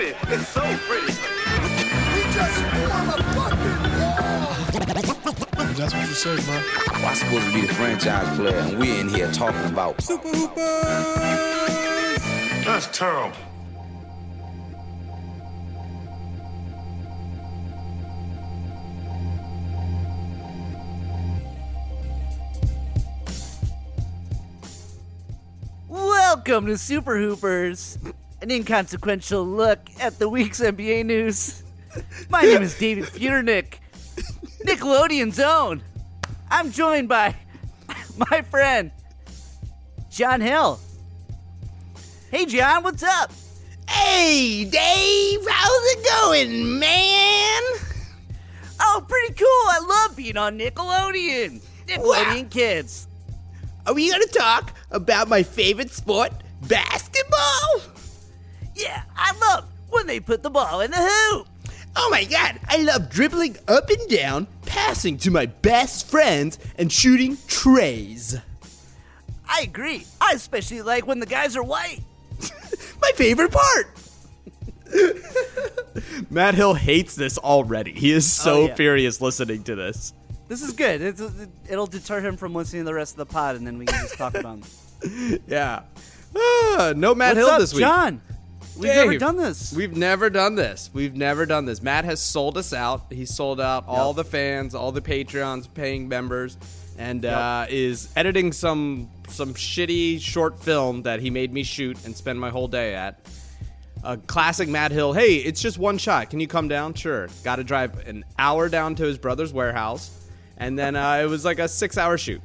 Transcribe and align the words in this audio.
pretty. 0.00 0.16
It's 0.34 0.48
so 0.48 0.60
pretty. 0.60 1.12
We 2.14 2.22
just 2.32 2.58
form 2.72 3.08
a 3.08 3.22
fucking 3.34 3.80
wall. 4.00 4.54
That's 5.74 5.94
what 5.94 6.08
you 6.08 6.14
say, 6.14 6.36
bro. 6.44 6.54
I'm 7.06 7.14
supposed 7.14 7.46
to 7.46 7.52
be 7.54 7.60
the 7.66 7.74
franchise 7.74 8.36
player, 8.36 8.56
and 8.56 8.78
we're 8.78 9.00
in 9.00 9.08
here 9.08 9.30
talking 9.32 9.64
about 9.66 10.00
Super 10.02 10.28
Hoopers. 10.28 10.56
That's 12.64 12.86
terrible. 12.96 13.36
Welcome 25.88 26.66
to 26.66 26.78
Super 26.78 27.18
Hoopers, 27.18 27.98
an 28.42 28.50
inconsequential 28.50 29.44
look 29.44 29.80
at 30.00 30.18
the 30.18 30.28
week's 30.28 30.60
NBA 30.60 31.06
news. 31.06 31.62
My 32.28 32.42
name 32.42 32.62
is 32.62 32.78
David 32.78 33.04
Feudernick, 33.04 33.74
Nickelodeon's 34.64 35.40
own. 35.40 35.82
I'm 36.50 36.70
joined 36.70 37.08
by 37.08 37.36
my 38.30 38.42
friend, 38.42 38.90
John 40.10 40.40
Hill. 40.40 40.80
Hey, 42.30 42.46
John, 42.46 42.84
what's 42.84 43.02
up? 43.02 43.32
Hey, 43.88 44.64
Dave, 44.64 45.40
how's 45.48 45.82
it 45.92 46.06
going, 46.22 46.78
man? 46.78 47.62
Oh, 48.80 49.04
pretty 49.06 49.34
cool. 49.34 49.46
I 49.46 49.80
love 50.06 50.16
being 50.16 50.36
on 50.36 50.58
Nickelodeon. 50.58 51.60
Nickelodeon 51.86 52.42
Wow. 52.44 52.48
Kids. 52.50 53.08
Are 53.86 53.94
we 53.94 54.10
gonna 54.10 54.26
talk 54.26 54.72
about 54.92 55.28
my 55.28 55.42
favorite 55.42 55.90
sport, 55.90 56.32
basketball? 56.68 57.80
Yeah, 58.74 59.02
I 59.16 59.36
love 59.38 59.64
when 59.90 60.06
they 60.06 60.20
put 60.20 60.42
the 60.42 60.50
ball 60.50 60.80
in 60.80 60.90
the 60.90 60.96
hoop. 60.98 61.46
Oh 61.96 62.08
my 62.10 62.24
god, 62.24 62.60
I 62.68 62.78
love 62.78 63.10
dribbling 63.10 63.56
up 63.68 63.90
and 63.90 64.08
down, 64.08 64.46
passing 64.66 65.18
to 65.18 65.30
my 65.30 65.46
best 65.46 66.08
friends, 66.08 66.58
and 66.78 66.90
shooting 66.92 67.36
trays. 67.48 68.36
I 69.48 69.62
agree. 69.62 70.06
I 70.20 70.32
especially 70.34 70.82
like 70.82 71.06
when 71.06 71.18
the 71.18 71.26
guys 71.26 71.56
are 71.56 71.62
white. 71.64 72.00
My 73.02 73.10
favorite 73.16 73.50
part. 73.50 73.88
Matt 76.30 76.54
Hill 76.54 76.74
hates 76.74 77.14
this 77.16 77.36
already. 77.38 77.92
He 77.92 78.12
is 78.12 78.30
so 78.30 78.62
Oh, 78.62 78.66
yeah. 78.66 78.74
furious 78.74 79.20
listening 79.20 79.62
to 79.64 79.74
this. 79.74 80.12
This 80.48 80.62
is 80.62 80.72
good. 80.72 81.00
It's, 81.00 81.22
it'll 81.68 81.86
deter 81.86 82.20
him 82.20 82.36
from 82.36 82.54
listening 82.54 82.82
to 82.82 82.86
the 82.86 82.94
rest 82.94 83.14
of 83.14 83.18
the 83.18 83.26
pod, 83.26 83.56
and 83.56 83.66
then 83.66 83.78
we 83.78 83.86
can 83.86 84.00
just 84.02 84.16
talk 84.16 84.34
about 84.34 84.58
it. 85.02 85.42
Yeah. 85.48 85.82
Ah, 86.36 86.92
no 86.94 87.14
Matt 87.14 87.34
What's 87.36 87.46
Hill 87.46 87.54
up, 87.54 87.60
this 87.60 87.72
week. 87.72 87.80
John? 87.80 88.20
We've 88.76 88.94
never 88.94 89.18
done 89.18 89.36
this. 89.36 89.72
We've 89.72 89.96
never 89.96 90.30
done 90.30 90.54
this. 90.54 90.90
We've 90.92 91.14
never 91.14 91.46
done 91.46 91.66
this. 91.66 91.82
Matt 91.82 92.04
has 92.04 92.20
sold 92.20 92.56
us 92.56 92.72
out. 92.72 93.12
He 93.12 93.26
sold 93.26 93.60
out 93.60 93.84
all 93.86 94.12
the 94.14 94.24
fans, 94.24 94.74
all 94.74 94.92
the 94.92 95.00
Patreons, 95.00 95.72
paying 95.72 96.08
members, 96.08 96.56
and 96.98 97.24
uh, 97.24 97.66
is 97.68 98.08
editing 98.16 98.52
some 98.52 99.10
some 99.28 99.54
shitty 99.54 100.20
short 100.20 100.62
film 100.62 101.02
that 101.02 101.20
he 101.20 101.30
made 101.30 101.52
me 101.52 101.62
shoot 101.62 102.04
and 102.04 102.16
spend 102.16 102.40
my 102.40 102.50
whole 102.50 102.68
day 102.68 102.94
at. 102.94 103.20
A 104.02 104.16
classic 104.16 104.66
Matt 104.68 104.92
Hill. 104.92 105.12
Hey, 105.12 105.36
it's 105.36 105.60
just 105.60 105.76
one 105.76 105.98
shot. 105.98 106.30
Can 106.30 106.40
you 106.40 106.46
come 106.46 106.68
down? 106.68 106.94
Sure. 106.94 107.28
Got 107.44 107.56
to 107.56 107.64
drive 107.64 108.06
an 108.06 108.24
hour 108.38 108.70
down 108.70 108.94
to 108.94 109.04
his 109.04 109.18
brother's 109.18 109.52
warehouse, 109.52 110.10
and 110.56 110.78
then 110.78 110.96
uh, 110.96 111.20
it 111.22 111.26
was 111.26 111.44
like 111.44 111.58
a 111.58 111.68
six-hour 111.68 112.16
shoot. 112.16 112.40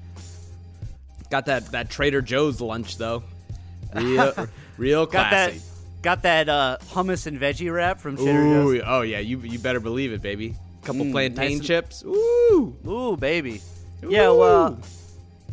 Got 1.30 1.46
that 1.46 1.72
that 1.72 1.90
Trader 1.90 2.22
Joe's 2.22 2.60
lunch 2.60 2.98
though. 2.98 3.24
Real, 3.94 4.34
real 4.78 5.08
classy. 5.08 5.62
Got 6.06 6.22
that 6.22 6.50
uh, 6.50 6.78
hummus 6.92 7.26
and 7.26 7.40
veggie 7.42 7.74
wrap 7.74 8.00
from 8.00 8.14
Ooh, 8.20 8.78
Joe's. 8.78 8.84
oh 8.86 9.02
yeah, 9.02 9.18
you 9.18 9.40
you 9.40 9.58
better 9.58 9.80
believe 9.80 10.14
it, 10.14 10.22
baby. 10.22 10.54
Couple 10.84 11.04
Mm, 11.04 11.12
plantain 11.12 11.44
nice 11.46 11.54
and- 11.58 11.64
chips. 11.66 12.04
Ooh, 12.06 12.78
Ooh, 12.88 13.18
baby. 13.18 13.60
Yeah, 14.08 14.30
well, 14.30 14.78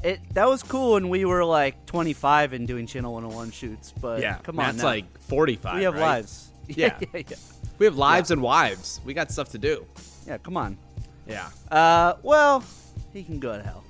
it 0.05 0.21
that 0.35 0.47
was 0.47 0.63
cool 0.63 0.93
when 0.93 1.09
we 1.09 1.25
were 1.25 1.43
like 1.43 1.87
25 1.87 2.53
and 2.53 2.69
doing 2.69 2.87
Channel 2.87 3.15
101 3.15 3.51
shoots. 3.53 3.95
But 3.99 4.21
yeah. 4.21 4.41
come 4.43 4.61
on, 4.61 4.77
now. 4.77 4.85
like 4.85 5.07
forty-five. 5.23 5.77
we 5.79 5.85
have 5.85 5.95
right? 5.95 6.01
lives. 6.21 6.51
Yeah. 6.69 6.99
yeah, 7.01 7.23
yeah. 7.31 7.37
We 7.79 7.87
have 7.87 7.97
lives 7.97 8.31
and 8.31 8.43
wives. 8.43 9.01
We 9.07 9.15
got 9.15 9.31
stuff 9.31 9.49
to 9.53 9.59
do. 9.59 9.87
Yeah, 10.27 10.37
come 10.37 10.59
on. 10.59 10.77
Yeah. 11.27 11.49
Uh, 11.71 12.17
well, 12.23 12.63
he 13.15 13.25
can 13.25 13.41
go 13.41 13.57
to 13.57 13.63
hell. 13.63 13.85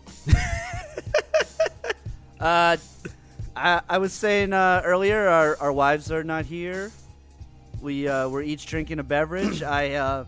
uh, 2.41 2.77
I, 3.55 3.83
I 3.89 3.99
was 3.99 4.13
saying 4.13 4.53
uh, 4.53 4.83
earlier, 4.85 5.29
our, 5.29 5.57
our 5.61 5.73
wives 5.73 6.11
are 6.11 6.25
not 6.25 6.45
here. 6.47 6.91
We 7.81 8.09
uh, 8.09 8.29
we're 8.29 8.43
each 8.43 8.67
drinking 8.67 8.99
a 8.99 9.03
beverage. 9.03 9.63
I 9.63 9.95
uh, 9.95 10.25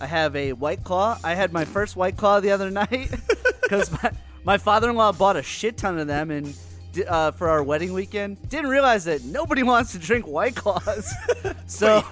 I 0.00 0.06
have 0.06 0.34
a 0.36 0.52
White 0.52 0.84
Claw. 0.84 1.18
I 1.22 1.34
had 1.34 1.52
my 1.52 1.64
first 1.64 1.96
White 1.96 2.16
Claw 2.16 2.40
the 2.40 2.50
other 2.50 2.70
night 2.70 3.10
because 3.62 3.90
my, 4.02 4.10
my 4.44 4.58
father-in-law 4.58 5.12
bought 5.12 5.36
a 5.36 5.42
shit 5.42 5.76
ton 5.76 5.98
of 5.98 6.06
them 6.06 6.30
and 6.30 6.56
uh, 7.06 7.30
for 7.32 7.48
our 7.48 7.62
wedding 7.62 7.92
weekend. 7.92 8.48
Didn't 8.48 8.70
realize 8.70 9.04
that 9.04 9.24
nobody 9.24 9.62
wants 9.62 9.92
to 9.92 9.98
drink 9.98 10.26
White 10.26 10.56
Claws, 10.56 11.12
so. 11.66 12.04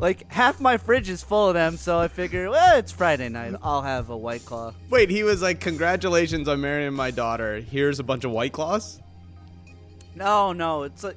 Like 0.00 0.30
half 0.30 0.60
my 0.60 0.76
fridge 0.76 1.08
is 1.08 1.24
full 1.24 1.48
of 1.48 1.54
them, 1.54 1.76
so 1.76 1.98
I 1.98 2.06
figure, 2.06 2.48
well, 2.48 2.78
it's 2.78 2.92
Friday 2.92 3.28
night. 3.28 3.56
I'll 3.60 3.82
have 3.82 4.10
a 4.10 4.16
White 4.16 4.44
Claw. 4.44 4.72
Wait, 4.90 5.10
he 5.10 5.24
was 5.24 5.42
like, 5.42 5.58
"Congratulations 5.58 6.46
on 6.46 6.60
marrying 6.60 6.92
my 6.92 7.10
daughter. 7.10 7.58
Here's 7.58 7.98
a 7.98 8.04
bunch 8.04 8.22
of 8.22 8.30
white 8.30 8.52
claws." 8.52 9.00
No, 10.18 10.52
no, 10.52 10.82
it's 10.82 11.04
like 11.04 11.16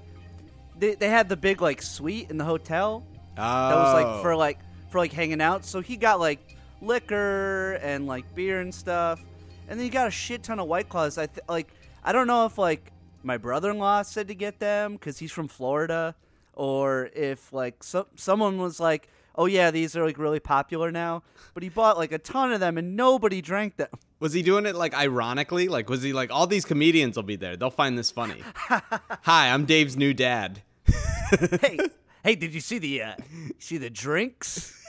they, 0.77 0.95
they 0.95 1.09
had 1.09 1.29
the 1.29 1.37
big 1.37 1.61
like 1.61 1.81
suite 1.81 2.29
in 2.29 2.37
the 2.37 2.45
hotel 2.45 3.05
Oh, 3.37 3.69
that 3.69 3.75
was 3.75 3.93
like 3.93 4.21
for 4.21 4.33
oh. 4.33 4.37
like 4.37 4.59
for 4.89 4.97
like 4.99 5.13
hanging 5.13 5.41
out. 5.41 5.65
So 5.65 5.81
he 5.81 5.97
got 5.97 6.19
like 6.19 6.57
liquor 6.81 7.73
and 7.81 8.07
like 8.07 8.33
beer 8.35 8.59
and 8.59 8.73
stuff, 8.73 9.23
and 9.67 9.79
then 9.79 9.83
he 9.83 9.89
got 9.89 10.07
a 10.07 10.11
shit 10.11 10.43
ton 10.43 10.59
of 10.59 10.67
White 10.67 10.89
Claws. 10.89 11.17
I 11.17 11.27
th- 11.27 11.45
like 11.47 11.69
I 12.03 12.11
don't 12.11 12.27
know 12.27 12.45
if 12.45 12.57
like 12.57 12.91
my 13.23 13.37
brother-in-law 13.37 14.01
said 14.03 14.27
to 14.27 14.35
get 14.35 14.59
them 14.59 14.93
because 14.93 15.17
he's 15.19 15.31
from 15.31 15.47
Florida, 15.47 16.15
or 16.53 17.09
if 17.15 17.53
like 17.53 17.83
some 17.83 18.05
someone 18.15 18.57
was 18.57 18.79
like, 18.79 19.07
oh 19.35 19.45
yeah, 19.45 19.71
these 19.71 19.95
are 19.95 20.05
like 20.05 20.17
really 20.17 20.39
popular 20.39 20.91
now. 20.91 21.23
But 21.53 21.63
he 21.63 21.69
bought 21.69 21.97
like 21.97 22.11
a 22.11 22.17
ton 22.17 22.51
of 22.51 22.59
them 22.59 22.77
and 22.77 22.95
nobody 22.95 23.41
drank 23.41 23.77
them. 23.77 23.89
Was 24.19 24.33
he 24.33 24.41
doing 24.41 24.65
it 24.65 24.75
like 24.75 24.93
ironically? 24.93 25.67
Like, 25.67 25.89
was 25.89 26.03
he 26.03 26.13
like, 26.13 26.29
all 26.31 26.45
these 26.45 26.63
comedians 26.63 27.15
will 27.15 27.23
be 27.23 27.37
there. 27.37 27.57
They'll 27.57 27.71
find 27.71 27.97
this 27.97 28.11
funny. 28.11 28.43
Hi, 28.55 29.49
I'm 29.49 29.65
Dave's 29.65 29.97
new 29.97 30.13
dad. 30.13 30.61
hey, 31.59 31.79
hey, 32.23 32.35
did 32.35 32.53
you 32.53 32.61
see 32.61 32.77
the 32.77 33.01
uh, 33.01 33.15
see 33.57 33.77
the 33.79 33.89
drinks? 33.89 34.79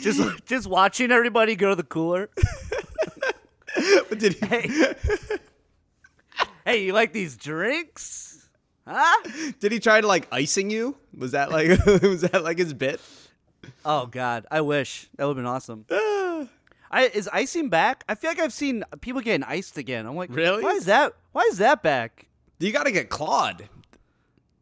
just 0.00 0.44
just 0.46 0.66
watching 0.66 1.12
everybody 1.12 1.54
go 1.54 1.68
to 1.70 1.76
the 1.76 1.84
cooler. 1.84 2.28
But 4.08 4.18
did 4.18 4.34
he, 4.34 4.46
Hey, 4.46 4.94
hey, 6.64 6.84
you 6.84 6.92
like 6.92 7.12
these 7.12 7.36
drinks? 7.36 8.31
Huh? 8.86 9.28
did 9.60 9.72
he 9.72 9.78
try 9.78 10.00
to 10.00 10.06
like 10.06 10.26
icing 10.32 10.70
you? 10.70 10.96
Was 11.16 11.32
that 11.32 11.50
like 11.50 11.84
was 11.86 12.22
that 12.22 12.42
like 12.42 12.58
his 12.58 12.74
bit? 12.74 13.00
Oh 13.84 14.06
God, 14.06 14.46
I 14.50 14.60
wish 14.60 15.08
that 15.16 15.24
would 15.24 15.36
have 15.36 15.44
been 15.44 15.46
awesome. 15.46 15.86
I, 16.94 17.06
is 17.14 17.28
icing 17.32 17.70
back? 17.70 18.04
I 18.06 18.14
feel 18.14 18.30
like 18.30 18.38
I've 18.40 18.52
seen 18.52 18.84
people 19.00 19.22
getting 19.22 19.44
iced 19.44 19.78
again. 19.78 20.04
I'm 20.04 20.14
like, 20.14 20.28
Really? 20.30 20.62
Why 20.62 20.72
is 20.72 20.84
that? 20.84 21.14
Why 21.32 21.42
is 21.50 21.58
that 21.58 21.82
back? 21.82 22.26
You 22.58 22.70
got 22.70 22.84
to 22.84 22.92
get 22.92 23.08
clawed. 23.08 23.68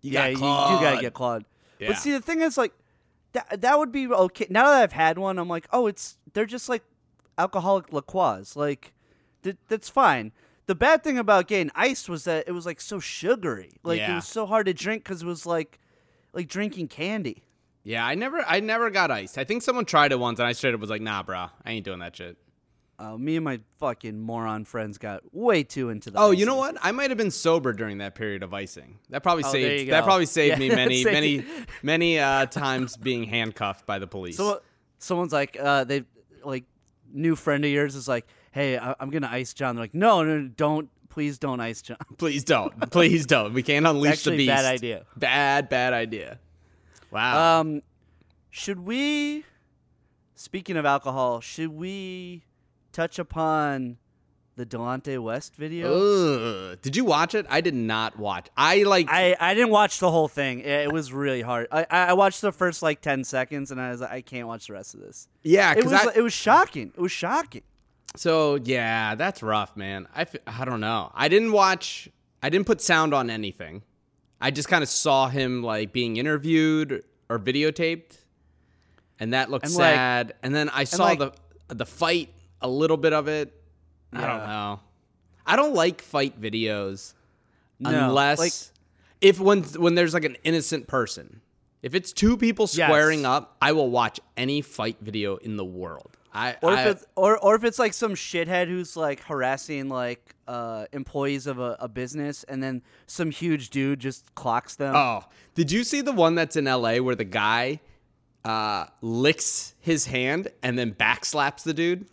You 0.01 0.13
yeah, 0.13 0.31
got 0.33 0.41
you, 0.41 0.73
you 0.73 0.79
do 0.79 0.85
gotta 0.85 1.01
get 1.01 1.13
clawed. 1.13 1.45
Yeah. 1.79 1.89
But 1.89 1.99
see, 1.99 2.13
the 2.13 2.21
thing 2.21 2.41
is, 2.41 2.57
like, 2.57 2.73
that 3.33 3.61
that 3.61 3.79
would 3.79 3.93
be 3.93 4.07
okay. 4.07 4.47
Now 4.49 4.67
that 4.67 4.83
I've 4.83 4.93
had 4.93 5.19
one, 5.19 5.39
I'm 5.39 5.49
like, 5.49 5.69
oh, 5.73 5.87
it's 5.87 6.17
they're 6.33 6.47
just 6.47 6.69
like 6.69 6.83
alcoholic 7.39 7.93
liqueurs. 7.93 8.57
Like 8.57 8.93
th- 9.43 9.57
that's 9.69 9.89
fine. 9.89 10.33
The 10.71 10.77
bad 10.77 11.03
thing 11.03 11.19
about 11.19 11.49
getting 11.49 11.73
iced 11.75 12.09
was 12.09 12.23
that 12.27 12.45
it 12.47 12.53
was 12.53 12.65
like 12.65 12.81
so 12.81 13.01
sugary. 13.01 13.73
Like 13.83 14.01
it 14.01 14.15
was 14.15 14.29
so 14.29 14.47
hard 14.47 14.67
to 14.67 14.73
drink 14.73 15.03
because 15.03 15.21
it 15.21 15.27
was 15.27 15.45
like 15.45 15.81
like 16.33 16.47
drinking 16.47 16.87
candy. 16.87 17.43
Yeah, 17.83 18.07
I 18.07 18.15
never, 18.15 18.45
I 18.47 18.61
never 18.61 18.89
got 18.89 19.11
iced. 19.11 19.37
I 19.37 19.43
think 19.43 19.63
someone 19.63 19.85
tried 19.85 20.13
it 20.13 20.21
once, 20.21 20.39
and 20.39 20.47
I 20.47 20.53
straight 20.53 20.73
up 20.73 20.79
was 20.81 20.89
like, 20.89 21.03
"Nah, 21.03 21.25
bro, 21.25 21.47
I 21.65 21.73
ain't 21.73 21.85
doing 21.85 21.99
that 21.99 22.15
shit." 22.15 22.37
Uh, 23.01 23.19
me 23.19 23.35
and 23.35 23.45
my 23.45 23.59
fucking 23.79 24.21
moron 24.21 24.65
friends 24.65 24.97
got 24.97 25.35
way 25.35 25.65
too 25.65 25.89
into 25.89 26.13
the. 26.13 26.21
Oh, 26.21 26.31
you 26.31 26.47
know 26.47 26.55
what? 26.55 26.77
I 26.81 26.93
might 26.93 27.11
have 27.11 27.19
been 27.19 27.33
sober 27.33 27.73
during 27.73 27.99
that 27.99 28.15
period 28.15 28.45
of 28.45 28.55
icing. 28.55 29.01
That 29.09 29.25
probably 29.25 29.43
Oh, 29.43 29.51
saved. 29.51 29.91
That 29.91 30.05
probably 30.05 30.27
saved 30.27 30.53
Yeah, 30.61 30.69
me 30.69 30.69
many, 30.77 31.03
saved 31.03 31.13
many, 31.13 31.45
many 31.83 32.21
uh, 32.21 32.47
times 32.47 32.97
being 32.97 33.25
handcuffed 33.25 33.87
by 33.87 33.99
the 33.99 34.07
police. 34.07 34.37
So 34.37 34.61
someone's 35.01 35.33
like, 35.33 35.57
uh, 35.61 35.83
they 35.83 36.05
like 36.45 36.63
new 37.13 37.35
friend 37.35 37.65
of 37.65 37.73
yours 37.73 37.97
is 37.97 38.07
like, 38.07 38.29
hey, 38.51 38.79
I- 38.79 38.95
I'm 39.01 39.11
gonna 39.11 39.29
ice 39.31 39.55
John. 39.55 39.77
They're 39.77 39.83
like, 39.85 39.95
no, 39.95 40.23
no, 40.23 40.39
no, 40.39 40.49
don't, 40.49 40.89
please 41.09 41.39
don't 41.39 41.61
ice 41.61 41.83
John. 41.83 41.97
Please 42.19 42.45
don't. 42.45 42.91
Please 42.91 43.27
don't. 43.27 43.53
We 43.55 43.63
can't 43.63 43.87
unleash 43.87 44.13
actually 44.13 44.37
the 44.39 44.47
beast. 44.47 44.57
bad 44.57 44.65
idea. 44.65 45.05
Bad, 45.17 45.69
bad 45.69 45.93
idea. 45.93 46.39
Wow. 47.11 47.61
Um, 47.61 47.81
should 48.51 48.81
we? 48.81 49.45
Speaking 50.35 50.77
of 50.77 50.87
alcohol, 50.87 51.41
should 51.41 51.69
we 51.71 52.45
touch 52.93 53.19
upon 53.19 53.99
the 54.57 54.65
Delonte 54.65 55.19
West 55.19 55.55
video? 55.57 55.93
Ugh. 56.73 56.79
Did 56.81 56.97
you 56.97 57.05
watch 57.05 57.35
it? 57.35 57.47
I 57.51 57.61
did 57.61 57.75
not 57.75 58.19
watch. 58.19 58.49
I 58.57 58.85
like. 58.85 59.09
I, 59.11 59.37
I 59.39 59.55
didn't 59.55 59.71
watch 59.71 59.99
the 60.01 60.11
whole 60.11 60.29
thing. 60.29 60.61
It, 60.61 60.67
it 60.67 60.93
was 60.93 61.13
really 61.13 61.43
hard. 61.43 61.67
I, 61.73 61.87
I 61.91 62.13
watched 62.15 62.41
the 62.41 62.53
first 62.53 62.83
like 62.83 63.01
ten 63.01 63.25
seconds, 63.25 63.71
and 63.71 63.81
I 63.81 63.91
was 63.91 64.01
like, 64.01 64.11
I 64.13 64.21
can't 64.23 64.47
watch 64.47 64.67
the 64.69 64.73
rest 64.75 64.95
of 64.95 65.01
this. 65.01 65.29
yeah, 65.43 65.73
It 65.73 65.77
because 65.77 65.93
was 65.93 66.07
I, 66.07 66.13
it 66.19 66.23
was 66.23 66.33
shocking. 66.33 66.93
It 66.97 67.01
was 67.01 67.13
shocking. 67.13 67.63
So 68.17 68.57
yeah, 68.57 69.15
that's 69.15 69.43
rough, 69.43 69.77
man. 69.77 70.09
I, 70.15 70.23
f- 70.23 70.37
I 70.47 70.65
don't 70.65 70.81
know. 70.81 71.11
I 71.15 71.29
didn't 71.29 71.53
watch. 71.53 72.09
I 72.43 72.49
didn't 72.51 72.67
put 72.67 72.81
sound 72.81 73.15
on 73.15 73.31
anything. 73.31 73.83
I 74.41 74.51
just 74.51 74.69
kind 74.69 74.83
of 74.83 74.89
saw 74.89 75.29
him 75.29 75.63
like 75.63 75.93
being 75.93 76.17
interviewed 76.17 77.05
or 77.29 77.39
videotaped, 77.39 78.17
and 79.19 79.33
that 79.35 79.51
looked 79.51 79.67
And, 79.67 79.75
like- 79.75 79.95
sad. 79.95 80.35
and 80.43 80.55
then 80.55 80.69
I 80.71 80.85
saw 80.85 81.05
like- 81.05 81.19
the 81.19 81.33
the 81.75 81.87
fight, 81.87 82.31
a 82.61 82.69
little 82.69 82.97
bit 82.97 83.13
of 83.13 83.29
it. 83.29 83.55
I 84.13 84.27
don't 84.27 84.47
know. 84.47 84.81
I 85.47 85.55
don't 85.57 85.75
like 85.75 86.03
fight 86.03 86.41
videos 86.41 87.15
No, 87.79 87.91
unless 88.09 88.39
like- 88.39 88.53
if 89.21 89.39
when 89.39 89.63
when 89.63 89.95
there's 89.95 90.15
like 90.15 90.25
an 90.25 90.37
innocent 90.43 90.89
person. 90.89 91.41
If 91.83 91.95
it's 91.95 92.13
two 92.13 92.37
people 92.37 92.67
squaring 92.67 93.21
Yes. 93.21 93.27
up, 93.27 93.57
I 93.63 93.73
will 93.73 93.89
watch 93.89 94.21
any 94.37 94.61
fight 94.61 94.99
video 95.01 95.37
in 95.37 95.57
the 95.57 95.65
world. 95.65 96.19
I 96.33 96.57
Or 96.63 96.71
I- 96.73 96.83
if 96.83 96.87
it's 96.97 97.07
or, 97.17 97.39
or 97.39 97.55
if 97.57 97.65
it's 97.65 97.79
like 97.79 97.93
some 97.93 98.15
shithead 98.15 98.69
who's 98.69 98.97
like 98.97 99.21
harassing 99.25 99.89
like 99.89 100.35
uh, 100.47 100.87
employees 100.93 101.47
of 101.47 101.59
a, 101.59 101.77
a 101.81 101.89
business, 101.89 102.45
and 102.45 102.63
then 102.63 102.83
some 103.07 103.31
huge 103.31 103.71
dude 103.71 104.01
just 104.01 104.35
clocks 104.35 104.77
them. 104.77 104.95
Oh, 104.95 105.25
did 105.55 105.71
you 105.73 105.85
see 105.85 106.01
the 106.01 106.13
one 106.13 106.35
that's 106.35 106.57
in 106.57 106.65
LA 106.67 106.97
where 106.99 107.15
the 107.17 107.25
guy 107.25 107.81
uh, 108.45 108.87
licks 109.01 109.75
his 109.81 110.07
hand 110.07 110.49
and 110.63 110.79
then 110.79 110.93
backslaps 110.95 111.63
the 111.65 111.75
dude? 111.75 112.07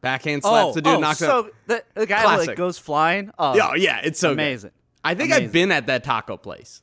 Backhand 0.00 0.42
slaps 0.42 0.68
oh, 0.68 0.72
the 0.74 0.82
dude, 0.82 0.94
oh, 0.94 1.00
knocks 1.00 1.20
him 1.22 1.26
so 1.28 1.38
out. 1.38 1.52
the, 1.66 1.84
the 1.94 2.06
guy 2.06 2.22
Classic. 2.22 2.48
like 2.48 2.56
goes 2.56 2.78
flying. 2.78 3.30
Oh, 3.38 3.56
Yeah, 3.56 3.74
yeah, 3.74 4.00
it's 4.04 4.20
so 4.20 4.28
good. 4.28 4.34
amazing. 4.34 4.70
I 5.02 5.14
think 5.14 5.30
Amazing. 5.30 5.44
I've 5.44 5.52
been 5.52 5.72
at 5.72 5.86
that 5.86 6.04
taco 6.04 6.36
place. 6.36 6.82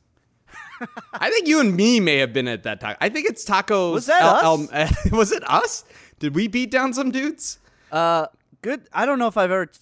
I 1.13 1.29
think 1.29 1.47
you 1.47 1.59
and 1.59 1.75
me 1.75 1.99
may 1.99 2.17
have 2.17 2.33
been 2.33 2.47
at 2.47 2.63
that 2.63 2.81
taco. 2.81 2.97
I 2.99 3.09
think 3.09 3.27
it's 3.29 3.45
tacos. 3.45 3.93
Was 3.93 4.05
that 4.07 4.21
us? 4.23 4.93
was 5.11 5.31
it 5.31 5.43
us? 5.49 5.85
Did 6.23 6.35
we 6.35 6.47
beat 6.47 6.71
down 6.71 6.93
some 6.93 7.11
dudes? 7.11 7.59
Uh, 7.91 8.27
good. 8.61 8.87
I 8.93 9.05
don't 9.05 9.19
know 9.19 9.27
if 9.27 9.35
I've 9.35 9.51
ever 9.51 9.65
t- 9.65 9.79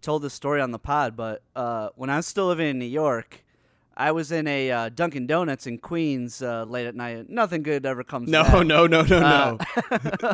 told 0.00 0.22
this 0.22 0.32
story 0.32 0.60
on 0.60 0.70
the 0.70 0.78
pod, 0.78 1.16
but 1.16 1.42
uh, 1.56 1.88
when 1.96 2.08
I 2.08 2.14
was 2.14 2.28
still 2.28 2.46
living 2.46 2.68
in 2.68 2.78
New 2.78 2.84
York, 2.84 3.42
I 3.96 4.12
was 4.12 4.30
in 4.30 4.46
a 4.46 4.70
uh, 4.70 4.88
Dunkin' 4.90 5.26
Donuts 5.26 5.66
in 5.66 5.78
Queens 5.78 6.42
uh, 6.42 6.62
late 6.62 6.86
at 6.86 6.94
night. 6.94 7.28
Nothing 7.28 7.64
good 7.64 7.84
ever 7.84 8.04
comes. 8.04 8.30
No, 8.30 8.44
that. 8.44 8.66
no, 8.68 8.86
no, 8.86 9.02
no, 9.02 9.58
no. 10.20 10.32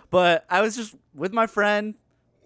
But 0.10 0.46
I 0.48 0.62
was 0.62 0.74
just 0.74 0.94
with 1.14 1.34
my 1.34 1.46
friend, 1.46 1.96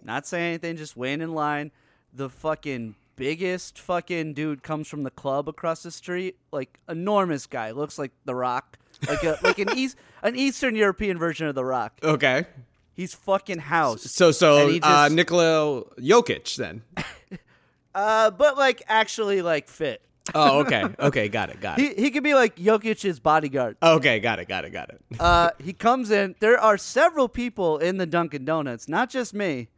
not 0.03 0.27
saying 0.27 0.49
anything, 0.49 0.77
just 0.79 0.97
waiting 0.97 1.21
in 1.21 1.35
line. 1.35 1.71
The 2.13 2.29
fucking 2.29 2.97
biggest 3.15 3.79
fucking 3.79 4.35
dude 4.35 4.65
comes 4.65 4.89
from 4.89 5.05
the 5.05 5.13
club 5.13 5.49
across 5.49 5.85
the 5.85 5.93
street, 5.93 6.39
like 6.51 6.81
enormous 6.89 7.47
guy, 7.47 7.71
looks 7.71 8.01
like 8.01 8.11
The 8.25 8.35
Rock, 8.35 8.79
like 9.07 9.23
a 9.23 9.39
like 9.43 9.59
an 9.59 9.77
east 9.77 9.97
an 10.23 10.35
Eastern 10.37 10.75
European 10.75 11.19
version 11.19 11.47
of 11.47 11.55
The 11.55 11.65
Rock. 11.65 11.99
okay. 12.03 12.47
He's 12.95 13.15
fucking 13.15 13.61
house. 13.61 14.03
So, 14.11 14.33
so 14.33 14.63
And 14.65 14.73
he 14.73 14.81
uh, 14.81 15.09
Nikola 15.09 15.85
Jokic 16.01 16.57
then. 16.57 16.83
Uh, 17.95 18.31
but 18.31 18.57
like 18.57 18.83
actually 18.87 19.43
like 19.43 19.67
fit. 19.69 20.03
Oh, 20.35 20.61
okay. 20.61 20.85
Okay, 21.01 21.29
got 21.29 21.49
it, 21.51 21.59
got 21.61 21.79
it. 21.79 21.97
He 21.97 22.03
he 22.05 22.11
could 22.11 22.23
be 22.23 22.35
like 22.35 22.55
Jokic's 22.57 23.19
bodyguard. 23.19 23.77
Okay, 23.83 24.21
got 24.21 24.39
it, 24.39 24.47
got 24.47 24.65
it, 24.65 24.71
got 24.71 24.91
it. 24.91 25.01
Uh, 25.19 25.51
he 25.59 25.73
comes 25.73 26.11
in. 26.11 26.35
There 26.39 26.59
are 26.61 26.77
several 26.77 27.29
people 27.29 27.79
in 27.79 27.97
the 27.97 28.07
Dunkin' 28.07 28.45
Donuts, 28.45 28.89
not 28.89 29.11
just 29.11 29.33
me. 29.35 29.69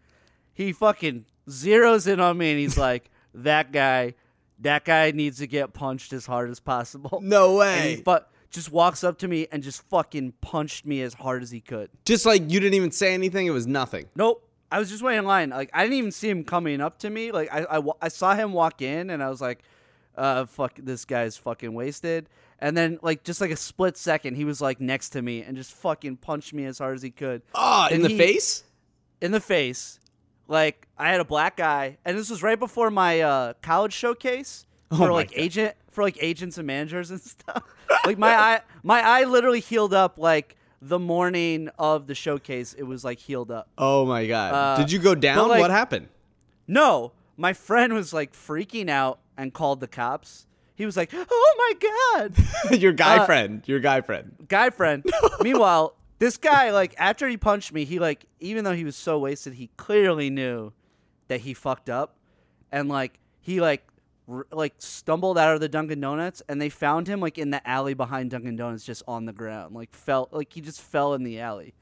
He 0.52 0.72
fucking 0.72 1.24
zeroes 1.48 2.06
in 2.12 2.20
on 2.20 2.36
me 2.36 2.50
and 2.50 2.58
he's 2.60 2.76
like, 2.76 3.10
"That 3.32 3.72
guy, 3.72 4.14
that 4.58 4.84
guy 4.84 5.12
needs 5.12 5.38
to 5.38 5.46
get 5.46 5.72
punched 5.72 6.12
as 6.12 6.26
hard 6.26 6.50
as 6.50 6.58
possible." 6.60 7.20
No 7.22 7.54
way. 7.54 8.02
fu- 8.04 8.18
just 8.50 8.70
walks 8.72 9.04
up 9.04 9.18
to 9.18 9.28
me 9.28 9.46
and 9.52 9.62
just 9.62 9.82
fucking 9.88 10.32
punched 10.40 10.84
me 10.86 11.02
as 11.02 11.14
hard 11.14 11.42
as 11.42 11.50
he 11.50 11.60
could. 11.60 11.88
Just 12.04 12.26
like 12.26 12.42
you 12.50 12.60
didn't 12.60 12.74
even 12.74 12.90
say 12.90 13.14
anything, 13.14 13.46
it 13.46 13.50
was 13.50 13.66
nothing. 13.66 14.06
Nope. 14.16 14.46
I 14.72 14.78
was 14.78 14.88
just 14.88 15.02
waiting 15.02 15.20
in 15.20 15.24
line. 15.24 15.50
Like 15.50 15.70
I 15.74 15.82
didn't 15.82 15.98
even 15.98 16.12
see 16.12 16.28
him 16.30 16.44
coming 16.44 16.80
up 16.80 16.98
to 17.00 17.10
me. 17.10 17.32
Like 17.32 17.48
I, 17.52 17.78
I, 17.78 17.82
I 18.02 18.08
saw 18.08 18.34
him 18.34 18.52
walk 18.52 18.82
in, 18.82 19.10
and 19.10 19.20
I 19.22 19.28
was 19.28 19.40
like, 19.40 19.62
"Uh, 20.16 20.44
fuck, 20.46 20.74
this 20.80 21.04
guy's 21.04 21.36
fucking 21.36 21.72
wasted." 21.74 22.28
And 22.62 22.76
then, 22.76 22.98
like, 23.02 23.24
just 23.24 23.40
like 23.40 23.50
a 23.50 23.56
split 23.56 23.96
second, 23.96 24.34
he 24.36 24.44
was 24.44 24.60
like 24.60 24.80
next 24.80 25.10
to 25.10 25.22
me 25.22 25.42
and 25.42 25.56
just 25.56 25.72
fucking 25.72 26.18
punched 26.18 26.52
me 26.52 26.66
as 26.66 26.78
hard 26.78 26.94
as 26.94 27.00
he 27.02 27.10
could 27.10 27.40
Oh, 27.54 27.88
in 27.90 28.02
the 28.02 28.08
he- 28.10 28.18
face? 28.18 28.62
in 29.20 29.32
the 29.32 29.40
face. 29.40 29.98
Like 30.46 30.86
I 30.98 31.10
had 31.10 31.20
a 31.20 31.24
black 31.24 31.56
guy, 31.56 31.96
and 32.04 32.16
this 32.18 32.28
was 32.30 32.42
right 32.42 32.58
before 32.58 32.90
my 32.90 33.20
uh, 33.22 33.52
college 33.62 33.92
showcase 33.92 34.66
Oh 34.98 34.98
my 34.98 35.08
like 35.08 35.30
God. 35.30 35.38
agent 35.40 35.74
for 35.92 36.02
like 36.02 36.18
agents 36.20 36.58
and 36.58 36.66
managers 36.66 37.10
and 37.10 37.20
stuff. 37.34 37.62
like 38.04 38.18
my 38.18 38.34
eye, 38.34 38.60
my 38.82 39.00
eye 39.00 39.24
literally 39.24 39.60
healed 39.60 39.94
up 39.94 40.18
like 40.18 40.56
the 40.82 40.98
morning 40.98 41.68
of 41.78 42.06
the 42.06 42.14
showcase. 42.14 42.72
It 42.74 42.82
was 42.84 43.04
like 43.04 43.18
healed 43.18 43.50
up. 43.50 43.68
Oh 43.78 44.04
my 44.06 44.26
god. 44.26 44.54
Uh, 44.54 44.76
Did 44.82 44.90
you 44.92 44.98
go 44.98 45.14
down? 45.14 45.48
like- 45.48 45.60
what 45.60 45.70
happened? 45.70 46.08
No, 46.66 47.12
my 47.36 47.52
friend 47.52 47.92
was 47.92 48.12
like 48.12 48.32
freaking 48.32 48.88
out 48.88 49.20
and 49.36 49.52
called 49.52 49.80
the 49.80 49.88
cops. 49.88 50.46
He 50.74 50.86
was 50.86 50.96
like, 50.96 51.10
"Oh 51.12 51.54
my 51.58 52.28
god, 52.70 52.80
your 52.80 52.92
guy 52.92 53.18
uh, 53.18 53.26
friend. 53.26 53.62
Your 53.66 53.80
guy 53.80 54.00
friend. 54.00 54.34
guy 54.48 54.70
friend." 54.70 55.04
Meanwhile, 55.42 55.94
this 56.18 56.36
guy 56.38 56.70
like 56.70 56.94
after 56.98 57.28
he 57.28 57.36
punched 57.36 57.72
me, 57.72 57.84
he 57.84 57.98
like 57.98 58.24
even 58.40 58.64
though 58.64 58.72
he 58.74 58.84
was 58.84 58.96
so 58.96 59.18
wasted, 59.18 59.54
he 59.54 59.68
clearly 59.76 60.30
knew 60.30 60.72
that 61.28 61.40
he 61.40 61.52
fucked 61.54 61.90
up, 61.90 62.16
and 62.72 62.88
like 62.88 63.18
he 63.40 63.60
like 63.60 63.86
like 64.50 64.74
stumbled 64.78 65.38
out 65.38 65.54
of 65.54 65.60
the 65.60 65.68
Dunkin' 65.68 66.00
Donuts, 66.00 66.42
and 66.48 66.60
they 66.60 66.68
found 66.68 67.08
him 67.08 67.20
like 67.20 67.38
in 67.38 67.50
the 67.50 67.66
alley 67.68 67.94
behind 67.94 68.30
Dunkin' 68.30 68.56
Donuts, 68.56 68.84
just 68.84 69.02
on 69.08 69.26
the 69.26 69.32
ground, 69.32 69.74
like 69.74 69.92
fell 69.94 70.28
like 70.32 70.52
he 70.52 70.60
just 70.60 70.80
fell 70.80 71.14
in 71.14 71.22
the 71.22 71.40
alley. 71.40 71.74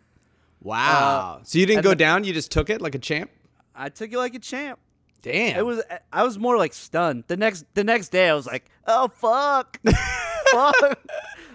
Wow. 0.60 1.40
so 1.44 1.58
you 1.58 1.66
didn't 1.66 1.84
go 1.84 1.90
the- 1.90 1.96
down, 1.96 2.24
you 2.24 2.32
just 2.32 2.50
took 2.50 2.68
it 2.70 2.80
like 2.80 2.94
a 2.94 2.98
champ? 2.98 3.30
I 3.74 3.90
took 3.90 4.12
it 4.12 4.18
like 4.18 4.34
a 4.34 4.40
champ. 4.40 4.78
Damn. 5.22 5.58
It 5.58 5.66
was 5.66 5.82
I 6.12 6.22
was 6.22 6.38
more 6.38 6.56
like 6.56 6.72
stunned. 6.72 7.24
The 7.26 7.36
next 7.36 7.64
the 7.74 7.84
next 7.84 8.08
day 8.08 8.28
I 8.28 8.34
was 8.34 8.46
like, 8.46 8.70
"Oh 8.86 9.08
fuck." 9.08 9.80
fuck. 10.52 10.98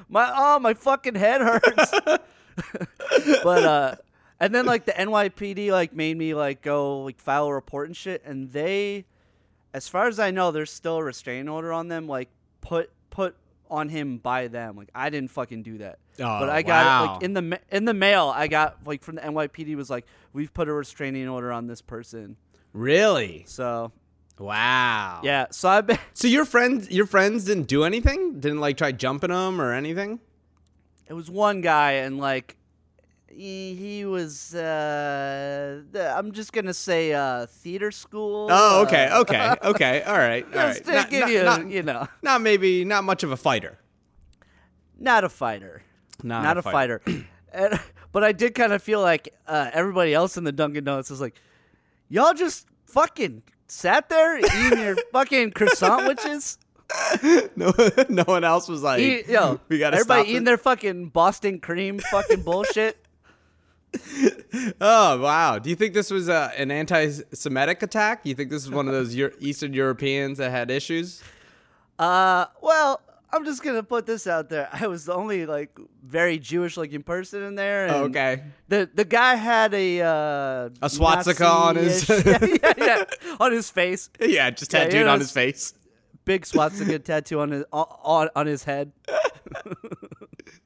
My 0.10 0.32
oh, 0.36 0.60
my 0.60 0.74
fucking 0.74 1.16
head 1.16 1.42
hurts. 1.42 1.92
but 3.44 3.64
uh 3.64 3.96
and 4.40 4.54
then 4.54 4.66
like 4.66 4.86
the 4.86 4.92
NYPD 4.92 5.72
like 5.72 5.94
made 5.94 6.18
me 6.18 6.34
like 6.34 6.62
go 6.62 7.02
like 7.02 7.20
file 7.20 7.48
a 7.48 7.54
report 7.54 7.88
and 7.88 7.96
shit 7.96 8.24
and 8.26 8.52
they 8.52 9.06
as 9.74 9.88
far 9.88 10.08
as 10.08 10.20
I 10.20 10.32
know 10.32 10.52
there's 10.52 10.72
still 10.72 10.98
a 10.98 11.04
restraining 11.04 11.50
order 11.50 11.74
on 11.74 11.88
them 11.88 12.08
like 12.08 12.30
put 12.62 12.92
put 13.10 13.36
on 13.70 13.90
him 13.90 14.18
by 14.18 14.48
them. 14.48 14.76
Like 14.76 14.90
I 14.94 15.10
didn't 15.10 15.32
fucking 15.32 15.64
do 15.64 15.80
that. 15.80 16.00
Oh, 16.20 16.40
but 16.40 16.50
I 16.50 16.62
got 16.62 16.82
it 16.82 16.86
wow. 16.86 17.14
like 17.14 17.24
in 17.24 17.34
the 17.34 17.60
in 17.72 17.86
the 17.86 17.94
mail 17.94 18.32
I 18.34 18.48
got 18.48 18.78
like 18.86 19.04
from 19.04 19.16
the 19.16 19.22
NYPD 19.22 19.76
was 19.76 19.90
like 19.90 20.06
we've 20.32 20.54
put 20.54 20.68
a 20.68 20.74
restraining 20.74 21.28
order 21.28 21.52
on 21.52 21.68
this 21.68 21.82
person. 21.82 22.38
really? 22.74 23.44
So 23.48 23.92
Wow. 24.40 25.22
yeah, 25.24 25.48
so 25.52 25.70
I've 25.70 25.88
been. 25.88 26.00
So 26.14 26.28
your 26.28 26.46
friends 26.46 26.90
your 26.90 27.06
friends 27.06 27.46
didn't 27.46 27.68
do 27.68 27.84
anything? 27.84 28.40
Didn't 28.40 28.60
like 28.60 28.78
try 28.78 28.92
jumping 28.92 29.30
them 29.30 29.62
or 29.62 29.74
anything? 29.74 30.20
It 31.08 31.14
was 31.14 31.30
one 31.30 31.62
guy, 31.62 31.94
and 31.94 32.18
like 32.18 32.56
he, 33.36 33.76
he 33.76 34.06
was. 34.06 34.54
Uh, 34.56 35.82
I'm 36.16 36.32
just 36.32 36.54
gonna 36.54 36.74
say 36.74 37.14
uh, 37.14 37.46
theater 37.48 37.92
school. 37.92 38.48
Oh, 38.52 38.84
okay. 38.84 39.06
uh, 39.08 39.22
Okay. 39.22 39.56
Okay. 39.64 40.02
All 40.04 40.18
right. 40.18 40.46
All 40.46 40.52
Just 40.52 40.86
right. 40.86 40.86
to 40.86 40.92
Not, 40.94 41.10
give 41.10 41.20
not- 41.22 41.30
you, 41.32 41.44
not- 41.44 41.68
you 41.70 41.84
know, 41.84 42.08
not 42.22 42.42
maybe 42.42 42.86
not 42.86 43.04
much 43.04 43.24
of 43.24 43.32
a 43.32 43.38
fighter. 43.38 43.78
not 45.00 45.24
a 45.24 45.30
fighter. 45.30 45.82
Not 46.24 46.44
not, 46.44 46.58
a 46.58 46.60
a 46.60 46.64
fighter. 46.64 47.02
and, 47.54 47.80
but 48.12 48.24
I 48.24 48.32
did 48.32 48.56
kind 48.56 48.72
of 48.74 48.82
feel 48.84 49.02
like 49.02 49.34
uh, 49.48 49.70
everybody 49.74 50.14
else 50.14 50.38
in 50.38 50.44
the 50.44 50.52
Dunkin' 50.52 50.84
Donuts 50.84 51.10
was 51.10 51.20
like, 51.20 51.36
y'all 52.10 52.34
just 52.34 52.68
fucking 52.86 53.44
sat 53.68 54.08
there 54.10 54.38
eating 54.38 54.80
your 54.80 54.96
fucking 55.12 55.52
croissant 55.52 56.08
witches. 56.08 56.58
no, 57.56 57.74
no 58.10 58.24
one 58.26 58.44
else 58.44 58.68
was 58.68 58.84
like, 58.84 59.00
Eat, 59.00 59.28
yo, 59.28 59.60
we 59.68 59.80
gotta 59.80 59.98
everybody 59.98 60.30
eating 60.30 60.44
their 60.44 60.58
fucking 60.60 61.08
Boston 61.08 61.60
cream 61.60 61.98
fucking 61.98 62.44
bullshit. 62.44 62.98
Oh 64.82 65.20
wow! 65.22 65.60
Do 65.60 65.70
you 65.70 65.76
think 65.76 65.94
this 65.94 66.10
was 66.12 66.30
uh, 66.30 66.52
an 66.58 66.72
anti-Semitic 66.72 67.82
attack? 67.84 68.22
You 68.26 68.34
think 68.36 68.50
this 68.50 68.64
is 68.64 68.70
one 68.72 68.88
of 68.88 68.94
those 68.94 69.14
Euro- 69.16 69.34
Eastern 69.40 69.74
Europeans 69.74 70.38
that 70.38 70.52
had 70.52 70.70
issues? 70.72 71.22
Uh, 72.00 72.46
well, 72.62 73.02
I'm 73.32 73.46
just 73.46 73.64
gonna 73.64 73.84
put 73.84 74.06
this 74.06 74.28
out 74.28 74.50
there. 74.50 74.70
I 74.72 74.88
was 74.88 75.06
the 75.06 75.14
only 75.14 75.46
like 75.46 75.78
very 76.04 76.38
Jewish 76.40 76.78
looking 76.78 77.04
person 77.04 77.44
in 77.44 77.56
there. 77.56 77.86
And 77.88 77.96
Oh, 77.96 78.04
okay. 78.06 78.44
The 78.68 78.90
the 78.94 79.06
guy 79.06 79.36
had 79.36 79.74
a 79.74 80.02
uh, 80.02 80.70
A 80.82 80.90
swastika 80.90 81.46
on 81.48 81.76
his- 81.76 82.08
yeah, 82.26 82.46
yeah, 82.64 82.74
yeah, 82.78 83.04
on 83.40 83.52
his 83.52 83.70
face. 83.70 84.10
Yeah, 84.20 84.50
just 84.52 84.72
tattooed 84.72 85.02
it 85.02 85.08
on 85.08 85.20
his 85.20 85.32
face. 85.32 85.74
Big 86.26 86.46
swastika 86.46 87.00
tattoo 87.00 87.40
on 87.42 87.52
his 87.52 87.64
on, 87.74 88.30
on 88.36 88.46
his 88.48 88.64
head. 88.64 88.92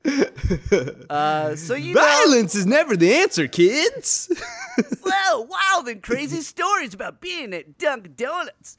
uh, 1.10 1.56
so 1.56 1.76
you 1.76 1.94
know, 1.94 2.02
Violence 2.02 2.56
is 2.56 2.66
never 2.66 2.96
the 2.96 3.14
answer, 3.14 3.48
kids. 3.48 4.32
well, 5.04 5.46
wild 5.46 5.88
and 5.88 6.02
crazy 6.02 6.42
stories 6.42 6.94
about 6.94 7.20
being 7.20 7.54
at 7.54 7.78
Dunkin' 7.78 8.14
Donuts. 8.16 8.78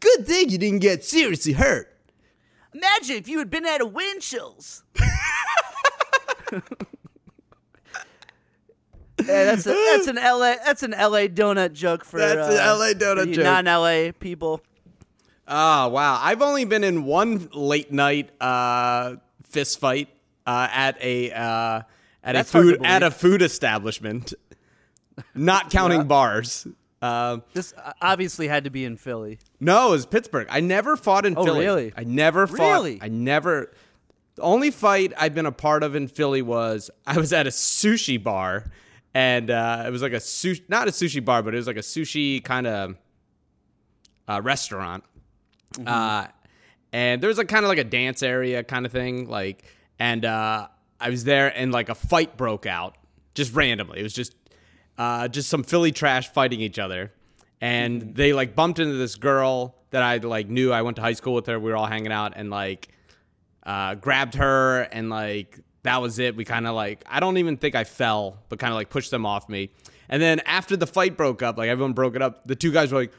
Good 0.00 0.26
thing 0.26 0.50
you 0.50 0.58
didn't 0.58 0.80
get 0.80 1.04
seriously 1.04 1.54
hurt. 1.54 1.88
Imagine 2.74 3.16
if 3.16 3.28
you 3.28 3.38
had 3.38 3.50
been 3.50 3.66
at 3.66 3.80
a 3.80 3.86
Winchell's. 3.86 4.82
Yeah, 9.26 9.44
that's 9.44 9.66
a, 9.66 9.70
that's 9.70 10.06
an 10.08 10.16
LA 10.16 10.56
that's 10.64 10.82
an 10.82 10.92
LA 10.92 11.28
donut 11.28 11.74
joke 11.74 12.04
for 12.04 12.18
That's 12.18 12.54
an 12.54 12.58
uh, 12.58 12.76
LA 12.76 12.92
donut 12.92 13.32
joke. 13.32 13.44
non-LA 13.44 14.12
people. 14.18 14.60
Oh 15.46 15.88
wow! 15.88 16.18
I've 16.20 16.42
only 16.42 16.64
been 16.64 16.82
in 16.82 17.04
one 17.04 17.48
late 17.52 17.92
night 17.92 18.30
uh, 18.40 19.16
fist 19.44 19.78
fight 19.78 20.08
uh, 20.46 20.68
at 20.72 20.96
a 21.02 21.30
uh, 21.32 21.82
at 22.24 22.32
That's 22.32 22.48
a 22.50 22.52
food 22.52 22.80
at 22.84 23.02
a 23.02 23.10
food 23.10 23.42
establishment, 23.42 24.32
not 25.34 25.70
counting 25.70 26.04
bars. 26.06 26.66
Um, 27.00 27.42
This 27.52 27.74
uh, 27.76 27.92
obviously 28.00 28.46
had 28.46 28.64
to 28.64 28.70
be 28.70 28.84
in 28.84 28.96
Philly. 28.96 29.38
no, 29.58 29.88
it 29.88 29.90
was 29.90 30.06
Pittsburgh. 30.06 30.46
I 30.50 30.60
never 30.60 30.96
fought 30.96 31.26
in 31.26 31.36
Oh, 31.36 31.44
Philly. 31.44 31.60
really? 31.60 31.92
I 31.96 32.04
never 32.04 32.46
fought. 32.46 32.58
Really? 32.58 32.98
I 33.02 33.08
never. 33.08 33.72
The 34.36 34.42
only 34.42 34.70
fight 34.70 35.12
I've 35.18 35.34
been 35.34 35.46
a 35.46 35.52
part 35.52 35.82
of 35.82 35.94
in 35.96 36.06
Philly 36.08 36.42
was 36.42 36.90
I 37.06 37.18
was 37.18 37.32
at 37.32 37.46
a 37.46 37.50
sushi 37.50 38.22
bar, 38.22 38.70
and 39.14 39.50
uh, 39.50 39.82
it 39.86 39.90
was 39.90 40.00
like 40.00 40.12
a 40.12 40.16
sushi, 40.20 40.62
not 40.68 40.86
a 40.88 40.90
sushi 40.92 41.22
bar, 41.24 41.42
but 41.42 41.54
it 41.54 41.56
was 41.58 41.66
like 41.66 41.76
a 41.76 41.80
sushi 41.80 42.42
kind 42.42 42.66
of 42.66 42.96
uh, 44.28 44.40
restaurant. 44.42 45.02
Uh, 45.86 46.26
and 46.92 47.20
there 47.22 47.28
was 47.28 47.36
like 47.38 47.48
kind 47.48 47.64
of 47.64 47.68
like 47.68 47.78
a 47.78 47.84
dance 47.84 48.22
area 48.22 48.62
kind 48.62 48.86
of 48.86 48.92
thing, 48.92 49.28
like, 49.28 49.64
and 50.02 50.24
uh, 50.24 50.66
I 50.98 51.10
was 51.10 51.22
there, 51.22 51.56
and 51.56 51.70
like 51.70 51.88
a 51.88 51.94
fight 51.94 52.36
broke 52.36 52.66
out 52.66 52.96
just 53.36 53.54
randomly. 53.54 54.00
It 54.00 54.02
was 54.02 54.12
just 54.12 54.34
uh, 54.98 55.28
just 55.28 55.48
some 55.48 55.62
Philly 55.62 55.92
trash 55.92 56.28
fighting 56.32 56.60
each 56.60 56.80
other, 56.80 57.12
and 57.60 58.12
they 58.16 58.32
like 58.32 58.56
bumped 58.56 58.80
into 58.80 58.94
this 58.94 59.14
girl 59.14 59.76
that 59.90 60.02
I 60.02 60.16
like 60.16 60.48
knew. 60.48 60.72
I 60.72 60.82
went 60.82 60.96
to 60.96 61.02
high 61.02 61.12
school 61.12 61.34
with 61.34 61.46
her. 61.46 61.60
We 61.60 61.70
were 61.70 61.76
all 61.76 61.86
hanging 61.86 62.10
out, 62.10 62.32
and 62.34 62.50
like 62.50 62.88
uh, 63.62 63.94
grabbed 63.94 64.34
her, 64.34 64.80
and 64.80 65.08
like 65.08 65.60
that 65.84 66.02
was 66.02 66.18
it. 66.18 66.34
We 66.34 66.44
kind 66.44 66.66
of 66.66 66.74
like 66.74 67.04
I 67.08 67.20
don't 67.20 67.36
even 67.36 67.56
think 67.56 67.76
I 67.76 67.84
fell, 67.84 68.42
but 68.48 68.58
kind 68.58 68.72
of 68.72 68.76
like 68.76 68.90
pushed 68.90 69.12
them 69.12 69.24
off 69.24 69.48
me. 69.48 69.70
And 70.08 70.20
then 70.20 70.40
after 70.40 70.76
the 70.76 70.88
fight 70.88 71.16
broke 71.16 71.42
up, 71.42 71.58
like 71.58 71.68
everyone 71.68 71.92
broke 71.92 72.16
it 72.16 72.22
up, 72.22 72.44
the 72.44 72.56
two 72.56 72.72
guys 72.72 72.90
were 72.90 73.02
like, 73.02 73.12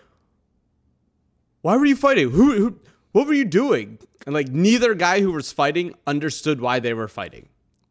"Why 1.61 1.77
were 1.77 1.85
you 1.85 1.95
fighting? 1.95 2.29
Who, 2.31 2.51
who 2.57 2.79
what 3.13 3.25
were 3.25 3.33
you 3.33 3.45
doing?" 3.45 3.99
And 4.25 4.33
like 4.33 4.49
neither 4.49 4.93
guy 4.93 5.21
who 5.21 5.31
was 5.31 5.51
fighting 5.51 5.93
understood 6.07 6.61
why 6.61 6.79
they 6.79 6.93
were 6.93 7.07
fighting. 7.07 7.49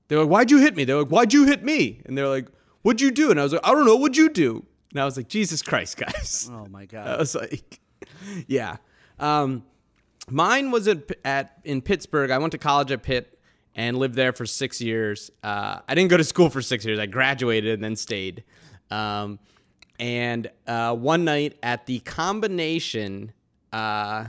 They 0.09 0.17
were 0.17 0.23
like, 0.23 0.31
"Why'd 0.31 0.51
you 0.51 0.59
hit 0.59 0.77
me?" 0.77 0.85
They're 0.85 0.99
like, 0.99 1.09
"Why'd 1.09 1.33
you 1.33 1.47
hit 1.47 1.63
me?" 1.63 2.03
And 2.05 2.17
they're 2.17 2.29
like, 2.29 2.49
"What'd 2.83 3.01
you 3.01 3.11
do?" 3.11 3.31
And 3.31 3.39
I 3.39 3.43
was 3.43 3.53
like, 3.53 3.63
"I 3.65 3.73
don't 3.73 3.85
know. 3.87 3.97
What'd 3.97 4.17
you 4.17 4.29
do?" 4.29 4.65
And 4.91 5.01
I 5.01 5.05
was 5.05 5.17
like, 5.17 5.29
"Jesus 5.29 5.63
Christ, 5.63 5.97
guys!" 5.97 6.51
Oh 6.53 6.67
my 6.71 6.87
god! 6.87 7.07
I 7.07 7.17
was 7.19 7.35
like, 7.35 7.81
"Yeah." 8.47 8.77
Um, 9.19 9.65
mine 10.31 10.71
was 10.71 10.89
at, 10.89 11.11
at 11.25 11.59
in 11.65 11.81
Pittsburgh. 11.83 12.31
I 12.31 12.39
went 12.39 12.53
to 12.53 12.59
college 12.59 12.91
at 12.91 13.03
Pitt 13.03 13.39
and 13.75 13.97
lived 13.97 14.15
there 14.15 14.33
for 14.33 14.45
six 14.47 14.81
years. 14.81 15.31
Uh, 15.43 15.81
I 15.89 15.95
didn't 15.95 16.11
go 16.11 16.17
to 16.17 16.25
school 16.25 16.51
for 16.51 16.61
six 16.61 16.85
years. 16.85 16.99
I 16.99 17.07
graduated 17.07 17.75
and 17.75 17.85
then 17.85 17.97
stayed. 17.97 18.45
Um, 18.91 19.39
and 19.99 20.51
uh, 20.67 20.95
one 20.95 21.25
night 21.25 21.57
at 21.63 21.87
the 21.87 22.01
combination 22.01 23.33
uh, 23.73 24.27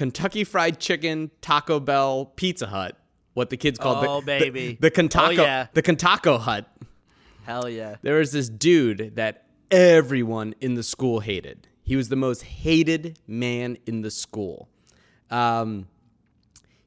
Kentucky 0.00 0.44
Fried 0.44 0.78
Chicken, 0.80 1.30
Taco 1.42 1.78
Bell, 1.78 2.24
Pizza 2.24 2.66
Hut, 2.68 2.96
what 3.34 3.50
the 3.50 3.58
kids 3.58 3.78
called 3.78 4.02
Oh, 4.06 4.20
the, 4.20 4.24
baby. 4.24 4.68
the, 4.68 4.76
the 4.88 4.90
Kentucky 4.90 5.38
Oh, 5.38 5.42
yeah. 5.42 5.66
the 5.74 5.82
Kentucky 5.82 6.38
Hut 6.38 6.66
Hell 7.44 7.68
yeah. 7.68 7.96
there 8.00 8.16
was 8.16 8.32
this 8.32 8.48
dude 8.48 9.16
that 9.16 9.44
everyone 9.70 10.54
in 10.58 10.72
the 10.72 10.82
school 10.82 11.20
hated. 11.20 11.68
He 11.82 11.96
was 11.96 12.08
the 12.08 12.16
most 12.16 12.44
hated 12.44 13.18
man 13.26 13.76
in 13.84 14.00
the 14.00 14.10
school. 14.10 14.70
Um, 15.30 15.86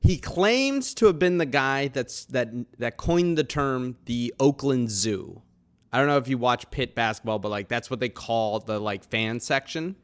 he 0.02 0.18
claims 0.18 0.96
to 0.96 1.06
have 1.06 1.20
been 1.20 1.38
the 1.38 1.46
guy 1.46 1.90
that's 1.90 2.26
that 2.26 2.50
that 2.80 2.98
coined 2.98 3.38
the 3.38 3.44
term 3.44 3.96
the 4.06 4.34
Oakland 4.40 4.90
Zoo. 4.90 5.44
I 5.92 6.00
don't 6.00 6.08
know 6.08 6.18
if 6.18 6.28
you 6.28 6.40
watch 6.40 6.72
Pitt 6.72 6.96
basketball, 6.96 7.38
but 7.38 7.50
like 7.50 7.68
that's 7.68 7.92
what 7.92 8.00
they 8.00 8.10
call 8.10 8.60
the 8.60 8.80
like 8.80 9.04
fan 9.04 9.40
section. 9.40 9.98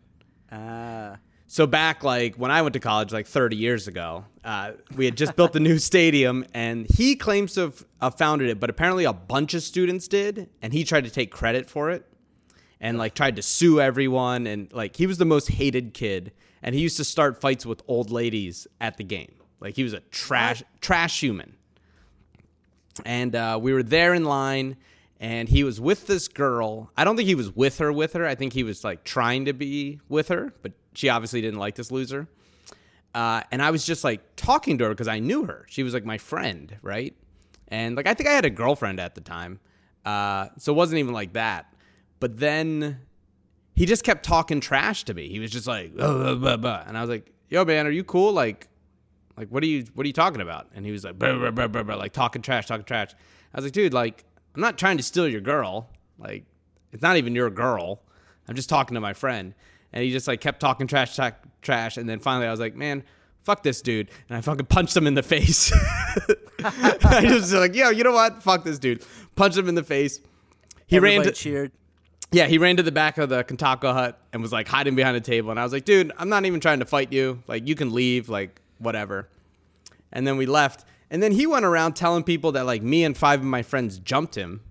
Ah. 0.52 1.18
So 1.52 1.66
back 1.66 2.04
like 2.04 2.36
when 2.36 2.52
I 2.52 2.62
went 2.62 2.74
to 2.74 2.80
college, 2.80 3.12
like 3.12 3.26
30 3.26 3.56
years 3.56 3.88
ago, 3.88 4.24
uh, 4.44 4.74
we 4.96 5.06
had 5.06 5.18
just 5.18 5.36
built 5.36 5.52
the 5.52 5.60
new 5.60 5.80
stadium, 5.80 6.46
and 6.54 6.86
he 6.88 7.16
claims 7.16 7.56
to 7.56 7.74
have 8.00 8.16
founded 8.20 8.50
it, 8.50 8.60
but 8.60 8.70
apparently 8.70 9.06
a 9.06 9.14
bunch 9.14 9.56
of 9.56 9.64
students 9.64 10.08
did, 10.08 10.48
and 10.62 10.72
he 10.72 10.84
tried 10.84 11.06
to 11.06 11.10
take 11.10 11.32
credit 11.32 11.68
for 11.68 11.90
it, 11.90 12.06
and 12.80 13.00
like 13.00 13.16
tried 13.16 13.36
to 13.38 13.42
sue 13.42 13.82
everyone, 13.82 14.46
and 14.46 14.72
like 14.74 14.96
he 14.96 15.08
was 15.08 15.18
the 15.18 15.26
most 15.26 15.50
hated 15.50 15.96
kid, 15.96 16.34
and 16.62 16.76
he 16.76 16.82
used 16.82 16.98
to 16.98 17.04
start 17.04 17.42
fights 17.42 17.66
with 17.66 17.82
old 17.88 18.12
ladies 18.12 18.68
at 18.80 18.98
the 18.98 19.04
game, 19.04 19.34
like 19.60 19.76
he 19.76 19.82
was 19.82 19.94
a 19.94 20.02
trash 20.12 20.62
trash 20.82 21.20
human. 21.20 21.56
And 23.06 23.36
uh, 23.36 23.58
we 23.60 23.74
were 23.74 23.82
there 23.82 24.14
in 24.14 24.24
line 24.24 24.76
and 25.22 25.50
he 25.50 25.64
was 25.64 25.82
with 25.82 26.06
this 26.06 26.28
girl. 26.28 26.92
I 26.98 27.04
don't 27.04 27.16
think 27.16 27.28
he 27.28 27.36
was 27.36 27.56
with 27.56 27.78
her 27.80 27.92
with 27.94 28.14
her. 28.14 28.26
I 28.26 28.36
think 28.36 28.52
he 28.52 28.64
was 28.64 28.84
like 28.84 29.04
trying 29.04 29.46
to 29.46 29.54
be 29.54 30.00
with 30.10 30.28
her 30.28 30.54
but 30.62 30.74
she 30.94 31.10
obviously 31.10 31.42
didn't 31.42 31.60
like 31.60 31.76
this 31.76 31.92
loser. 31.92 32.28
Uh, 33.14 33.42
and 33.52 33.62
i 33.62 33.72
was 33.72 33.86
just 33.86 34.04
like 34.04 34.22
talking 34.36 34.78
to 34.78 34.84
her 34.84 34.90
because 34.92 35.08
i 35.08 35.20
knew 35.20 35.46
her. 35.46 35.66
She 35.70 35.84
was 35.84 35.94
like 35.94 36.06
my 36.06 36.18
friend 36.18 36.76
right? 36.82 37.16
And 37.68 37.96
like 37.96 38.08
i 38.08 38.14
think 38.14 38.30
i 38.30 38.34
had 38.34 38.46
a 38.46 38.50
girlfriend 38.50 39.00
at 39.00 39.16
the 39.16 39.22
time. 39.22 39.60
Uh, 40.06 40.48
so 40.58 40.72
it 40.74 40.76
wasn't 40.76 41.00
even 41.00 41.14
like 41.14 41.34
that. 41.34 41.74
But 42.20 42.38
then 42.38 43.00
he 43.76 43.86
just 43.86 44.04
kept 44.04 44.24
talking 44.24 44.60
trash 44.60 45.04
to 45.06 45.14
me. 45.14 45.30
He 45.30 45.40
was 45.40 45.52
just 45.52 45.68
like 45.68 45.96
"Blah, 45.96 46.14
blah, 46.14 46.36
blah, 46.36 46.58
blah." 46.58 46.84
and 46.86 46.98
i 46.98 47.02
was 47.02 47.10
like 47.10 47.34
yo 47.50 47.66
man 47.66 47.88
are 47.88 47.92
you 47.92 48.04
cool? 48.04 48.32
Like 48.32 48.68
like 49.38 49.50
what 49.50 49.64
are 49.64 49.68
you 49.68 49.86
what 49.94 50.04
are 50.04 50.08
you 50.08 50.14
talking 50.14 50.42
about? 50.42 50.68
And 50.76 50.86
he 50.86 50.92
was 50.92 51.04
like 51.04 51.16
like 51.22 52.14
talking 52.14 52.42
trash 52.42 52.68
talking 52.68 52.86
trash. 52.86 53.12
I 53.54 53.58
was 53.58 53.66
like 53.66 53.74
dude 53.74 53.94
like 53.94 54.24
i'm 54.56 54.62
not 54.62 54.78
trying 54.78 54.98
to 54.98 55.04
steal 55.04 55.28
your 55.28 55.42
girl. 55.42 55.90
Like 56.18 56.46
it's 56.92 57.02
not 57.02 57.18
even 57.18 57.36
your 57.36 57.50
girl. 57.50 58.02
I'm 58.48 58.56
just 58.56 58.70
talking 58.70 58.96
to 58.96 59.02
my 59.02 59.14
friend 59.14 59.54
and 59.94 60.04
he 60.04 60.12
just 60.12 60.28
like 60.28 60.42
kept 60.42 60.60
talking 60.60 60.88
trash 60.88 61.16
talk, 61.16 61.36
trash 61.62 61.98
and 61.98 62.08
then 62.08 62.20
finally 62.20 62.48
i 62.48 62.52
was 62.52 62.60
like 62.60 62.76
man 62.76 63.04
fuck 63.44 63.64
this 63.64 63.82
dude 63.82 64.10
and 64.30 64.38
i 64.38 64.42
fucking 64.42 64.66
punched 64.66 64.96
him 64.96 65.08
in 65.08 65.14
the 65.14 65.24
face 65.24 65.72
i 66.64 67.22
just 67.22 67.52
was 67.52 67.54
like 67.54 67.76
yo 67.76 67.90
you 67.90 68.04
know 68.04 68.12
what 68.12 68.42
fuck 68.44 68.64
this 68.64 68.80
dude 68.80 69.04
punched 69.36 69.58
him 69.58 69.68
in 69.70 69.76
the 69.76 69.84
face 69.84 70.20
he 70.88 70.98
Everybody 70.98 71.18
ran 71.20 71.28
to, 71.28 71.32
cheered. 71.34 71.72
yeah, 72.32 72.48
he 72.48 72.58
ran 72.58 72.78
to 72.78 72.84
the 72.84 72.92
back 72.92 73.20
of 73.20 73.30
the 73.30 73.44
Kentucky 73.44 73.86
hut 73.86 74.20
and 74.34 74.42
was 74.42 74.52
like 74.52 74.68
hiding 74.68 74.96
behind 74.96 75.16
a 75.16 75.22
table. 75.22 75.52
And 75.52 75.60
I 75.60 75.64
was 75.64 75.72
like, 75.72 75.86
dude, 75.86 76.12
I'm 76.18 76.30
not 76.30 76.46
even 76.46 76.60
trying 76.60 76.80
to 76.80 76.86
fight 76.86 77.14
you. 77.14 77.44
Like, 77.46 77.68
you 77.68 77.76
can 77.76 77.94
leave, 77.94 78.28
like, 78.28 78.60
whatever. 78.80 79.30
And 80.12 80.26
then 80.26 80.36
we 80.36 80.48
left. 80.48 80.86
And 81.12 81.22
then 81.22 81.32
he 81.32 81.46
went 81.46 81.64
around 81.64 81.94
telling 81.96 82.24
people 82.24 82.54
that, 82.54 82.66
like, 82.66 82.82
me 82.82 83.04
and 83.04 83.16
five 83.16 83.42
of 83.42 83.46
my 83.46 83.62
friends 83.62 84.00
jumped 84.00 84.34
him. 84.34 84.62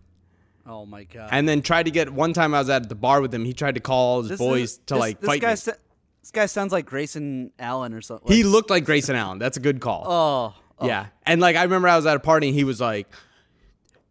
Oh 0.68 0.84
my 0.84 1.04
god. 1.04 1.30
And 1.32 1.48
then 1.48 1.62
tried 1.62 1.84
to 1.84 1.90
get, 1.90 2.10
one 2.12 2.32
time 2.34 2.54
I 2.54 2.58
was 2.58 2.68
at 2.68 2.88
the 2.88 2.94
bar 2.94 3.20
with 3.22 3.32
him, 3.32 3.44
he 3.44 3.52
tried 3.54 3.76
to 3.76 3.80
call 3.80 4.20
his 4.20 4.30
This 4.30 4.38
boys 4.38 4.62
is- 4.72 4.78
to, 4.86 4.94
this- 4.94 5.00
like, 5.00 5.20
this 5.20 5.26
fight 5.28 5.40
guy 5.40 5.50
me. 5.50 5.56
sa- 5.56 5.72
this 6.20 6.30
guy 6.30 6.46
sounds 6.46 6.72
like 6.72 6.84
Grayson 6.84 7.52
Allen 7.58 7.94
or 7.94 8.02
something. 8.02 8.30
he 8.30 8.44
looked 8.44 8.68
like 8.68 8.84
Grayson 8.84 9.16
Allen. 9.16 9.38
That's 9.38 9.56
a 9.56 9.60
good 9.60 9.80
call. 9.80 10.04
Oh. 10.06 10.54
oh. 10.78 10.86
Yeah. 10.86 11.06
And 11.24 11.40
like 11.40 11.56
I 11.56 11.62
remember 11.62 11.88
I 11.88 11.96
was 11.96 12.04
at 12.06 12.16
a 12.16 12.20
party 12.20 12.48
and 12.48 12.54
he 12.56 12.64
was 12.64 12.80
like 12.80 13.08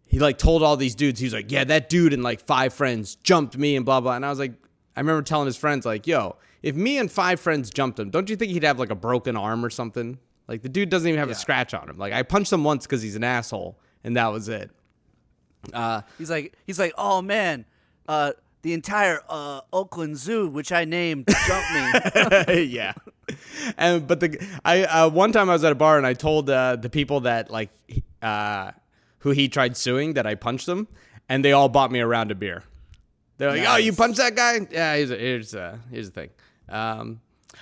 he 0.08 0.20
like 0.20 0.38
told 0.38 0.64
all 0.64 0.78
these 0.78 0.96
dudes, 0.96 1.20
he 1.20 1.26
was 1.26 1.34
like, 1.34 1.52
Yeah, 1.52 1.64
that 1.66 1.90
dude 1.90 2.14
and 2.14 2.24
like 2.24 2.40
five 2.40 2.74
friends 2.74 3.16
jumped 3.18 3.56
me 3.58 3.76
and 3.76 3.86
blah 3.86 4.00
blah. 4.02 4.16
And 4.16 4.26
I 4.26 4.30
was 4.30 4.40
like, 4.40 4.54
I 4.96 5.02
remember 5.02 5.22
telling 5.22 5.46
his 5.46 5.58
friends, 5.58 5.86
like, 5.86 6.08
yo, 6.08 6.38
if 6.64 6.76
me 6.76 6.98
and 6.98 7.12
five 7.12 7.40
friends 7.40 7.70
jumped 7.70 8.00
him, 8.00 8.10
don't 8.10 8.30
you 8.30 8.36
think 8.36 8.52
he'd 8.52 8.64
have 8.64 8.80
like 8.80 8.90
a 8.90 8.96
broken 8.96 9.38
arm 9.38 9.64
or 9.64 9.70
something? 9.70 10.18
Like 10.48 10.64
the 10.64 10.70
dude 10.70 10.90
doesn't 10.90 11.08
even 11.08 11.20
have 11.20 11.30
a 11.30 11.36
scratch 11.36 11.74
on 11.76 11.88
him. 11.90 11.98
Like 11.98 12.14
I 12.14 12.24
punched 12.24 12.52
him 12.52 12.64
once 12.64 12.88
because 12.88 13.02
he's 13.04 13.16
an 13.16 13.24
asshole. 13.24 13.78
and 14.04 14.16
that 14.18 14.28
was 14.28 14.48
it. 14.50 14.72
Uh, 15.74 16.02
He's 16.18 16.30
like, 16.30 16.54
he's 16.66 16.80
like, 16.80 16.94
oh 16.98 17.22
man, 17.22 17.66
uh, 18.08 18.34
the 18.62 18.74
entire 18.74 19.22
uh, 19.30 19.62
Oakland 19.72 20.18
Zoo, 20.18 20.48
which 20.48 20.72
I 20.72 20.86
named, 20.86 21.28
jumped 21.48 21.72
me. 22.48 22.64
yeah. 22.64 22.94
And 23.78 24.08
but 24.08 24.20
the 24.20 24.46
I 24.64 24.84
uh, 24.84 25.10
one 25.10 25.32
time 25.32 25.50
I 25.50 25.54
was 25.54 25.64
at 25.64 25.72
a 25.72 25.76
bar 25.76 25.98
and 25.98 26.08
I 26.08 26.14
told 26.14 26.50
uh, 26.50 26.78
the 26.78 26.90
people 26.90 27.22
that 27.22 27.50
like 27.52 27.70
uh, 28.22 28.72
who 29.20 29.32
he 29.32 29.50
tried 29.50 29.76
suing 29.78 30.14
that 30.14 30.26
I 30.26 30.36
punched 30.36 30.66
them, 30.66 30.88
and 31.28 31.44
they 31.44 31.52
all 31.52 31.68
bought 31.70 31.92
me 31.92 32.00
a 32.00 32.08
round 32.08 32.32
of 32.32 32.40
beer. 32.40 32.64
They're 33.38 33.52
like, 33.52 33.64
"Oh, 33.68 33.76
you 33.76 33.94
punched 33.94 34.18
that 34.18 34.36
guy? 34.36 34.66
Yeah, 34.72 34.96
here's 34.96 35.12
a, 35.12 35.18
here's 35.18 35.56
uh 35.56 35.78
here's 35.92 36.10
the 36.10 36.22
thing." 36.22 36.30
Um, 36.70 37.20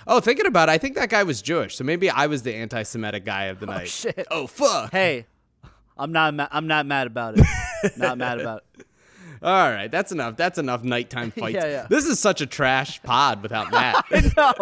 oh, 0.07 0.19
thinking 0.19 0.45
about 0.45 0.69
it, 0.69 0.73
I 0.73 0.77
think 0.77 0.95
that 0.95 1.09
guy 1.09 1.23
was 1.23 1.41
Jewish, 1.41 1.75
so 1.75 1.83
maybe 1.83 2.09
I 2.09 2.27
was 2.27 2.43
the 2.43 2.53
anti-Semitic 2.55 3.25
guy 3.25 3.45
of 3.45 3.59
the 3.59 3.65
night. 3.65 3.87
shit. 3.89 4.25
Oh 4.31 4.47
fuck! 4.47 4.91
hey, 4.91 5.25
I'm 5.97 6.11
not, 6.11 6.33
ma- 6.33 6.47
I'm 6.51 6.67
not 6.67 6.85
mad 6.85 7.07
about 7.07 7.37
it. 7.37 7.45
not 7.97 8.17
mad 8.17 8.39
about 8.41 8.63
it. 8.79 8.85
All 9.41 9.69
right, 9.69 9.91
that's 9.91 10.11
enough. 10.11 10.37
That's 10.37 10.57
enough 10.57 10.83
nighttime 10.83 11.29
fights. 11.39 11.53
Yeah, 11.55 11.65
yeah. 11.67 11.87
This 11.89 12.05
is 12.05 12.19
such 12.19 12.41
a 12.41 12.45
trash 12.45 13.01
pod 13.03 13.43
without 13.43 13.71
Matt. 13.71 14.03
No, 14.35 14.53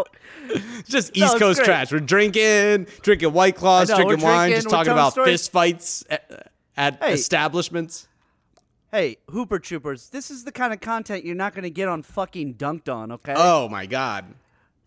It's 0.50 0.90
just 0.90 1.16
East 1.16 1.38
Coast 1.40 1.60
great. 1.60 1.66
trash. 1.66 1.92
We're 1.92 2.00
drinking, 2.00 2.88
drinking 3.02 3.32
White 3.34 3.56
Claws, 3.56 3.90
know, 3.90 3.96
drinking 3.96 4.22
wine, 4.22 4.50
drinking, 4.50 4.56
just 4.64 4.70
talking 4.70 4.92
about 4.92 5.14
stories. 5.14 5.32
fist 5.42 5.52
fights 5.52 6.04
at, 6.10 6.50
at 6.76 7.02
Hey. 7.04 7.14
establishments. 7.14 8.08
hey, 8.92 9.18
Hooper 9.30 9.60
Troopers, 9.60 10.10
this 10.10 10.30
is 10.30 10.44
the 10.44 10.52
kind 10.52 10.74
of 10.74 10.82
content 10.82 11.24
you're 11.24 11.34
not 11.36 11.54
going 11.54 11.64
to 11.64 11.70
get 11.70 11.88
on 11.88 12.04
fucking 12.04 12.54
Dunc'd 12.54 12.90
On, 12.90 13.12
okay? 13.14 13.34
Oh 13.38 13.70
my 13.70 13.86
God. 13.86 14.26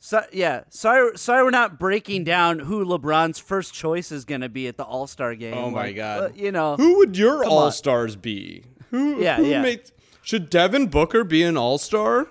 So, 0.07 0.23
yeah, 0.33 0.63
sorry, 0.69 1.19
sorry, 1.19 1.43
we're 1.43 1.51
not 1.51 1.81
breaking 1.81 2.23
down 2.23 2.61
who 2.61 2.85
LeBron's 2.85 3.41
first 3.41 3.75
choice 3.75 4.13
is 4.13 4.25
going 4.25 4.43
to 4.43 4.49
be 4.49 4.69
at 4.69 4.77
the 4.77 4.85
All 4.85 5.09
Star 5.09 5.35
game. 5.35 5.55
Oh 5.55 5.69
my 5.69 5.87
Like, 5.87 5.97
God. 5.97 6.23
uh, 6.23 6.29
you 6.37 6.53
know, 6.53 6.77
Who 6.77 6.99
would 6.99 7.17
your 7.19 7.45
All 7.45 7.73
Stars 7.73 8.15
be? 8.15 8.63
Who? 8.93 9.21
Yeah, 9.21 9.39
who 9.39 9.47
yeah. 9.47 9.63
makes- 9.63 9.91
should 10.23 10.49
Devin 10.49 10.87
Booker 10.91 11.25
be 11.25 11.43
an 11.43 11.57
All 11.57 11.77
Star? 11.77 12.29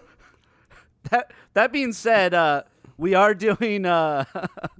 that 1.12 1.34
that 1.54 1.74
being 1.74 1.92
said, 1.92 2.34
uh, 2.34 2.64
we 2.98 3.14
are 3.14 3.34
doing 3.34 3.86
uh, 3.86 4.24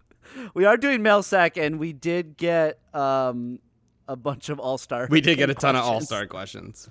we 0.54 0.64
are 0.64 0.78
doing 0.78 1.04
mail 1.04 1.22
sack, 1.22 1.58
and 1.58 1.80
we 1.80 1.92
did 1.92 2.38
get 2.38 2.80
um, 2.96 3.60
a 4.08 4.16
bunch 4.16 4.48
of 4.48 4.58
All 4.58 4.78
Star. 4.78 5.10
We 5.12 5.20
did 5.20 5.38
get 5.38 5.50
a 5.50 5.54
ton 5.54 5.76
of 5.76 5.84
All 5.84 6.00
Star 6.00 6.28
questions. 6.28 6.88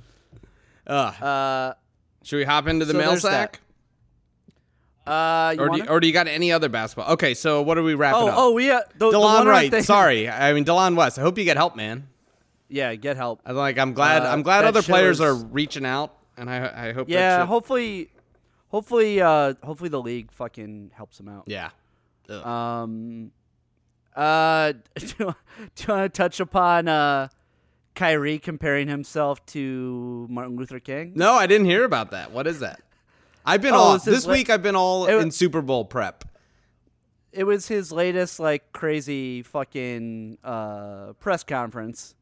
Ugh. 0.86 1.22
Uh, 1.22 1.72
should 2.24 2.36
we 2.36 2.44
hop 2.44 2.68
into 2.68 2.84
the 2.84 2.92
so 2.92 2.98
mail 2.98 3.16
sack? 3.16 3.60
Uh, 5.06 5.54
Or 5.58 5.68
do, 5.68 5.78
you, 5.78 5.84
or 5.86 6.00
do 6.00 6.06
you 6.06 6.12
got 6.12 6.26
any 6.26 6.52
other 6.52 6.68
basketball? 6.68 7.12
Okay, 7.12 7.34
so 7.34 7.62
what 7.62 7.76
are 7.78 7.82
we 7.82 7.94
wrapping 7.94 8.22
oh, 8.22 8.28
up? 8.28 8.34
oh, 8.36 8.52
we 8.52 8.70
uh, 8.70 8.80
the, 8.96 9.10
the 9.10 9.18
Delon 9.18 9.34
one 9.38 9.46
Wright. 9.48 9.70
thing- 9.70 9.82
Sorry, 9.82 10.28
I 10.28 10.52
mean 10.52 10.64
Delon 10.64 10.96
West. 10.96 11.18
I 11.18 11.22
hope 11.22 11.38
you 11.38 11.44
get 11.44 11.56
help, 11.56 11.76
man. 11.76 12.08
Yeah, 12.68 12.94
get 12.94 13.16
help. 13.16 13.40
I'm 13.44 13.56
like, 13.56 13.78
I'm 13.78 13.92
glad. 13.92 14.22
Uh, 14.22 14.30
I'm 14.30 14.42
glad 14.42 14.64
other 14.64 14.82
players 14.82 15.20
are 15.20 15.34
reaching 15.34 15.84
out, 15.84 16.16
and 16.36 16.50
I, 16.50 16.88
I 16.88 16.92
hope. 16.92 17.08
Yeah, 17.08 17.44
hopefully, 17.46 18.10
hopefully, 18.68 19.20
uh, 19.20 19.54
hopefully 19.62 19.90
the 19.90 20.00
league 20.00 20.32
fucking 20.32 20.90
helps 20.94 21.20
him 21.20 21.28
out. 21.28 21.44
Yeah. 21.46 21.70
Um, 22.28 23.30
uh, 24.16 24.72
do, 24.72 25.06
do 25.06 25.14
you 25.16 25.26
want 25.26 25.34
to 25.78 26.08
touch 26.08 26.40
upon 26.40 26.88
uh, 26.88 27.28
Kyrie 27.94 28.38
comparing 28.38 28.88
himself 28.88 29.44
to 29.46 30.26
Martin 30.30 30.56
Luther 30.56 30.80
King? 30.80 31.12
No, 31.14 31.34
I 31.34 31.46
didn't 31.46 31.66
hear 31.66 31.84
about 31.84 32.10
that. 32.12 32.32
What 32.32 32.46
is 32.46 32.60
that? 32.60 32.80
I've 33.44 33.60
been 33.62 33.74
Oh, 33.74 33.78
all 33.78 33.98
this 33.98 34.26
la- 34.26 34.32
week. 34.32 34.48
I've 34.50 34.62
been 34.62 34.76
all 34.76 35.06
It 35.06 35.14
wa- 35.14 35.20
in 35.20 35.30
Super 35.30 35.60
Bowl 35.62 35.84
prep. 35.84 36.24
It 37.32 37.44
was 37.44 37.66
his 37.68 37.90
latest 37.92 38.38
like 38.40 38.72
crazy 38.72 39.42
fucking 39.42 40.38
uh, 40.44 41.14
press 41.14 41.42
conference. 41.44 42.14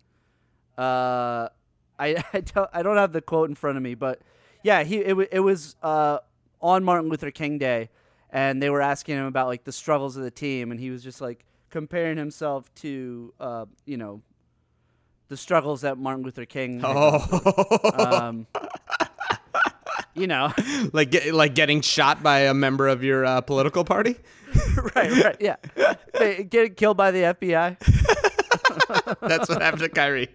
Uh, 0.78 1.48
I 1.98 2.24
I 2.32 2.40
don't, 2.40 2.70
I 2.72 2.82
don't 2.82 2.96
have 2.96 3.12
the 3.12 3.20
quote 3.20 3.48
in 3.48 3.54
front 3.54 3.76
of 3.76 3.82
me, 3.82 3.94
but 3.94 4.20
yeah, 4.62 4.82
he 4.84 4.96
it, 4.98 5.28
it 5.32 5.40
was 5.40 5.76
uh, 5.82 6.18
on 6.60 6.82
Martin 6.82 7.10
Luther 7.10 7.30
King 7.30 7.58
Day, 7.58 7.90
and 8.30 8.62
they 8.62 8.70
were 8.70 8.80
asking 8.80 9.16
him 9.18 9.26
about 9.26 9.48
like 9.48 9.64
the 9.64 9.72
struggles 9.72 10.16
of 10.16 10.22
the 10.22 10.30
team, 10.30 10.70
and 10.70 10.80
he 10.80 10.90
was 10.90 11.02
just 11.04 11.20
like 11.20 11.44
comparing 11.68 12.16
himself 12.16 12.72
to 12.76 13.34
uh, 13.38 13.66
you 13.84 13.98
know 13.98 14.22
the 15.28 15.36
struggles 15.36 15.82
that 15.82 15.98
Martin 15.98 16.24
Luther 16.24 16.46
King. 16.46 16.80
had 16.80 16.90
um, 18.00 18.46
you 20.14 20.26
know, 20.26 20.52
like 20.92 21.10
get, 21.10 21.32
like 21.34 21.54
getting 21.54 21.80
shot 21.80 22.22
by 22.22 22.40
a 22.40 22.54
member 22.54 22.88
of 22.88 23.02
your 23.02 23.24
uh, 23.24 23.40
political 23.40 23.84
party. 23.84 24.16
right, 24.94 25.10
right, 25.24 25.36
yeah, 25.40 25.56
They 26.18 26.44
get 26.44 26.76
killed 26.76 26.96
by 26.96 27.10
the 27.10 27.20
FBI. 27.20 27.78
That's 29.20 29.48
what 29.48 29.62
happened 29.62 29.82
to 29.82 29.88
Kyrie. 29.88 30.28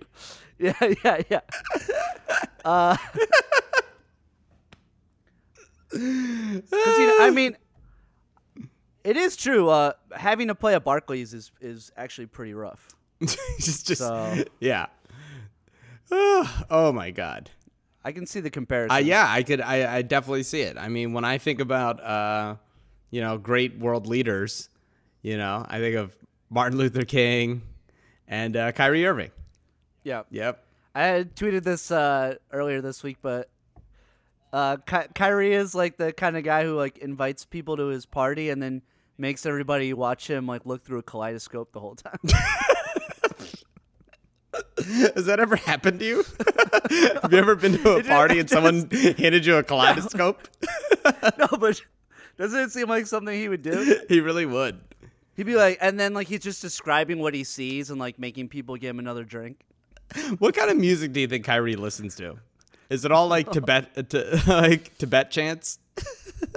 Yeah, 0.58 0.74
yeah, 1.04 1.22
yeah. 1.30 1.40
Uh, 2.66 2.98
you 5.94 6.00
know, 7.08 7.18
I 7.22 7.32
mean, 7.34 7.58
it 9.04 9.18
is 9.18 9.36
true. 9.36 9.70
Uh, 9.70 9.94
having 10.12 10.48
to 10.48 10.56
play 10.56 10.76
at 10.76 10.84
Barclays 10.84 11.34
is 11.34 11.52
is 11.62 11.92
actually 11.96 12.28
pretty 12.28 12.54
rough. 12.54 12.88
just, 13.22 13.88
just 13.88 14.02
So- 14.02 14.44
yeah. 14.60 14.88
oh 16.12 16.92
my 16.94 17.12
god. 17.12 17.52
I 18.04 18.12
can 18.12 18.26
see 18.26 18.40
the 18.40 18.50
comparison. 18.50 18.96
Uh, 18.96 19.00
yeah, 19.00 19.26
I 19.28 19.44
could. 19.44 19.60
I, 19.62 19.98
I 19.98 20.02
definitely 20.02 20.44
see 20.44 20.62
it. 20.62 20.78
I 20.78 20.88
mean, 20.88 21.14
when 21.14 21.26
I 21.26 21.38
think 21.38 21.60
about, 21.60 22.02
uh, 22.02 22.56
you 23.12 23.22
know, 23.22 23.38
great 23.38 23.78
world 23.78 24.08
leaders, 24.08 24.70
you 25.22 25.38
know, 25.38 25.66
I 25.68 25.80
think 25.80 25.96
of 25.96 26.16
Martin 26.50 26.78
Luther 26.78 27.04
King 27.04 27.62
and 28.28 28.56
uh, 28.56 28.72
Kyrie 28.72 29.06
Irving. 29.06 29.32
yeah. 30.04 30.24
Yep. 30.32 30.64
I 30.96 31.26
tweeted 31.36 31.64
this 31.64 31.92
uh, 31.92 32.36
earlier 32.52 32.82
this 32.82 33.04
week, 33.04 33.18
but 33.22 33.50
uh, 34.52 34.78
Ky- 34.78 35.10
Kyrie 35.14 35.54
is 35.54 35.76
like 35.76 35.98
the 35.98 36.12
kind 36.12 36.36
of 36.38 36.44
guy 36.44 36.64
who 36.64 36.76
like 36.76 36.98
invites 36.98 37.46
people 37.46 37.78
to 37.78 37.88
his 37.88 38.06
party 38.08 38.50
and 38.50 38.64
then 38.64 38.82
makes 39.18 39.46
everybody 39.46 39.94
watch 39.94 40.28
him 40.28 40.48
like 40.48 40.66
look 40.66 40.82
through 40.82 41.00
a 41.00 41.04
kaleidoscope 41.04 41.72
the 41.74 41.80
whole 41.80 41.96
time. 41.96 42.18
Has 45.16 45.26
that 45.26 45.40
ever 45.40 45.56
happened 45.56 46.00
to 46.00 46.06
you? 46.06 46.24
Have 47.22 47.32
you 47.32 47.38
ever 47.38 47.56
been 47.56 47.78
to 47.80 47.98
a 47.98 48.04
party 48.16 48.40
and 48.40 48.50
someone 48.50 48.90
handed 48.90 49.46
you 49.46 49.56
a 49.58 49.64
kaleidoscope? 49.64 50.48
no, 51.38 51.48
but 51.60 51.82
doesn't 52.38 52.60
it 52.60 52.72
seem 52.72 52.88
like 52.88 53.08
something 53.08 53.34
he 53.34 53.50
would 53.50 53.62
do? 53.62 54.00
he 54.10 54.20
really 54.22 54.46
would. 54.46 54.80
He'd 55.36 55.46
be 55.46 55.56
like, 55.56 55.78
and 55.82 56.00
then 56.00 56.14
like 56.14 56.28
he's 56.28 56.42
just 56.42 56.62
describing 56.62 57.20
what 57.20 57.34
he 57.34 57.44
sees 57.44 57.90
and 57.90 58.00
like 58.00 58.18
making 58.20 58.50
people 58.50 58.76
give 58.76 58.92
him 58.92 59.00
another 59.00 59.24
drink. 59.24 59.60
What 60.40 60.56
kind 60.56 60.72
of 60.72 60.78
music 60.78 61.12
do 61.14 61.20
you 61.20 61.28
think 61.28 61.46
Kyrie 61.46 61.76
listens 61.76 62.16
to? 62.16 62.38
Is 62.90 63.04
it 63.04 63.12
all 63.12 63.28
like 63.28 63.52
Tibet, 63.52 63.90
uh, 63.98 64.02
t- 64.04 64.24
like 64.48 64.98
Tibet 64.98 65.30
chants? 65.32 65.80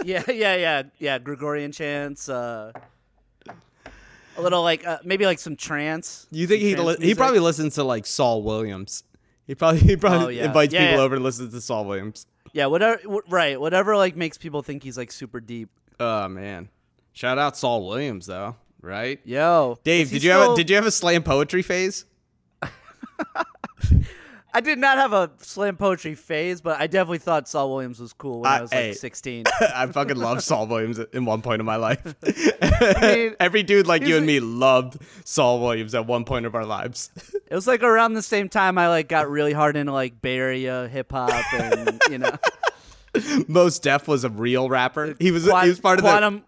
yeah, 0.05 0.23
yeah, 0.29 0.55
yeah, 0.55 0.83
yeah. 0.99 1.19
Gregorian 1.19 1.73
chants, 1.73 2.29
uh, 2.29 2.73
a 4.37 4.43
little 4.43 4.63
like 4.63 4.87
uh, 4.87 4.99
maybe 5.05 5.27
like 5.27 5.39
some 5.39 5.57
trance. 5.57 6.27
You 6.31 6.47
think 6.47 6.63
he 6.63 6.77
li- 6.77 6.97
he 7.01 7.15
probably 7.15 7.41
listens 7.41 7.75
to 7.77 7.85
like 7.85 8.07
Saul 8.07 8.43
Williams? 8.43 9.05
He 9.47 9.55
probably 9.55 9.81
he 9.81 9.97
probably 9.97 10.27
Oh, 10.39 10.41
yeah. 10.43 10.45
invites 10.47 10.73
Yeah, 10.73 10.81
people 10.87 10.99
yeah. 10.99 11.05
over 11.05 11.17
to 11.17 11.23
listen 11.23 11.51
to 11.51 11.61
Saul 11.61 11.85
Williams. 11.85 12.27
yeah, 12.53 12.67
whatever. 12.67 13.01
W- 13.03 13.23
right, 13.29 13.61
whatever 13.61 13.97
like 13.97 14.17
makes 14.17 14.39
people 14.39 14.63
think 14.63 14.83
he's 14.83 14.97
like 14.97 15.11
super 15.13 15.41
deep. 15.41 15.69
Oh 15.99 16.29
man, 16.29 16.69
shout 17.13 17.39
out 17.39 17.57
Saul 17.57 17.87
Williams 17.89 18.27
though, 18.27 18.57
right? 18.81 19.21
Yo, 19.25 19.79
Dave, 19.85 20.11
did 20.11 20.23
you 20.23 20.31
have 20.31 20.53
a, 20.53 20.57
did 20.57 20.71
you 20.71 20.77
have 20.77 20.87
a 20.87 20.91
slam 20.91 21.23
poetry 21.23 21.63
phase? 21.63 22.05
I 24.53 24.61
did 24.61 24.79
not 24.79 24.99
have 24.99 25.13
a 25.13 25.31
slam 25.39 25.77
poetry 25.77 26.15
phase, 26.15 26.61
but 26.61 26.81
I 26.81 26.87
definitely 26.87 27.19
thought 27.19 27.49
Saul 27.49 27.71
Williams 27.71 28.01
was 28.01 28.13
cool 28.13 28.41
when 28.41 28.51
I, 28.51 28.59
I- 28.59 28.61
was 28.63 28.73
like 28.73 28.81
hey. 28.81 28.93
16. 28.93 29.45
I 29.75 29.87
fucking 29.87 30.17
love 30.17 30.43
Saul 30.43 30.67
Williams 30.67 30.99
in 30.99 31.25
one 31.25 31.43
point 31.43 31.61
of 31.61 31.67
my 31.67 31.77
life. 31.77 32.15
mean, 33.03 33.37
Every 33.41 33.63
dude 33.63 33.87
like 33.87 34.03
you 34.03 34.17
and 34.17 34.27
me 34.27 34.41
loved 34.41 34.99
Saul 35.25 35.61
Williams 35.61 35.95
at 35.95 36.07
one 36.07 36.25
point 36.25 36.47
of 36.47 36.55
our 36.55 36.65
lives. 36.65 37.11
it 37.47 37.55
was 37.55 37.67
like 37.67 37.83
around 37.83 38.15
the 38.15 38.23
same 38.23 38.49
time 38.49 38.79
I 38.79 38.89
like 38.89 39.09
got 39.09 39.31
really 39.31 39.53
hard 39.53 39.77
into 39.77 39.93
like 39.93 40.21
Bay 40.21 40.37
Area 40.37 40.89
hip 40.89 41.13
hop 41.13 41.31
and 41.55 42.01
you 42.11 42.19
know 42.19 42.37
Mos 43.49 43.79
Def 43.79 44.09
was 44.09 44.25
a 44.25 44.31
real 44.31 44.69
rapper. 44.69 45.15
He 45.19 45.31
was 45.31 45.45
he 45.45 45.51
was 45.51 45.81
part 45.81 45.99
of 45.99 46.05
Quannum 46.05 46.43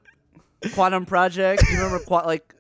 Quannum 0.63 1.07
Project. 1.07 1.63
You 1.71 1.83
remember 1.83 2.05
like 2.25 2.55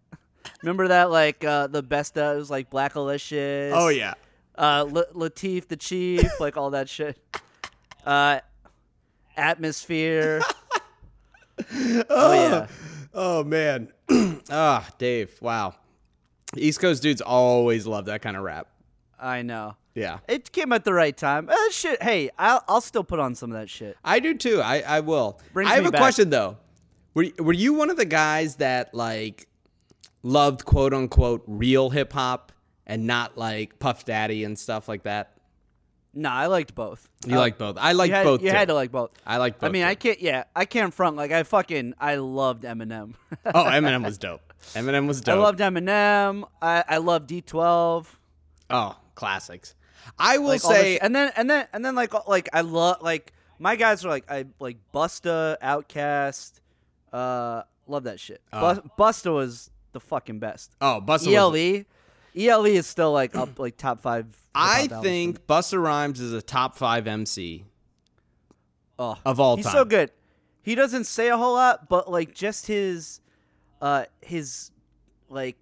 remember 0.63 0.89
that 0.89 1.11
like 1.11 1.45
uh, 1.45 1.67
the 1.69 1.83
best 1.83 2.19
uh, 2.19 2.33
it 2.35 2.39
was 2.39 2.51
like 2.51 2.71
Blackalicious. 2.71 3.73
Oh 3.75 3.89
yeah. 3.89 4.15
Uh, 4.63 4.87
L- 4.95 5.05
Lateef 5.29 5.67
the 5.67 5.77
Chief, 5.77 6.23
like 6.39 6.57
all 6.57 6.71
that 6.71 6.89
shit. 6.89 7.19
Uh, 8.07 8.39
Atmosphere. 9.37 10.41
oh 12.09 12.33
yeah. 12.33 12.67
Oh 13.13 13.43
man. 13.45 13.93
Ah, 14.51 14.87
Dave. 14.99 15.37
Wow. 15.41 15.75
East 16.57 16.79
Coast 16.81 17.03
dudes 17.03 17.23
always 17.23 17.87
love 17.87 18.05
that 18.07 18.21
kind 18.21 18.37
of 18.37 18.43
rap. 18.43 18.69
I 19.19 19.41
know. 19.43 19.77
Yeah. 19.95 20.19
It 20.29 20.53
came 20.53 20.73
at 20.73 20.85
the 20.85 20.93
right 20.93 21.17
time. 21.17 21.49
Uh, 21.49 21.57
shit. 21.71 22.03
Hey, 22.03 22.29
I'll, 22.39 22.63
I'll 22.69 22.81
still 22.83 23.05
put 23.05 23.19
on 23.19 23.35
some 23.35 23.51
of 23.51 23.59
that 23.59 23.71
shit. 23.71 23.97
I 24.05 24.21
do 24.21 24.35
too. 24.35 24.61
I, 24.61 24.81
I 24.81 25.01
will. 25.01 25.41
Brings 25.55 25.71
I 25.71 25.77
have 25.77 25.87
a 25.87 25.91
back. 25.91 26.01
question 26.01 26.29
though. 26.31 26.59
Were 27.15 27.27
were 27.39 27.53
you 27.53 27.73
one 27.75 27.89
of 27.91 27.97
the 27.97 28.05
guys 28.05 28.57
that 28.57 28.93
like 28.95 29.49
loved 30.23 30.65
quote 30.67 30.93
unquote 30.93 31.43
real 31.47 31.89
hip 31.91 32.13
hop 32.13 32.53
and 32.87 33.07
not 33.07 33.37
like 33.39 33.79
Puff 33.79 34.05
Daddy 34.05 34.45
and 34.45 34.59
stuff 34.59 34.89
like 34.89 35.05
that? 35.05 35.33
No, 36.15 36.29
I 36.29 36.47
liked 36.47 36.75
both. 36.75 37.09
You 37.27 37.37
Uh, 37.37 37.41
like 37.41 37.57
both. 37.57 37.79
I 37.79 37.93
like 37.93 38.09
you 38.11 38.15
had, 38.15 38.25
both. 38.25 38.43
You 38.43 38.51
too. 38.51 38.57
had 38.57 38.69
to 38.69 38.75
like 38.75 38.93
both. 38.93 39.13
I 39.27 39.39
like 39.39 39.59
both. 39.59 39.69
I 39.69 39.73
mean, 39.73 39.83
too. 39.83 39.89
I 39.89 39.95
can't. 39.95 40.21
Yeah, 40.21 40.45
I 40.55 40.67
can't 40.67 40.93
front. 40.93 41.17
Like 41.17 41.33
I 41.33 41.43
fucking, 41.43 41.95
I 41.99 42.17
loved 42.17 42.65
Eminem. 42.65 43.15
oh, 43.47 43.65
Eminem 43.65 44.05
was 44.05 44.19
dope. 44.19 44.53
Eminem 44.75 45.07
was 45.09 45.21
dope. 45.23 45.35
I 45.39 45.39
loved 45.39 45.61
Eminem. 45.61 46.45
I 46.61 46.85
I 46.87 46.97
loved 46.99 47.31
D12. 47.31 48.07
Oh, 48.69 48.97
classics. 49.15 49.75
I 50.19 50.37
will 50.39 50.49
Like 50.49 50.61
say, 50.61 50.99
and 50.99 51.15
then 51.17 51.33
and 51.37 51.49
then 51.49 51.67
and 51.73 51.83
then 51.85 51.95
like 51.95 52.13
like 52.29 52.49
I 52.53 52.61
love 52.61 53.01
like 53.01 53.33
my 53.59 53.77
guys 53.77 54.05
are 54.05 54.09
like 54.11 54.31
I 54.31 54.45
like 54.59 54.77
Busta, 54.93 55.57
OutKast. 55.63 56.61
Uh, 57.13 57.63
love 57.87 58.05
that 58.05 58.21
shit. 58.21 58.43
Bu- 58.51 58.83
Busta 58.99 59.33
was 59.33 59.71
the 59.93 60.01
fucking 60.01 60.41
best. 60.41 60.73
oh, 60.81 61.01
Busta. 61.05 61.33
ELE, 61.33 61.51
Was, 61.51 61.85
ELE 62.37 62.67
is 62.67 62.87
still 62.87 63.13
like 63.13 63.35
up 63.37 63.59
like 63.59 63.77
top 63.77 64.01
five. 64.01 64.27
I 64.55 64.83
hip-hop 64.83 64.91
albums 64.91 64.91
for 64.91 64.97
me. 64.97 65.03
think 65.03 65.47
Busta 65.47 65.83
Rhymes 65.83 66.21
is 66.21 66.33
a 66.33 66.43
top 66.43 66.77
five 66.77 67.07
MC 67.07 67.65
oh, 68.99 69.19
of 69.25 69.41
all 69.41 69.57
he's 69.57 69.65
time. 69.65 69.73
He's 69.73 69.79
so 69.81 69.85
good. 69.85 70.11
He 70.63 70.75
doesn't 70.75 71.05
say 71.05 71.29
a 71.29 71.37
whole 71.37 71.55
lot, 71.55 71.89
but 71.89 72.11
like 72.11 72.35
just 72.35 72.67
his, 72.67 73.21
uh, 73.81 74.05
his, 74.21 74.71
like, 75.29 75.57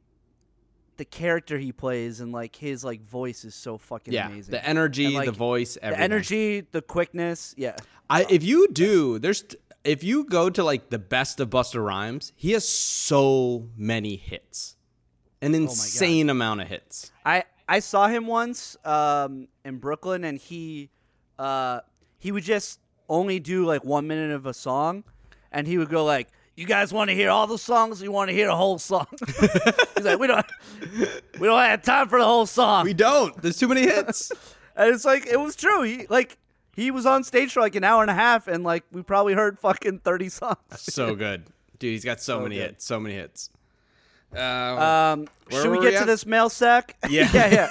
the 0.98 1.04
character 1.06 1.56
he 1.56 1.72
plays 1.72 2.20
and 2.20 2.30
like 2.30 2.54
his 2.54 2.84
like 2.84 3.02
voice 3.08 3.44
is 3.46 3.54
so 3.54 3.78
fucking 3.78 4.12
Yeah, 4.12 4.26
amazing. 4.26 4.52
the 4.52 4.62
energy, 4.68 5.06
And, 5.06 5.14
like, 5.14 5.26
the 5.26 5.32
voice, 5.32 5.78
everything. 5.80 5.98
the 5.98 6.04
energy, 6.04 6.60
the 6.72 6.82
quickness. 6.82 7.54
Yeah, 7.56 7.76
I 8.10 8.26
if 8.28 8.42
you 8.44 8.68
do, 8.68 9.18
there's 9.18 9.42
if 9.82 10.04
you 10.04 10.24
go 10.24 10.50
to 10.50 10.62
like 10.62 10.90
the 10.90 10.98
best 10.98 11.40
of 11.40 11.48
Busta 11.48 11.82
Rhymes, 11.82 12.32
he 12.36 12.50
has 12.52 12.68
so 12.68 13.68
many 13.78 14.16
hits, 14.16 14.76
an 15.42 15.54
insane 15.54 16.30
amount 16.30 16.60
of 16.60 16.68
hits. 16.68 17.12
I 17.24 17.44
I 17.68 17.80
saw 17.80 18.08
him 18.08 18.26
once 18.26 18.76
um, 18.84 19.48
in 19.64 19.78
Brooklyn, 19.78 20.24
and 20.24 20.38
he 20.38 20.90
uh, 21.38 21.80
he 22.18 22.32
would 22.32 22.44
just 22.44 22.80
only 23.08 23.38
do 23.40 23.64
like 23.64 23.84
one 23.84 24.06
minute 24.06 24.30
of 24.32 24.46
a 24.46 24.54
song, 24.54 25.04
and 25.52 25.66
he 25.66 25.78
would 25.78 25.88
go 25.88 26.04
like, 26.04 26.28
"You 26.56 26.66
guys 26.66 26.92
want 26.92 27.10
to 27.10 27.14
hear 27.14 27.30
all 27.30 27.46
the 27.46 27.58
songs? 27.58 28.00
Or 28.00 28.04
you 28.04 28.12
want 28.12 28.28
to 28.28 28.34
hear 28.34 28.46
the 28.46 28.56
whole 28.56 28.78
song?" 28.78 29.06
He's 29.96 30.04
like, 30.04 30.18
"We 30.18 30.26
don't 30.26 30.46
we 31.38 31.46
don't 31.46 31.60
have 31.60 31.82
time 31.82 32.08
for 32.08 32.18
the 32.18 32.24
whole 32.24 32.46
song." 32.46 32.84
We 32.84 32.94
don't. 32.94 33.40
There's 33.40 33.58
too 33.58 33.68
many 33.68 33.82
hits. 33.82 34.32
and 34.76 34.94
it's 34.94 35.04
like 35.04 35.26
it 35.26 35.38
was 35.38 35.56
true. 35.56 35.82
He 35.82 36.06
like 36.08 36.38
he 36.74 36.90
was 36.90 37.06
on 37.06 37.24
stage 37.24 37.52
for 37.52 37.60
like 37.60 37.74
an 37.74 37.84
hour 37.84 38.02
and 38.02 38.10
a 38.10 38.14
half, 38.14 38.48
and 38.48 38.64
like 38.64 38.84
we 38.92 39.02
probably 39.02 39.34
heard 39.34 39.58
fucking 39.58 40.00
thirty 40.00 40.28
songs. 40.28 40.58
so 40.74 41.14
good, 41.14 41.44
dude. 41.78 41.92
He's 41.92 42.04
got 42.04 42.20
so, 42.20 42.40
many 42.40 42.56
good. 42.56 42.62
hits. 42.62 42.84
So 42.84 42.98
many 42.98 43.14
hits. 43.14 43.50
Um, 44.34 44.40
Um, 44.42 45.28
should 45.50 45.70
we 45.70 45.80
get 45.80 45.98
to 46.00 46.04
this 46.06 46.24
mail 46.26 46.48
sack? 46.50 46.96
Yeah. 47.10 47.28
yeah, 47.32 47.68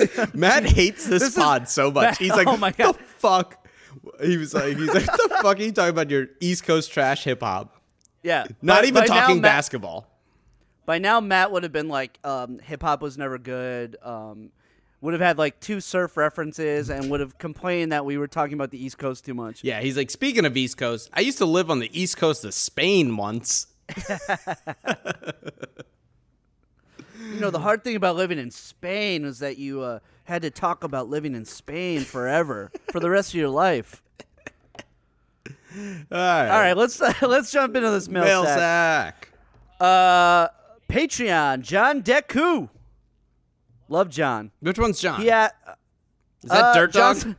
yeah. 0.00 0.26
Matt 0.34 0.64
hates 0.64 1.06
this, 1.06 1.20
This 1.22 1.28
is- 1.30 1.42
pod 1.42 1.68
so 1.68 1.90
much. 1.90 2.02
Matt- 2.02 2.18
he's 2.18 2.30
like, 2.30 2.46
oh 2.46 2.56
my 2.56 2.70
God. 2.72 2.94
the 2.96 3.02
fuck? 3.04 3.66
He 4.22 4.36
was 4.36 4.54
like, 4.54 4.76
he's 4.76 4.92
like, 4.92 5.04
the 5.06 5.38
fuck 5.42 5.58
are 5.58 5.62
you 5.62 5.72
talking 5.72 5.90
about? 5.90 6.10
Your 6.10 6.26
East 6.40 6.64
Coast 6.64 6.92
trash 6.92 7.24
hip 7.24 7.40
hop. 7.40 7.74
Yeah, 8.22 8.46
Not 8.62 8.82
By- 8.82 8.88
even 8.88 9.02
by 9.02 9.06
now, 9.06 9.20
talking 9.20 9.36
Matt- 9.40 9.42
basketball. 9.50 10.06
By 10.86 10.98
now, 10.98 11.20
Matt 11.20 11.52
would 11.52 11.62
have 11.64 11.72
been 11.72 11.88
like, 11.88 12.18
um, 12.24 12.58
hip 12.60 12.82
hop 12.82 13.02
was 13.02 13.18
never 13.18 13.38
good. 13.38 13.96
Um, 14.02 14.50
would 15.00 15.12
have 15.14 15.20
had 15.20 15.36
like 15.38 15.60
two 15.60 15.80
surf 15.80 16.16
references 16.16 16.90
and 16.90 17.10
would 17.10 17.20
have 17.20 17.38
complained 17.38 17.92
that 17.92 18.04
we 18.04 18.18
were 18.18 18.26
talking 18.26 18.54
about 18.54 18.70
the 18.70 18.82
East 18.82 18.98
Coast 18.98 19.24
too 19.24 19.34
much. 19.34 19.62
Yeah, 19.62 19.80
he's 19.80 19.96
like, 19.96 20.10
speaking 20.10 20.44
of 20.44 20.56
East 20.56 20.76
Coast, 20.78 21.10
I 21.12 21.20
used 21.20 21.38
to 21.38 21.44
live 21.46 21.70
on 21.70 21.78
the 21.78 21.90
East 21.98 22.16
Coast 22.16 22.44
of 22.44 22.54
Spain 22.54 23.16
once. 23.16 23.66
You 27.20 27.40
know, 27.40 27.50
the 27.50 27.58
hard 27.60 27.82
thing 27.82 27.96
about 27.96 28.16
living 28.16 28.38
in 28.38 28.50
Spain 28.50 29.24
was 29.24 29.40
that 29.40 29.58
you 29.58 29.82
uh, 29.82 29.98
had 30.24 30.42
to 30.42 30.50
talk 30.50 30.84
about 30.84 31.08
living 31.08 31.34
in 31.34 31.44
Spain 31.44 32.02
forever 32.02 32.70
for 32.92 33.00
the 33.00 33.10
rest 33.10 33.30
of 33.30 33.34
your 33.34 33.48
life. 33.48 34.02
All 34.76 34.82
right. 36.12 36.48
All 36.48 36.60
right, 36.60 36.76
let's 36.76 37.00
let's 37.22 37.50
jump 37.50 37.76
into 37.76 37.90
this 37.90 38.08
mail, 38.08 38.24
Mail 38.24 38.44
sack. 38.44 39.28
sack. 39.28 39.80
Uh, 39.80 40.48
Patreon, 40.88 41.60
John 41.62 42.02
Deku. 42.02 42.68
Love 43.88 44.08
John. 44.10 44.50
Which 44.60 44.78
one's 44.78 45.00
John? 45.00 45.22
Yeah, 45.22 45.48
Is 46.42 46.50
that 46.50 46.64
uh, 46.64 46.74
Dirt 46.74 46.92
Dog? 46.92 47.16
John's- 47.20 47.36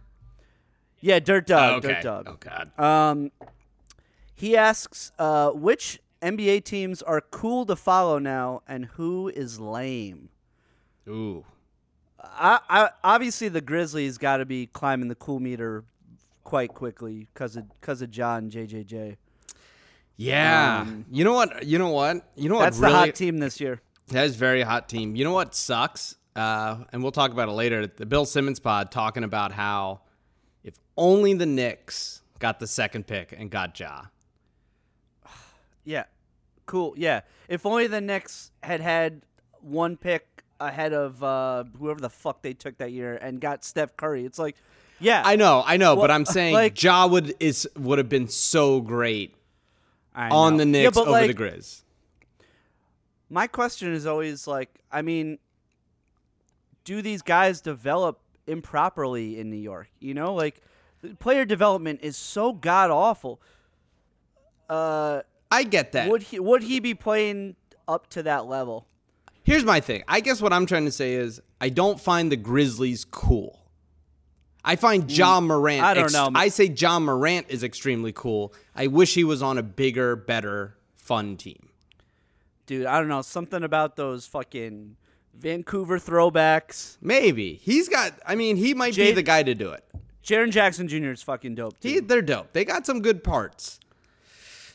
Yeah, 0.99 1.19
Dirt 1.19 1.47
Dog. 1.47 1.73
Oh, 1.73 1.77
okay. 1.77 1.87
Dirt 1.95 2.03
Dog. 2.03 2.27
Oh, 2.29 2.37
God. 2.39 2.79
Um, 2.79 3.31
he 4.35 4.57
asks, 4.57 5.11
uh, 5.19 5.51
which 5.51 5.99
NBA 6.21 6.63
teams 6.63 7.01
are 7.01 7.21
cool 7.21 7.65
to 7.65 7.75
follow 7.75 8.19
now, 8.19 8.61
and 8.67 8.85
who 8.85 9.29
is 9.29 9.59
lame? 9.59 10.29
Ooh. 11.07 11.45
I, 12.21 12.59
I 12.69 12.89
obviously 13.03 13.49
the 13.49 13.61
Grizzlies 13.61 14.17
got 14.17 14.37
to 14.37 14.45
be 14.45 14.67
climbing 14.67 15.07
the 15.07 15.15
cool 15.15 15.39
meter 15.39 15.85
quite 16.43 16.73
quickly 16.73 17.27
because 17.33 17.55
of 17.55 17.69
because 17.79 18.01
of 18.01 18.11
John 18.11 18.49
JJJ. 18.49 19.15
Yeah. 20.17 20.85
you 21.09 21.23
know 21.23 21.33
what? 21.33 21.65
You 21.65 21.79
know 21.79 21.89
what? 21.89 22.29
You 22.35 22.49
know 22.49 22.55
what? 22.55 22.61
Um, 22.61 22.65
That's 22.65 22.79
really, 22.79 22.91
the 22.91 22.99
hot 22.99 23.15
team 23.15 23.37
this 23.37 23.61
year. 23.61 23.81
That 24.09 24.25
is 24.25 24.35
very 24.35 24.63
hot 24.63 24.89
team. 24.89 25.15
You 25.15 25.23
know 25.23 25.31
what 25.31 25.55
sucks? 25.55 26.17
Uh, 26.35 26.83
and 26.91 27.01
we'll 27.01 27.13
talk 27.13 27.31
about 27.31 27.47
it 27.47 27.53
later. 27.53 27.87
The 27.87 28.05
Bill 28.05 28.25
Simmons 28.25 28.59
pod 28.59 28.91
talking 28.91 29.23
about 29.23 29.53
how 29.53 30.01
if 30.63 30.73
only 30.97 31.33
the 31.33 31.45
Knicks 31.45 32.21
got 32.39 32.59
the 32.59 32.67
second 32.67 33.07
pick 33.07 33.33
and 33.37 33.49
got 33.49 33.79
Ja. 33.79 34.03
Yeah, 35.83 36.05
cool. 36.65 36.93
Yeah, 36.97 37.21
if 37.47 37.65
only 37.65 37.87
the 37.87 38.01
Knicks 38.01 38.51
had 38.63 38.81
had 38.81 39.21
one 39.61 39.97
pick 39.97 40.43
ahead 40.59 40.93
of 40.93 41.23
uh, 41.23 41.63
whoever 41.77 41.99
the 41.99 42.09
fuck 42.09 42.41
they 42.41 42.53
took 42.53 42.77
that 42.77 42.91
year 42.91 43.15
and 43.15 43.39
got 43.39 43.63
Steph 43.63 43.95
Curry. 43.95 44.25
It's 44.25 44.39
like, 44.39 44.57
yeah, 44.99 45.21
I 45.25 45.35
know, 45.35 45.63
I 45.65 45.77
know, 45.77 45.95
but 45.95 46.11
I'm 46.11 46.25
saying 46.25 46.53
like- 46.53 46.81
Ja 46.81 47.07
would 47.07 47.33
is 47.39 47.67
would 47.77 47.97
have 47.97 48.09
been 48.09 48.27
so 48.27 48.81
great 48.81 49.35
on 50.13 50.57
the 50.57 50.65
Knicks 50.65 50.95
but, 50.95 51.07
over 51.07 51.27
the 51.27 51.33
Grizz. 51.33 51.83
My 53.29 53.47
question 53.47 53.93
is 53.93 54.05
always 54.05 54.47
like, 54.47 54.79
I 54.91 55.01
mean, 55.01 55.37
do 56.83 57.01
these 57.01 57.21
guys 57.21 57.61
develop 57.61 58.19
improperly 58.47 59.39
in 59.39 59.49
New 59.49 59.57
York? 59.57 59.89
You 59.99 60.13
know, 60.13 60.33
like 60.33 60.61
player 61.19 61.45
development 61.45 61.99
is 62.01 62.17
so 62.17 62.53
god 62.53 62.89
awful. 62.89 63.39
Uh, 64.67 65.21
I 65.51 65.63
get 65.63 65.93
that. 65.93 66.09
would 66.09 66.23
he 66.23 66.39
would 66.39 66.63
he 66.63 66.79
be 66.79 66.93
playing 66.93 67.55
up 67.87 68.09
to 68.11 68.23
that 68.23 68.45
level? 68.45 68.87
Here's 69.43 69.65
my 69.65 69.79
thing. 69.79 70.03
I 70.07 70.19
guess 70.19 70.41
what 70.41 70.53
I'm 70.53 70.65
trying 70.65 70.85
to 70.85 70.91
say 70.91 71.13
is 71.13 71.41
I 71.59 71.69
don't 71.69 71.99
find 71.99 72.31
the 72.31 72.37
Grizzlies 72.37 73.05
cool. 73.05 73.59
I 74.63 74.75
find 74.75 75.09
Ja 75.09 75.39
Morant. 75.39 75.81
Mm. 75.81 75.85
I 75.85 75.93
don't 75.93 76.03
ex- 76.05 76.13
know. 76.13 76.29
I 76.35 76.49
say 76.49 76.65
Ja 76.65 76.99
Morant 76.99 77.47
is 77.49 77.63
extremely 77.63 78.11
cool. 78.11 78.53
I 78.75 78.87
wish 78.87 79.13
he 79.15 79.23
was 79.23 79.41
on 79.41 79.57
a 79.57 79.63
bigger, 79.63 80.15
better, 80.15 80.77
fun 80.97 81.37
team. 81.37 81.69
Dude, 82.65 82.85
I 82.85 82.99
don't 82.99 83.07
know. 83.07 83.23
Something 83.23 83.63
about 83.63 83.95
those 83.95 84.27
fucking 84.27 84.97
Vancouver 85.33 85.97
throwbacks. 85.97 86.97
Maybe 87.01 87.55
he's 87.55 87.89
got. 87.89 88.13
I 88.27 88.35
mean, 88.35 88.57
he 88.57 88.73
might 88.73 88.95
be 88.95 89.11
the 89.11 89.23
guy 89.23 89.41
to 89.41 89.55
do 89.55 89.71
it. 89.71 89.83
Jaren 90.23 90.51
Jackson 90.51 90.87
Jr. 90.87 91.09
is 91.09 91.23
fucking 91.23 91.55
dope. 91.55 91.79
Too. 91.79 91.87
He, 91.87 91.99
they're 92.01 92.21
dope. 92.21 92.53
They 92.53 92.65
got 92.65 92.85
some 92.85 93.01
good 93.01 93.23
parts. 93.23 93.79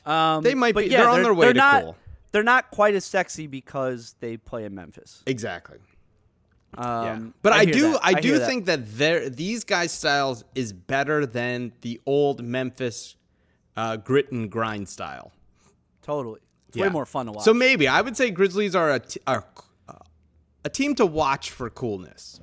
Um, 0.06 0.42
they 0.42 0.54
might 0.54 0.74
be. 0.74 0.86
Yeah, 0.86 0.98
they're, 0.98 1.08
on 1.08 1.22
their 1.22 1.34
way 1.34 1.46
they're 1.46 1.52
to 1.54 1.58
not, 1.58 1.82
cool. 1.82 1.96
They're 2.32 2.42
not 2.42 2.70
quite 2.70 2.94
as 2.94 3.04
sexy 3.04 3.46
because 3.46 4.16
they 4.20 4.36
play 4.36 4.64
in 4.64 4.74
Memphis. 4.74 5.22
Exactly. 5.26 5.78
Um, 6.76 7.04
yeah. 7.04 7.20
But 7.42 7.52
I, 7.52 7.64
hear 7.64 7.72
do. 7.74 7.92
that. 7.92 8.00
I, 8.02 8.10
hear 8.10 8.20
do 8.20 8.38
that. 8.40 8.46
think 8.48 8.66
that 8.66 8.96
their 8.96 9.28
these 9.30 9.62
guys' 9.64 9.92
styles 9.92 10.44
is 10.54 10.72
better 10.72 11.24
than 11.26 11.72
the 11.82 12.00
old 12.04 12.42
Memphis 12.42 13.14
uh, 13.76 13.96
grit 13.96 14.32
and 14.32 14.50
grind 14.50 14.88
style. 14.88 15.32
totally. 16.02 16.40
It's 16.68 16.76
Yeah. 16.76 16.84
way 16.86 16.90
more 16.90 17.06
fun 17.06 17.26
to 17.26 17.32
watch. 17.32 17.44
So 17.44 17.54
maybe 17.54 17.86
I 17.86 18.00
would 18.00 18.16
say 18.16 18.30
Grizzlies 18.32 18.74
are 18.74 18.90
a 18.90 18.98
t- 18.98 19.20
are 19.28 19.44
uh, 19.88 19.92
a 20.64 20.68
team 20.68 20.96
to 20.96 21.06
watch 21.06 21.50
for 21.50 21.70
coolness. 21.70 22.40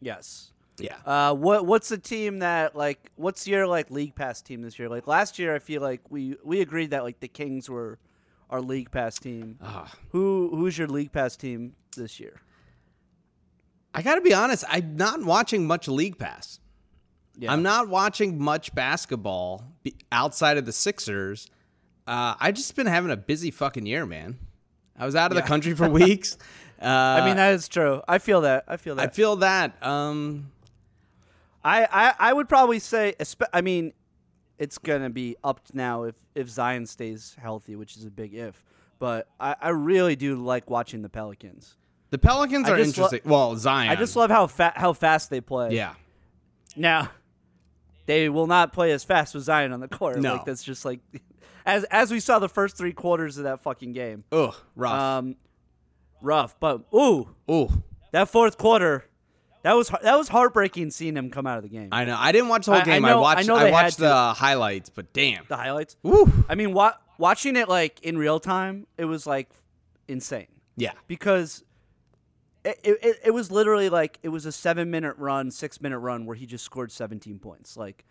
yes. 0.00 0.50
Yeah. 0.78 0.96
Uh, 1.04 1.34
what 1.34 1.66
what's 1.66 1.88
the 1.88 1.98
team 1.98 2.40
that 2.40 2.76
like? 2.76 3.10
What's 3.16 3.46
your 3.46 3.66
like 3.66 3.90
league 3.90 4.14
pass 4.14 4.42
team 4.42 4.62
this 4.62 4.78
year? 4.78 4.88
Like 4.88 5.06
last 5.06 5.38
year, 5.38 5.54
I 5.54 5.58
feel 5.58 5.80
like 5.82 6.00
we 6.10 6.36
we 6.44 6.60
agreed 6.60 6.90
that 6.90 7.02
like 7.02 7.20
the 7.20 7.28
Kings 7.28 7.68
were 7.70 7.98
our 8.50 8.60
league 8.60 8.90
pass 8.90 9.18
team. 9.18 9.58
Ah. 9.62 9.92
Who 10.10 10.50
who's 10.52 10.76
your 10.76 10.88
league 10.88 11.12
pass 11.12 11.36
team 11.36 11.74
this 11.96 12.20
year? 12.20 12.40
I 13.94 14.02
got 14.02 14.16
to 14.16 14.20
be 14.20 14.34
honest. 14.34 14.64
I'm 14.68 14.96
not 14.96 15.24
watching 15.24 15.66
much 15.66 15.88
league 15.88 16.18
pass. 16.18 16.60
Yeah. 17.38 17.52
I'm 17.52 17.62
not 17.62 17.88
watching 17.88 18.38
much 18.38 18.74
basketball 18.74 19.64
outside 20.12 20.58
of 20.58 20.66
the 20.66 20.72
Sixers. 20.72 21.48
Uh, 22.06 22.34
I 22.38 22.52
just 22.52 22.76
been 22.76 22.86
having 22.86 23.10
a 23.10 23.16
busy 23.16 23.50
fucking 23.50 23.86
year, 23.86 24.06
man. 24.06 24.38
I 24.98 25.04
was 25.04 25.16
out 25.16 25.30
of 25.32 25.36
the 25.36 25.42
country 25.42 25.74
for 25.74 25.88
weeks. 25.88 26.38
Uh, 26.80 26.84
I 26.86 27.26
mean 27.26 27.36
that 27.36 27.52
is 27.54 27.68
true. 27.68 28.02
I 28.06 28.18
feel 28.18 28.42
that. 28.42 28.64
I 28.68 28.76
feel 28.76 28.94
that. 28.96 29.02
I 29.02 29.08
feel 29.08 29.36
that. 29.36 29.82
Um, 29.82 30.50
I, 31.66 31.88
I, 31.90 32.14
I 32.18 32.32
would 32.32 32.48
probably 32.48 32.78
say, 32.78 33.14
I 33.52 33.60
mean, 33.60 33.92
it's 34.58 34.78
gonna 34.78 35.10
be 35.10 35.36
up 35.42 35.60
now 35.74 36.04
if 36.04 36.14
if 36.34 36.48
Zion 36.48 36.86
stays 36.86 37.36
healthy, 37.40 37.76
which 37.76 37.96
is 37.96 38.04
a 38.04 38.10
big 38.10 38.34
if. 38.34 38.64
But 38.98 39.28
I, 39.38 39.56
I 39.60 39.68
really 39.70 40.16
do 40.16 40.36
like 40.36 40.70
watching 40.70 41.02
the 41.02 41.08
Pelicans. 41.08 41.76
The 42.10 42.18
Pelicans 42.18 42.68
I 42.68 42.72
are 42.72 42.76
just 42.78 42.96
lo- 42.96 43.04
interesting. 43.06 43.30
well, 43.30 43.56
Zion. 43.56 43.90
I 43.90 43.96
just 43.96 44.16
love 44.16 44.30
how 44.30 44.46
fa- 44.46 44.72
how 44.76 44.92
fast 44.92 45.28
they 45.28 45.40
play. 45.40 45.70
Yeah. 45.72 45.94
Now, 46.76 47.10
they 48.06 48.28
will 48.28 48.46
not 48.46 48.72
play 48.72 48.92
as 48.92 49.02
fast 49.02 49.34
with 49.34 49.44
Zion 49.44 49.72
on 49.72 49.80
the 49.80 49.88
court. 49.88 50.18
No. 50.20 50.34
Like 50.34 50.44
that's 50.44 50.62
just 50.62 50.84
like 50.84 51.00
as 51.66 51.84
as 51.84 52.10
we 52.10 52.20
saw 52.20 52.38
the 52.38 52.48
first 52.48 52.78
three 52.78 52.92
quarters 52.92 53.38
of 53.38 53.44
that 53.44 53.60
fucking 53.62 53.92
game. 53.92 54.24
Ugh, 54.32 54.54
rough. 54.76 54.92
Um, 55.02 55.36
rough, 56.22 56.58
but 56.60 56.82
ooh, 56.94 57.28
Ooh, 57.50 57.82
that 58.12 58.28
fourth 58.30 58.56
quarter, 58.56 59.04
that 59.66 59.74
was 59.74 59.88
that 59.88 60.16
was 60.16 60.28
heartbreaking 60.28 60.90
seeing 60.92 61.16
him 61.16 61.28
come 61.28 61.44
out 61.44 61.56
of 61.56 61.64
the 61.64 61.68
game. 61.68 61.88
I 61.90 62.04
know. 62.04 62.16
I 62.16 62.30
didn't 62.30 62.48
watch 62.48 62.66
the 62.66 62.70
whole 62.72 62.78
I- 62.78 62.82
I 62.82 62.84
game. 62.84 63.04
I, 63.04 63.08
know- 63.10 63.18
I 63.18 63.20
watched. 63.20 63.50
I, 63.50 63.64
had 63.64 63.72
watched 63.72 63.96
to. 63.96 64.02
the 64.02 64.32
highlights, 64.34 64.90
but 64.90 65.12
damn. 65.12 65.44
the 65.48 65.56
highlights. 65.56 65.96
Woo. 66.04 66.32
I 66.48 66.54
mean, 66.54 66.72
wa- 66.72 66.94
watching 67.18 67.56
it 67.56 67.68
like 67.68 68.00
in 68.02 68.16
real 68.16 68.38
time, 68.38 68.86
it 68.96 69.06
was 69.06 69.26
like 69.26 69.48
insane 70.06 70.46
Yeah. 70.76 70.92
because 71.08 71.64
it, 72.64 72.78
it, 72.84 73.20
it 73.26 73.30
was 73.32 73.50
literally 73.50 73.88
like 73.88 74.18
it 74.22 74.28
was 74.28 74.46
a 74.46 74.52
seven 74.52 74.88
minute 74.90 75.16
run, 75.18 75.50
six 75.50 75.80
minute 75.80 75.98
run 75.98 76.26
where 76.26 76.36
he 76.36 76.46
just 76.46 76.64
scored 76.64 76.92
17 76.92 77.38
points. 77.40 77.76
Like 77.76 78.04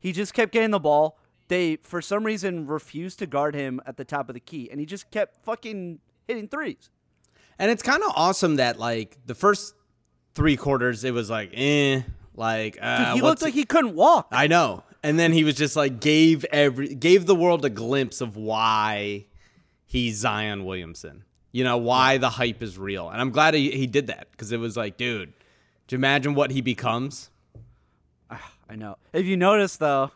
he 0.00 0.12
just 0.12 0.32
kept 0.32 0.50
getting 0.52 0.70
the 0.70 0.80
ball. 0.80 1.18
They, 1.48 1.76
for 1.82 2.00
some 2.00 2.24
reason, 2.24 2.66
refused 2.66 3.18
to 3.18 3.26
guard 3.26 3.54
him 3.54 3.82
at 3.84 3.98
the 3.98 4.04
top 4.06 4.30
of 4.30 4.34
the 4.34 4.40
key, 4.40 4.70
and 4.70 4.80
he 4.80 4.86
just 4.86 5.10
kept 5.10 5.44
fucking 5.44 5.98
hitting 6.26 6.48
threes. 6.48 6.88
And 7.58 7.70
it's 7.70 7.82
kind 7.82 8.02
of 8.02 8.12
awesome 8.16 8.56
that 8.56 8.78
like 8.78 9.18
the 9.26 9.34
first 9.34 9.74
three 10.34 10.56
quarters, 10.56 11.04
it 11.04 11.12
was 11.12 11.30
like, 11.30 11.50
eh, 11.54 12.02
like 12.34 12.78
uh, 12.80 13.06
Dude, 13.06 13.14
he 13.16 13.22
looked 13.22 13.42
like 13.42 13.54
he 13.54 13.64
couldn't 13.64 13.94
walk. 13.94 14.28
I 14.30 14.46
know. 14.46 14.84
And 15.02 15.18
then 15.18 15.32
he 15.32 15.44
was 15.44 15.56
just 15.56 15.74
like 15.74 16.00
gave 16.00 16.44
every 16.46 16.94
gave 16.94 17.26
the 17.26 17.34
world 17.34 17.64
a 17.64 17.70
glimpse 17.70 18.20
of 18.20 18.36
why 18.36 19.26
he's 19.84 20.18
Zion 20.18 20.64
Williamson. 20.64 21.24
You 21.50 21.64
know 21.64 21.76
why 21.76 22.18
the 22.18 22.30
hype 22.30 22.62
is 22.62 22.78
real, 22.78 23.10
and 23.10 23.20
I'm 23.20 23.30
glad 23.30 23.54
he, 23.54 23.72
he 23.72 23.86
did 23.86 24.06
that 24.06 24.30
because 24.30 24.52
it 24.52 24.58
was 24.58 24.76
like, 24.76 24.96
dude, 24.96 25.32
do 25.86 25.94
you 25.94 25.98
imagine 25.98 26.34
what 26.34 26.52
he 26.52 26.60
becomes? 26.60 27.30
I 28.72 28.74
know. 28.74 28.96
If 29.12 29.26
you 29.26 29.36
notice, 29.36 29.76
though, 29.76 30.12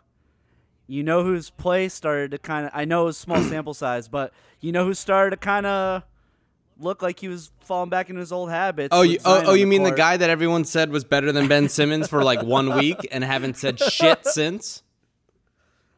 you 0.86 1.02
know 1.02 1.22
whose 1.22 1.50
play 1.50 1.90
started 1.90 2.30
to 2.30 2.38
kind 2.38 2.64
of. 2.64 2.72
I 2.74 2.86
know 2.86 3.02
it 3.02 3.06
was 3.06 3.18
small 3.18 3.42
sample 3.42 3.74
size, 3.74 4.08
but 4.08 4.32
you 4.60 4.72
know 4.72 4.86
who 4.86 4.94
started 4.94 5.30
to 5.32 5.36
kind 5.36 5.66
of 5.66 6.04
look 6.78 7.02
like 7.02 7.18
he 7.20 7.28
was 7.28 7.50
falling 7.60 7.90
back 7.90 8.08
into 8.10 8.20
his 8.20 8.32
old 8.32 8.50
habits. 8.50 8.88
Oh, 8.92 9.02
you, 9.02 9.18
oh, 9.24 9.42
oh, 9.46 9.54
you 9.54 9.66
mean 9.66 9.82
the 9.82 9.90
guy 9.92 10.16
that 10.16 10.28
everyone 10.30 10.64
said 10.64 10.90
was 10.90 11.04
better 11.04 11.32
than 11.32 11.48
Ben 11.48 11.68
Simmons 11.68 12.08
for 12.08 12.22
like 12.22 12.42
one 12.42 12.74
week 12.76 12.98
and 13.10 13.24
haven't 13.24 13.56
said 13.56 13.78
shit 13.90 14.26
since? 14.26 14.82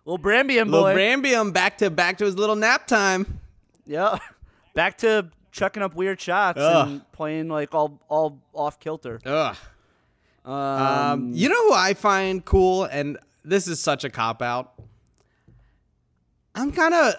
Little 0.04 0.18
Little 0.24 0.64
boy. 0.64 0.94
Brambium 0.94 1.52
back 1.52 1.78
to 1.78 1.90
back 1.90 2.18
to 2.18 2.24
his 2.24 2.36
little 2.36 2.56
nap 2.56 2.86
time. 2.86 3.40
yeah, 3.86 4.18
back 4.74 4.98
to 4.98 5.28
chucking 5.52 5.82
up 5.82 5.94
weird 5.94 6.20
shots 6.20 6.58
Ugh. 6.60 6.88
and 6.88 7.12
playing 7.12 7.48
like 7.48 7.74
all 7.74 8.00
all 8.08 8.38
off 8.54 8.80
kilter. 8.80 9.20
Ugh. 9.26 9.56
Um, 10.44 10.52
Um, 10.54 11.32
you 11.34 11.48
know 11.50 11.68
who 11.68 11.74
I 11.74 11.92
find 11.92 12.42
cool, 12.42 12.84
and 12.84 13.18
this 13.44 13.68
is 13.68 13.80
such 13.80 14.04
a 14.04 14.08
cop 14.10 14.40
out. 14.40 14.72
I'm 16.54 16.72
kind 16.72 16.94
of, 16.94 17.14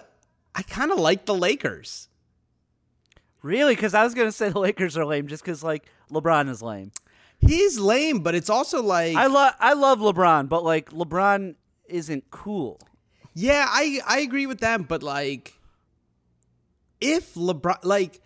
I 0.54 0.62
kind 0.62 0.90
of 0.90 0.98
like 0.98 1.26
the 1.26 1.34
Lakers. 1.34 2.08
Really? 3.42 3.74
Because 3.74 3.94
I 3.94 4.04
was 4.04 4.14
gonna 4.14 4.32
say 4.32 4.48
the 4.48 4.58
Lakers 4.58 4.96
are 4.96 5.04
lame, 5.04 5.26
just 5.28 5.42
because 5.44 5.62
like 5.62 5.86
LeBron 6.10 6.48
is 6.48 6.62
lame. 6.62 6.92
He's 7.38 7.78
lame, 7.78 8.18
but 8.20 8.34
it's 8.34 8.50
also 8.50 8.82
like, 8.82 9.16
I 9.16 9.26
love 9.26 9.54
I 9.58 9.72
love 9.72 10.00
LeBron, 10.00 10.48
but 10.48 10.62
like 10.64 10.90
LeBron 10.90 11.54
isn't 11.86 12.30
cool. 12.30 12.78
yeah, 13.34 13.66
I 13.68 14.00
I 14.06 14.20
agree 14.20 14.46
with 14.46 14.60
that, 14.60 14.86
but 14.88 15.02
like, 15.02 15.54
if 17.00 17.34
LeBron, 17.34 17.78
like, 17.82 18.20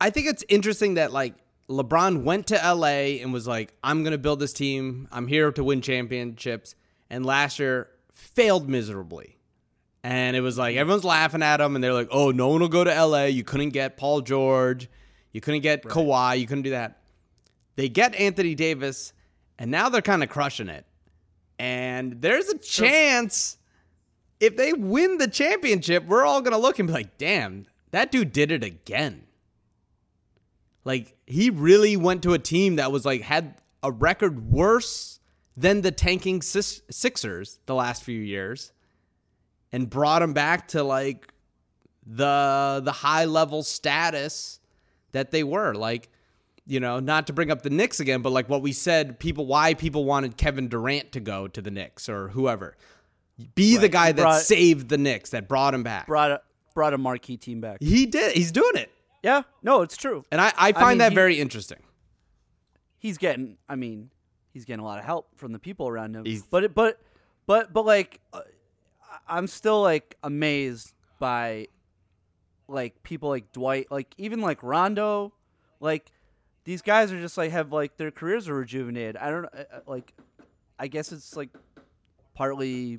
I 0.00 0.10
think 0.10 0.26
it's 0.28 0.44
interesting 0.48 0.94
that 0.94 1.12
like 1.12 1.34
LeBron 1.68 2.22
went 2.22 2.48
to 2.48 2.54
LA 2.56 3.18
and 3.22 3.32
was 3.32 3.46
like, 3.48 3.72
I'm 3.82 4.04
gonna 4.04 4.18
build 4.18 4.40
this 4.40 4.52
team. 4.52 5.08
I'm 5.10 5.26
here 5.26 5.50
to 5.52 5.64
win 5.64 5.80
championships, 5.80 6.74
and 7.08 7.24
last 7.24 7.58
year 7.58 7.88
failed 8.12 8.68
miserably. 8.68 9.35
And 10.06 10.36
it 10.36 10.40
was 10.40 10.56
like 10.56 10.76
everyone's 10.76 11.02
laughing 11.02 11.42
at 11.42 11.60
him, 11.60 11.74
and 11.74 11.82
they're 11.82 11.92
like, 11.92 12.06
"Oh, 12.12 12.30
no 12.30 12.46
one 12.46 12.60
will 12.60 12.68
go 12.68 12.84
to 12.84 12.94
LA. 12.94 13.24
You 13.24 13.42
couldn't 13.42 13.70
get 13.70 13.96
Paul 13.96 14.20
George, 14.20 14.88
you 15.32 15.40
couldn't 15.40 15.62
get 15.62 15.82
Kawhi, 15.82 16.38
you 16.38 16.46
couldn't 16.46 16.62
do 16.62 16.70
that." 16.70 17.02
They 17.74 17.88
get 17.88 18.14
Anthony 18.14 18.54
Davis, 18.54 19.12
and 19.58 19.68
now 19.68 19.88
they're 19.88 20.02
kind 20.02 20.22
of 20.22 20.28
crushing 20.28 20.68
it. 20.68 20.86
And 21.58 22.22
there's 22.22 22.48
a 22.48 22.56
chance 22.56 23.58
if 24.38 24.56
they 24.56 24.72
win 24.72 25.18
the 25.18 25.26
championship, 25.26 26.06
we're 26.06 26.24
all 26.24 26.40
gonna 26.40 26.56
look 26.56 26.78
and 26.78 26.86
be 26.86 26.92
like, 26.92 27.18
"Damn, 27.18 27.66
that 27.90 28.12
dude 28.12 28.32
did 28.32 28.52
it 28.52 28.62
again." 28.62 29.26
Like 30.84 31.16
he 31.26 31.50
really 31.50 31.96
went 31.96 32.22
to 32.22 32.32
a 32.32 32.38
team 32.38 32.76
that 32.76 32.92
was 32.92 33.04
like 33.04 33.22
had 33.22 33.60
a 33.82 33.90
record 33.90 34.52
worse 34.52 35.18
than 35.56 35.80
the 35.80 35.90
tanking 35.90 36.42
Sixers 36.42 37.58
the 37.66 37.74
last 37.74 38.04
few 38.04 38.20
years 38.20 38.70
and 39.72 39.88
brought 39.90 40.22
him 40.22 40.32
back 40.32 40.68
to 40.68 40.82
like 40.82 41.32
the 42.06 42.80
the 42.84 42.92
high 42.92 43.24
level 43.24 43.62
status 43.62 44.60
that 45.12 45.30
they 45.30 45.42
were. 45.44 45.74
Like 45.74 46.08
you 46.66 46.80
know 46.80 46.98
not 47.00 47.26
to 47.28 47.32
bring 47.32 47.50
up 47.50 47.62
the 47.62 47.70
Knicks 47.70 48.00
again 48.00 48.22
but 48.22 48.30
like 48.32 48.48
what 48.48 48.60
we 48.62 48.72
said 48.72 49.18
people 49.20 49.46
why 49.46 49.74
people 49.74 50.04
wanted 50.04 50.36
Kevin 50.36 50.68
Durant 50.68 51.12
to 51.12 51.20
go 51.20 51.46
to 51.48 51.60
the 51.62 51.70
Knicks 51.70 52.08
or 52.08 52.28
whoever. 52.28 52.76
Be 53.54 53.76
the 53.76 53.88
guy 53.88 54.12
that 54.12 54.22
brought- 54.22 54.40
saved 54.42 54.88
the 54.88 54.98
Knicks 54.98 55.30
that 55.30 55.46
brought 55.48 55.74
him 55.74 55.82
back. 55.82 56.06
Brought 56.06 56.30
a 56.30 56.40
brought 56.74 56.94
a 56.94 56.98
marquee 56.98 57.36
team 57.36 57.60
back. 57.60 57.78
he 57.82 58.06
did. 58.06 58.34
He's 58.36 58.52
doing 58.52 58.76
it. 58.76 58.90
Yeah, 59.22 59.42
no, 59.62 59.82
it's 59.82 59.96
true. 59.96 60.24
and 60.30 60.40
I, 60.40 60.52
I 60.56 60.72
find 60.72 60.90
mean, 60.90 60.98
that 60.98 61.12
he- 61.12 61.16
very 61.16 61.38
interesting. 61.40 61.78
He's 62.98 63.18
getting 63.18 63.56
i 63.68 63.76
mean 63.76 64.10
he's 64.52 64.64
getting 64.64 64.80
a 64.80 64.84
lot 64.84 64.98
of 64.98 65.04
help 65.04 65.28
from 65.36 65.52
the 65.52 65.58
people 65.58 65.86
around 65.88 66.16
him. 66.16 66.24
He's- 66.24 66.42
but 66.50 66.64
it 66.64 66.74
but 66.74 67.00
but 67.46 67.72
but 67.72 67.84
like 67.86 68.20
uh, 68.32 68.38
I- 68.38 68.42
i'm 69.28 69.46
still 69.46 69.82
like 69.82 70.16
amazed 70.22 70.92
by 71.18 71.66
like 72.68 73.02
people 73.02 73.28
like 73.28 73.52
dwight 73.52 73.86
like 73.90 74.14
even 74.18 74.40
like 74.40 74.62
rondo 74.62 75.32
like 75.80 76.10
these 76.64 76.82
guys 76.82 77.12
are 77.12 77.20
just 77.20 77.38
like 77.38 77.52
have 77.52 77.72
like 77.72 77.96
their 77.96 78.10
careers 78.10 78.48
are 78.48 78.54
rejuvenated. 78.54 79.16
I 79.16 79.30
don't 79.30 79.44
uh, 79.46 79.64
uh, 79.72 79.80
like 79.86 80.12
i 80.78 80.88
guess 80.88 81.12
it's 81.12 81.36
like 81.36 81.50
partly 82.34 82.98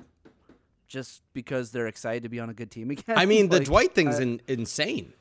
just 0.87 1.21
because 1.33 1.71
they're 1.71 1.87
excited 1.87 2.23
to 2.23 2.29
be 2.29 2.39
on 2.39 2.49
a 2.49 2.53
good 2.53 2.71
team 2.71 2.89
again. 2.91 3.17
I 3.17 3.25
mean 3.25 3.49
the 3.49 3.59
Dwight 3.59 3.93
thing's 3.93 4.19
in, 4.19 4.41
insane. 4.47 5.13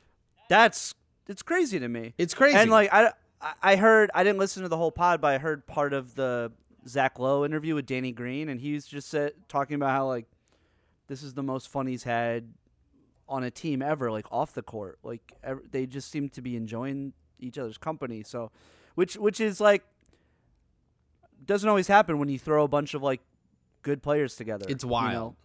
That's 0.49 0.95
it's 1.27 1.43
crazy 1.43 1.77
to 1.79 1.87
me. 1.89 2.13
It's 2.17 2.33
crazy. 2.33 2.57
And 2.57 2.71
like 2.71 2.91
I, 2.93 3.11
I- 3.61 3.75
heard 3.75 4.09
I 4.15 4.23
didn't 4.23 4.39
listen 4.39 4.63
to 4.63 4.69
the 4.69 4.77
whole 4.77 4.91
pod, 4.91 5.19
but 5.19 5.33
I 5.33 5.37
heard 5.39 5.67
part 5.67 5.91
of 5.91 6.15
the 6.15 6.53
Zach 6.87 7.19
Lowe 7.19 7.43
interview 7.43 7.75
with 7.75 7.85
Danny 7.85 8.13
Green, 8.13 8.47
and 8.47 8.61
he 8.61 8.73
was 8.73 8.87
just 8.87 9.09
said, 9.09 9.33
talking 9.49 9.75
about 9.75 9.91
how 9.91 10.07
like 10.07 10.25
this 11.07 11.23
is 11.23 11.33
the 11.33 11.43
most 11.43 11.69
fun 11.69 11.87
he's 11.87 12.03
had 12.03 12.53
on 13.29 13.43
a 13.43 13.51
team 13.51 13.81
ever, 13.81 14.11
like 14.11 14.25
off 14.31 14.53
the 14.53 14.61
court. 14.61 14.99
Like 15.03 15.33
they 15.71 15.85
just 15.85 16.11
seem 16.11 16.29
to 16.29 16.41
be 16.41 16.55
enjoying 16.55 17.13
each 17.39 17.57
other's 17.57 17.77
company. 17.77 18.23
So, 18.23 18.51
which 18.95 19.15
which 19.15 19.39
is 19.39 19.59
like 19.59 19.83
doesn't 21.45 21.67
always 21.67 21.87
happen 21.87 22.19
when 22.19 22.29
you 22.29 22.39
throw 22.39 22.63
a 22.63 22.67
bunch 22.67 22.93
of 22.93 23.03
like 23.03 23.21
good 23.81 24.01
players 24.01 24.35
together. 24.35 24.65
it's 24.67 24.83
you 24.83 24.89
wild 24.89 25.33
know? 25.33 25.35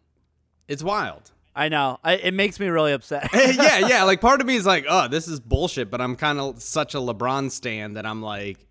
it's 0.66 0.83
wild 0.83 1.31
I 1.55 1.68
know. 1.68 1.98
I, 2.03 2.14
it 2.14 2.33
makes 2.33 2.59
me 2.59 2.68
really 2.68 2.92
upset. 2.92 3.29
yeah, 3.35 3.79
yeah. 3.87 4.05
Like 4.05 4.20
part 4.20 4.40
of 4.40 4.46
me 4.46 4.57
is 4.57 4.64
like, 4.64 4.87
oh, 4.88 5.09
this 5.09 5.29
is 5.29 5.38
bullshit, 5.38 5.90
but 5.90 6.01
I'm 6.01 6.16
kind 6.16 6.40
of 6.40 6.62
such 6.62 6.94
a 6.94 6.98
LeBron 6.98 7.51
stan 7.51 7.94
that 7.94 8.07
I'm 8.07 8.22
like, 8.22 8.66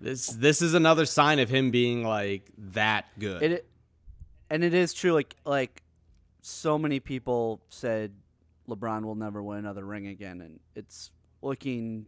this 0.00 0.28
this 0.28 0.62
is 0.62 0.74
another 0.74 1.06
sign 1.06 1.38
of 1.38 1.48
him 1.48 1.70
being 1.70 2.02
like 2.02 2.50
that 2.56 3.06
good. 3.18 3.42
It, 3.42 3.68
and 4.50 4.62
it 4.64 4.74
is 4.74 4.92
true. 4.94 5.12
Like 5.12 5.36
like 5.44 5.82
so 6.42 6.78
many 6.78 7.00
people 7.00 7.60
said 7.68 8.12
LeBron 8.68 9.04
will 9.04 9.14
never 9.14 9.42
win 9.42 9.58
another 9.58 9.84
ring 9.84 10.06
again, 10.06 10.40
and 10.40 10.60
it's 10.74 11.10
looking 11.42 12.06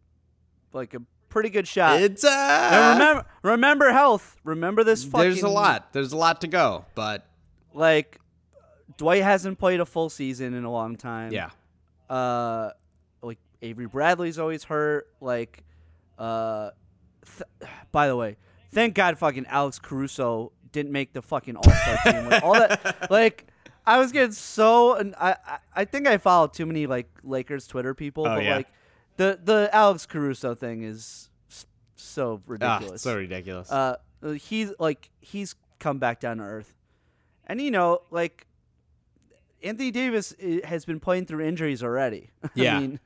like 0.72 0.94
a 0.94 1.00
pretty 1.28 1.50
good 1.50 1.68
shot. 1.68 2.00
it's 2.00 2.24
uh, 2.24 2.68
and 2.72 2.98
remember, 2.98 3.26
remember 3.42 3.92
health. 3.92 4.36
Remember 4.44 4.84
this. 4.84 5.04
Fucking, 5.04 5.20
there's 5.20 5.42
a 5.42 5.48
lot. 5.48 5.92
There's 5.92 6.12
a 6.12 6.16
lot 6.16 6.40
to 6.42 6.46
go, 6.46 6.84
but 6.94 7.26
Like 7.74 8.18
Dwight 8.96 9.22
hasn't 9.22 9.58
played 9.58 9.80
a 9.80 9.86
full 9.86 10.08
season 10.10 10.54
in 10.54 10.64
a 10.64 10.70
long 10.72 10.96
time. 10.96 11.32
yeah, 11.32 11.50
Uh, 12.10 12.70
like 13.22 13.38
Avery 13.62 13.86
Bradley's 13.86 14.38
always 14.38 14.64
hurt. 14.64 15.08
Like, 15.20 15.62
uh, 16.18 16.70
th- 17.24 17.70
by 17.92 18.08
the 18.08 18.16
way, 18.16 18.36
thank 18.72 18.94
God 18.94 19.18
fucking 19.18 19.46
Alex 19.46 19.78
Caruso 19.78 20.52
didn't 20.78 20.92
make 20.92 21.12
the 21.12 21.22
fucking 21.22 21.56
All 21.56 21.62
Star 21.62 21.98
team. 22.04 22.28
Like, 22.28 22.42
all 22.42 22.54
that, 22.54 23.10
like, 23.10 23.46
I 23.86 23.98
was 23.98 24.12
getting 24.12 24.32
so, 24.32 24.94
and 24.94 25.14
I, 25.18 25.36
I, 25.46 25.58
I 25.76 25.84
think 25.84 26.06
I 26.06 26.18
followed 26.18 26.52
too 26.54 26.66
many 26.66 26.86
like 26.86 27.08
Lakers 27.22 27.66
Twitter 27.66 27.94
people, 27.94 28.26
Oh, 28.26 28.34
but 28.36 28.44
yeah. 28.44 28.56
like, 28.56 28.68
the 29.16 29.38
the 29.42 29.68
Alex 29.72 30.06
Caruso 30.06 30.54
thing 30.54 30.82
is 30.82 31.28
so 31.96 32.40
ah, 32.40 32.42
ridiculous. 32.46 32.92
it's 32.94 33.02
so 33.02 33.16
ridiculous. 33.16 33.70
Uh, 33.72 33.96
he's 34.40 34.72
like 34.78 35.10
he's 35.20 35.54
come 35.80 35.98
back 35.98 36.20
down 36.20 36.36
to 36.38 36.44
earth, 36.44 36.74
and 37.46 37.60
you 37.60 37.70
know, 37.70 38.02
like 38.10 38.46
Anthony 39.62 39.90
Davis 39.90 40.34
has 40.64 40.84
been 40.84 41.00
playing 41.00 41.26
through 41.26 41.44
injuries 41.44 41.82
already. 41.82 42.30
Yeah. 42.54 42.76
I 42.76 42.80
mean, 42.80 43.00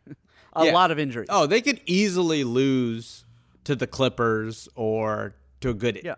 a 0.54 0.66
Yeah. 0.66 0.72
lot 0.72 0.90
of 0.90 0.98
injuries. 0.98 1.28
Oh, 1.30 1.46
they 1.46 1.62
could 1.62 1.80
easily 1.86 2.44
lose 2.44 3.24
to 3.64 3.74
the 3.74 3.86
Clippers 3.86 4.68
or 4.74 5.34
to 5.60 5.70
a 5.70 5.74
good 5.74 6.00
Yeah. 6.04 6.16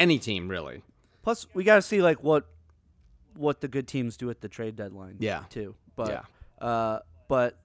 Any 0.00 0.18
team 0.18 0.48
really. 0.48 0.82
Plus, 1.22 1.46
we 1.54 1.62
got 1.62 1.76
to 1.76 1.82
see 1.82 2.02
like 2.02 2.22
what 2.24 2.46
what 3.36 3.60
the 3.60 3.68
good 3.68 3.86
teams 3.86 4.16
do 4.16 4.28
at 4.30 4.40
the 4.40 4.48
trade 4.48 4.74
deadline. 4.74 5.16
Yeah. 5.20 5.44
too. 5.50 5.76
But 5.94 6.08
Yeah. 6.60 6.66
uh, 6.66 7.00
but 7.28 7.56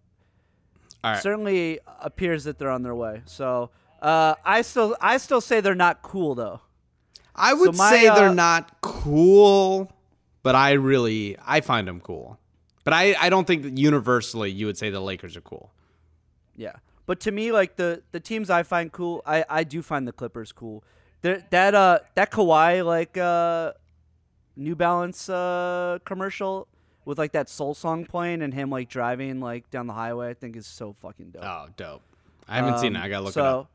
All 1.03 1.13
right. 1.13 1.23
certainly 1.23 1.79
appears 1.99 2.43
that 2.43 2.59
they're 2.59 2.69
on 2.69 2.83
their 2.83 2.93
way. 2.95 3.23
So 3.25 3.71
uh, 4.01 4.35
I 4.45 4.61
still 4.61 4.95
I 5.01 5.17
still 5.17 5.41
say 5.41 5.61
they're 5.61 5.73
not 5.73 6.01
cool 6.03 6.35
though. 6.35 6.61
I 7.35 7.53
would 7.53 7.75
So 7.75 7.77
my, 7.83 7.89
say 7.89 8.03
they're 8.03 8.29
uh, 8.29 8.33
not 8.33 8.79
cool, 8.81 9.91
but 10.43 10.55
I 10.55 10.73
really 10.73 11.35
I 11.45 11.61
find 11.61 11.87
them 11.87 11.99
cool. 11.99 12.37
But 12.83 12.93
I, 12.93 13.15
I 13.19 13.29
don't 13.29 13.47
think 13.47 13.63
that 13.63 13.77
universally 13.79 14.51
you 14.51 14.67
would 14.67 14.77
say 14.77 14.91
the 14.91 14.99
Lakers 15.01 15.35
are 15.35 15.41
cool. 15.41 15.71
Yeah, 16.55 16.73
but 17.07 17.19
to 17.21 17.31
me, 17.31 17.51
like 17.51 17.75
the 17.77 18.03
the 18.11 18.19
teams 18.19 18.49
I 18.49 18.63
find 18.63 18.91
cool, 18.91 19.21
I 19.25 19.43
I 19.49 19.63
do 19.63 19.81
find 19.81 20.07
the 20.07 20.11
Clippers 20.13 20.51
cool. 20.51 20.83
There 21.25 21.43
that 21.49 21.73
uh 21.73 21.99
that 22.13 22.29
Kawhi 22.29 22.85
like 22.85 23.17
uh 23.17 23.73
New 24.55 24.75
Balance 24.75 25.27
uh 25.27 25.97
commercial 26.05 26.67
with 27.03 27.17
like 27.17 27.31
that 27.31 27.49
soul 27.49 27.73
song 27.73 28.05
playing 28.05 28.43
and 28.43 28.53
him 28.53 28.69
like 28.69 28.89
driving 28.89 29.39
like 29.39 29.71
down 29.71 29.87
the 29.87 29.93
highway, 29.93 30.29
I 30.29 30.33
think 30.35 30.55
is 30.55 30.67
so 30.67 30.93
fucking 31.01 31.31
dope. 31.31 31.43
Oh, 31.43 31.65
dope. 31.75 32.03
I 32.47 32.57
haven't 32.57 32.77
seen 32.77 32.95
it. 32.95 32.99
Um, 32.99 33.05
I 33.05 33.09
gotta 33.09 33.23
look 33.25 33.33
so, 33.33 33.41
it 33.41 33.47
up. 33.47 33.71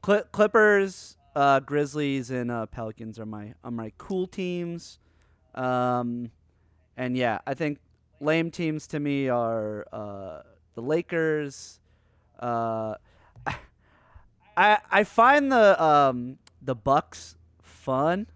Cli- 0.00 0.30
Clippers, 0.32 1.18
uh, 1.36 1.60
Grizzlies, 1.60 2.30
and 2.30 2.50
uh, 2.50 2.64
Pelicans 2.64 3.18
are 3.18 3.26
my 3.26 3.52
are 3.62 3.70
my 3.70 3.92
cool 3.98 4.26
teams. 4.26 4.98
Um, 5.54 6.30
and 6.96 7.18
yeah, 7.18 7.40
I 7.46 7.52
think 7.52 7.80
lame 8.18 8.50
teams 8.50 8.86
to 8.86 8.98
me 8.98 9.28
are 9.28 9.86
uh, 9.92 10.40
the 10.74 10.80
Lakers. 10.80 11.80
Uh, 12.40 12.94
I 14.56 14.78
I 14.90 15.04
find 15.04 15.52
the 15.52 15.84
um, 15.84 16.38
the 16.64 16.74
Bucks 16.74 17.36
fun. 17.62 18.26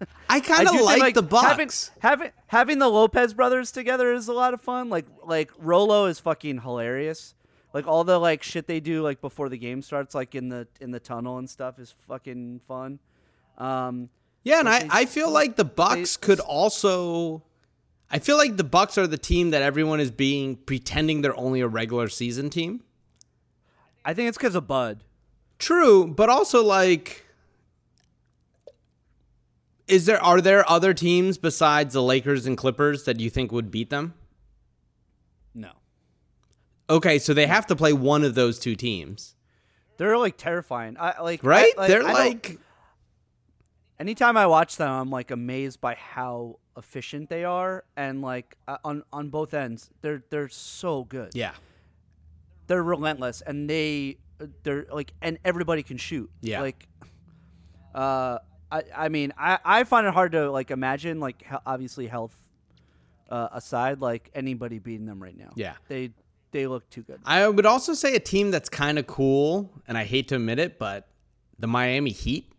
I 0.28 0.40
kind 0.40 0.68
of 0.68 0.74
think, 0.74 1.00
like, 1.00 1.14
the 1.14 1.22
Bucks. 1.22 1.46
Having, 1.46 1.70
having 2.00 2.32
having 2.48 2.78
the 2.78 2.88
Lopez 2.88 3.34
brothers 3.34 3.70
together 3.70 4.12
is 4.12 4.28
a 4.28 4.32
lot 4.32 4.54
of 4.54 4.60
fun. 4.60 4.90
Like 4.90 5.06
like 5.24 5.50
Rolo 5.58 6.06
is 6.06 6.18
fucking 6.18 6.60
hilarious. 6.60 7.34
Like 7.72 7.86
all 7.86 8.04
the 8.04 8.18
like 8.18 8.42
shit 8.42 8.66
they 8.66 8.80
do 8.80 9.02
like 9.02 9.20
before 9.20 9.48
the 9.48 9.58
game 9.58 9.82
starts, 9.82 10.14
like 10.14 10.34
in 10.34 10.48
the 10.48 10.66
in 10.80 10.90
the 10.90 11.00
tunnel 11.00 11.38
and 11.38 11.48
stuff, 11.48 11.78
is 11.78 11.94
fucking 12.08 12.60
fun. 12.66 12.98
Um, 13.58 14.10
Yeah, 14.42 14.60
and 14.60 14.68
I, 14.68 14.86
I 14.90 15.04
feel 15.06 15.30
like 15.30 15.56
the 15.56 15.64
Bucks 15.64 16.16
could 16.16 16.40
also 16.40 17.42
I 18.10 18.20
feel 18.20 18.36
like 18.36 18.56
the 18.56 18.64
Bucks 18.64 18.96
are 18.98 19.06
the 19.08 19.18
team 19.18 19.50
that 19.50 19.62
everyone 19.62 19.98
is 19.98 20.10
being 20.12 20.56
pretending 20.56 21.22
they're 21.22 21.36
only 21.36 21.60
a 21.60 21.68
regular 21.68 22.08
season 22.08 22.50
team. 22.50 22.82
I 24.04 24.14
think 24.14 24.28
it's 24.28 24.38
because 24.38 24.54
of 24.54 24.68
Bud. 24.68 25.02
True, 25.58 26.06
but 26.06 26.28
also 26.28 26.62
like 26.62 27.23
is 29.88 30.06
there 30.06 30.22
are 30.22 30.40
there 30.40 30.68
other 30.70 30.94
teams 30.94 31.38
besides 31.38 31.94
the 31.94 32.02
Lakers 32.02 32.46
and 32.46 32.56
Clippers 32.56 33.04
that 33.04 33.20
you 33.20 33.30
think 33.30 33.52
would 33.52 33.70
beat 33.70 33.90
them? 33.90 34.14
No, 35.54 35.70
Okay, 36.90 37.18
so 37.18 37.32
they 37.34 37.46
have 37.46 37.66
to 37.68 37.76
play 37.76 37.92
one 37.92 38.24
of 38.24 38.34
those 38.34 38.58
two 38.58 38.74
teams. 38.76 39.34
they're 39.96 40.18
like 40.18 40.36
terrifying. 40.36 40.96
I 40.98 41.20
like 41.22 41.44
I- 41.44 41.48
Right? 41.48 41.78
like, 41.78 41.88
they're 41.88 42.02
I 42.06 42.12
like 42.12 42.58
anytime 43.98 44.36
I 44.36 44.46
watch 44.46 44.76
them, 44.76 44.90
I'm 44.90 45.10
like 45.10 45.30
amazed 45.30 45.80
by 45.80 45.94
how 45.94 46.58
efficient 46.76 47.28
they 47.30 47.44
are, 47.44 47.84
and 47.96 48.20
like 48.22 48.56
uh, 48.66 48.78
on 48.84 49.04
on 49.12 49.28
both 49.30 49.54
ends, 49.54 49.90
they're 50.02 50.24
they're 50.30 50.48
so 50.48 51.04
good. 51.04 51.30
Yeah. 51.34 51.52
they're 52.66 52.82
relentless 52.82 53.42
and 53.42 53.68
they 53.70 54.16
they're 54.62 54.86
like 54.90 55.12
and 55.22 55.38
everybody 55.44 55.82
can 55.82 55.96
shoot 55.98 56.30
Yeah. 56.40 56.62
like 56.62 56.88
uh 57.94 58.38
i 58.70 58.82
i 58.96 59.08
mean 59.08 59.32
i 59.38 59.58
i 59.64 59.84
find 59.84 60.06
it 60.06 60.12
hard 60.14 60.32
to 60.32 60.50
like 60.50 60.70
imagine 60.70 61.20
like 61.20 61.42
he- 61.42 61.56
obviously 61.66 62.06
health 62.06 62.34
uh, 63.30 63.48
aside 63.52 64.00
like 64.00 64.30
anybody 64.34 64.78
beating 64.78 65.06
them 65.06 65.22
right 65.22 65.36
now 65.36 65.50
Yeah. 65.56 65.74
they 65.88 66.10
they 66.52 66.66
look 66.66 66.88
too 66.90 67.02
good 67.02 67.20
I 67.24 67.48
would 67.48 67.66
also 67.66 67.94
say 67.94 68.14
a 68.14 68.20
team 68.20 68.50
that's 68.52 68.68
kind 68.68 68.96
of 68.98 69.06
cool, 69.08 69.72
and 69.88 69.98
I 69.98 70.04
hate 70.04 70.28
to 70.28 70.36
admit 70.36 70.60
it, 70.60 70.78
but 70.78 71.08
the 71.58 71.66
Miami 71.66 72.10
Heat. 72.10 72.52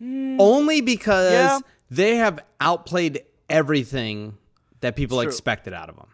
Only 0.00 0.80
because. 0.80 1.32
Yeah. 1.32 1.58
they 1.90 2.16
have 2.16 2.38
outplayed 2.60 3.22
everything 3.48 4.36
that 4.80 4.96
people 4.96 5.20
expected 5.20 5.72
out 5.72 5.88
of 5.88 5.96
them. 5.96 6.08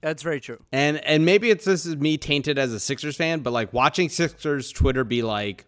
that's 0.00 0.22
very 0.22 0.40
true 0.40 0.58
And 0.72 0.98
and 1.04 1.24
maybe 1.24 1.50
it's 1.50 1.64
this 1.64 1.84
is 1.86 1.96
me 1.96 2.16
tainted 2.16 2.58
as 2.58 2.72
a 2.72 2.80
Sixers 2.80 3.16
fan, 3.16 3.40
but 3.40 3.52
like 3.52 3.72
watching 3.72 4.08
Sixers 4.08 4.70
Twitter 4.72 5.04
be 5.04 5.22
like 5.22 5.64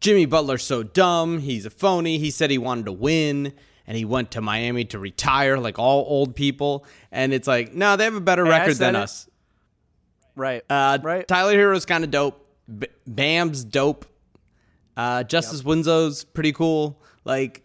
Jimmy 0.00 0.26
Butler's 0.26 0.62
so 0.64 0.82
dumb, 0.82 1.38
he's 1.40 1.66
a 1.66 1.70
phony. 1.70 2.18
He 2.18 2.30
said 2.30 2.50
he 2.50 2.58
wanted 2.58 2.86
to 2.86 2.92
win 2.92 3.52
and 3.86 3.96
he 3.96 4.04
went 4.04 4.30
to 4.32 4.40
Miami 4.40 4.84
to 4.86 4.98
retire 4.98 5.58
like 5.58 5.78
all 5.78 6.04
old 6.08 6.36
people 6.36 6.84
and 7.10 7.32
it's 7.32 7.48
like, 7.48 7.74
no, 7.74 7.96
they 7.96 8.04
have 8.04 8.14
a 8.14 8.20
better 8.20 8.44
Hey, 8.44 8.50
record 8.50 8.74
than 8.76 8.94
it. 8.96 9.00
us. 9.00 9.28
right 10.36 10.62
Uh, 10.70 10.98
right 11.02 11.26
Tyler 11.26 11.54
Herro's 11.54 11.84
kind 11.86 12.04
of 12.04 12.10
dope. 12.10 12.44
B- 12.78 12.86
Bam's 13.06 13.64
dope. 13.64 14.06
Uh, 14.96 15.22
Justice 15.24 15.62
Winslow's 15.64 16.24
pretty 16.24 16.52
cool. 16.52 17.00
Like 17.24 17.64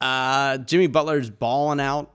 uh, 0.00 0.58
Jimmy 0.58 0.88
Butler's 0.88 1.30
balling 1.30 1.80
out. 1.80 2.10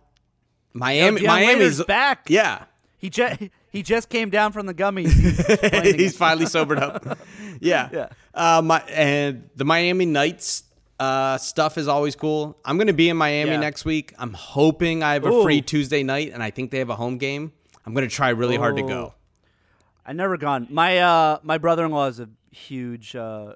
Miami, 0.73 1.21
Miami's 1.25 1.83
back 1.85 2.27
Yeah, 2.29 2.65
he 2.99 3.09
just 3.09 3.41
he 3.77 3.83
just 3.83 4.09
came 4.09 4.29
down 4.29 4.51
from 4.51 4.65
the 4.65 4.73
gummies 4.73 5.11
He's 5.13 5.95
he's 6.01 6.17
finally 6.17 6.45
sobered 6.47 6.79
up. 6.79 7.17
Yeah, 7.61 7.89
Yeah. 7.91 8.09
Uh, 8.33 8.61
my 8.63 8.79
and 8.89 9.49
the 9.55 9.65
Miami 9.65 10.05
Knights 10.05 10.63
uh, 10.99 11.37
stuff 11.37 11.77
is 11.77 11.87
always 11.87 12.15
cool. 12.15 12.57
I'm 12.65 12.77
gonna 12.79 12.93
be 12.93 13.09
in 13.09 13.17
Miami 13.17 13.51
Yeah. 13.51 13.59
next 13.59 13.85
week. 13.85 14.13
I'm 14.17 14.33
hoping 14.33 15.03
I 15.03 15.13
have 15.13 15.25
a 15.25 15.29
Ooh. 15.31 15.43
free 15.43 15.61
Tuesday 15.61 16.03
night, 16.03 16.31
and 16.33 16.41
I 16.43 16.49
think 16.51 16.71
they 16.71 16.79
have 16.79 16.89
a 16.89 16.95
home 16.95 17.17
game. 17.17 17.51
I'm 17.85 17.93
gonna 17.93 18.07
try 18.07 18.29
really 18.29 18.57
hard 18.57 18.75
to 18.77 18.83
go. 18.83 19.13
i 20.05 20.13
never 20.13 20.37
gone 20.37 20.67
my 20.69 20.97
uh 20.99 21.37
my 21.43 21.57
brother-in-law 21.57 22.07
is 22.07 22.19
a 22.19 22.29
huge 22.51 23.15
uh 23.15 23.53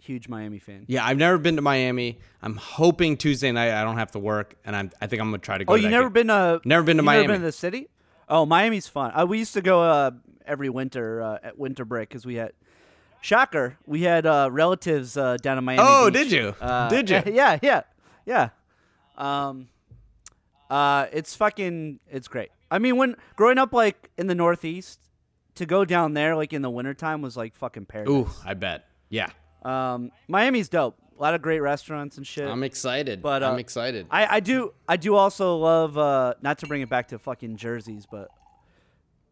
huge 0.00 0.28
miami 0.28 0.58
fan 0.58 0.84
Yeah, 0.86 1.04
I've 1.06 1.16
never 1.18 1.38
been 1.38 1.56
to 1.56 1.62
Miami. 1.62 2.18
I'm 2.42 2.56
hoping 2.56 3.16
Tuesday 3.16 3.52
night 3.52 3.70
I 3.72 3.82
don't 3.84 3.98
have 3.98 4.10
to 4.12 4.18
work, 4.18 4.54
and 4.64 4.76
I'm. 4.76 4.90
I 5.00 5.06
think 5.08 5.20
I'm 5.22 5.28
gonna 5.28 5.38
try 5.38 5.58
to 5.58 5.64
go. 5.64 5.72
Oh, 5.72 5.76
to 5.76 5.82
you 5.82 5.88
never 5.88 6.08
game. 6.10 6.12
been 6.12 6.26
to 6.28 6.60
Never 6.64 6.84
been 6.84 6.98
to 6.98 7.02
Miami. 7.02 7.22
Never 7.22 7.32
been 7.34 7.40
to 7.42 7.46
the 7.46 7.52
city? 7.66 7.88
Oh, 8.28 8.46
Miami's 8.46 8.88
fun. 8.88 9.12
Uh, 9.14 9.26
we 9.26 9.38
used 9.38 9.54
to 9.54 9.60
go 9.60 9.82
uh, 9.82 10.10
every 10.46 10.68
winter 10.70 11.22
uh, 11.22 11.38
at 11.42 11.58
winter 11.58 11.84
break 11.84 12.08
because 12.08 12.24
we 12.24 12.36
had 12.36 12.52
shocker. 13.20 13.76
We 13.86 14.02
had 14.02 14.26
uh, 14.26 14.48
relatives 14.50 15.16
uh, 15.16 15.36
down 15.38 15.58
in 15.58 15.64
Miami. 15.64 15.82
Oh, 15.84 16.10
Beach. 16.10 16.14
did 16.14 16.32
you? 16.32 16.54
Uh, 16.60 16.88
Did 16.88 17.10
you? 17.10 17.22
Yeah, 17.32 17.58
yeah, 17.62 17.82
yeah. 18.26 18.48
Um, 19.16 19.68
uh, 20.70 21.06
it's 21.12 21.34
fucking. 21.36 22.00
It's 22.10 22.28
great. 22.28 22.50
I 22.70 22.78
mean, 22.78 22.96
when 22.96 23.16
growing 23.36 23.58
up 23.58 23.72
like 23.72 24.10
in 24.18 24.26
the 24.26 24.34
Northeast, 24.34 24.98
to 25.56 25.66
go 25.66 25.84
down 25.84 26.14
there 26.14 26.34
like 26.34 26.52
in 26.52 26.62
the 26.62 26.70
wintertime 26.70 27.22
was 27.22 27.36
like 27.36 27.54
fucking 27.54 27.86
paradise. 27.86 28.10
Ooh, 28.12 28.28
I 28.44 28.54
bet. 28.54 28.86
Yeah, 29.10 29.28
Um, 29.62 30.10
Miami's 30.26 30.68
dope. 30.68 30.96
A 31.16 31.22
lot 31.22 31.34
of 31.34 31.42
great 31.42 31.60
restaurants 31.60 32.16
and 32.16 32.26
shit. 32.26 32.48
I'm 32.48 32.62
excited. 32.64 33.22
But, 33.22 33.42
uh, 33.42 33.52
I'm 33.52 33.58
excited. 33.58 34.06
I, 34.10 34.36
I 34.36 34.40
do 34.40 34.74
I 34.88 34.96
do 34.96 35.14
also 35.14 35.56
love 35.56 35.96
uh, 35.96 36.34
not 36.42 36.58
to 36.58 36.66
bring 36.66 36.82
it 36.82 36.88
back 36.88 37.08
to 37.08 37.18
fucking 37.18 37.56
jerseys, 37.56 38.06
but 38.10 38.28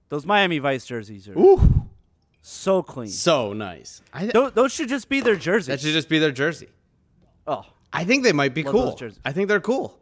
those 0.08 0.24
Miami 0.24 0.58
Vice 0.58 0.84
jerseys 0.86 1.28
are 1.28 1.36
Ooh, 1.36 1.88
so 2.40 2.82
clean. 2.82 3.08
so 3.08 3.52
nice. 3.52 4.00
I, 4.12 4.26
those, 4.26 4.52
those 4.52 4.72
should 4.72 4.88
just 4.88 5.08
be 5.08 5.20
their 5.20 5.36
jerseys. 5.36 5.66
that 5.66 5.80
should 5.80 5.92
just 5.92 6.08
be 6.08 6.18
their 6.20 6.30
jersey. 6.30 6.68
oh, 7.46 7.64
I 7.92 8.04
think 8.04 8.22
they 8.22 8.32
might 8.32 8.54
be 8.54 8.62
cool. 8.62 8.96
I 9.24 9.32
think 9.32 9.48
they're 9.48 9.60
cool. 9.60 9.98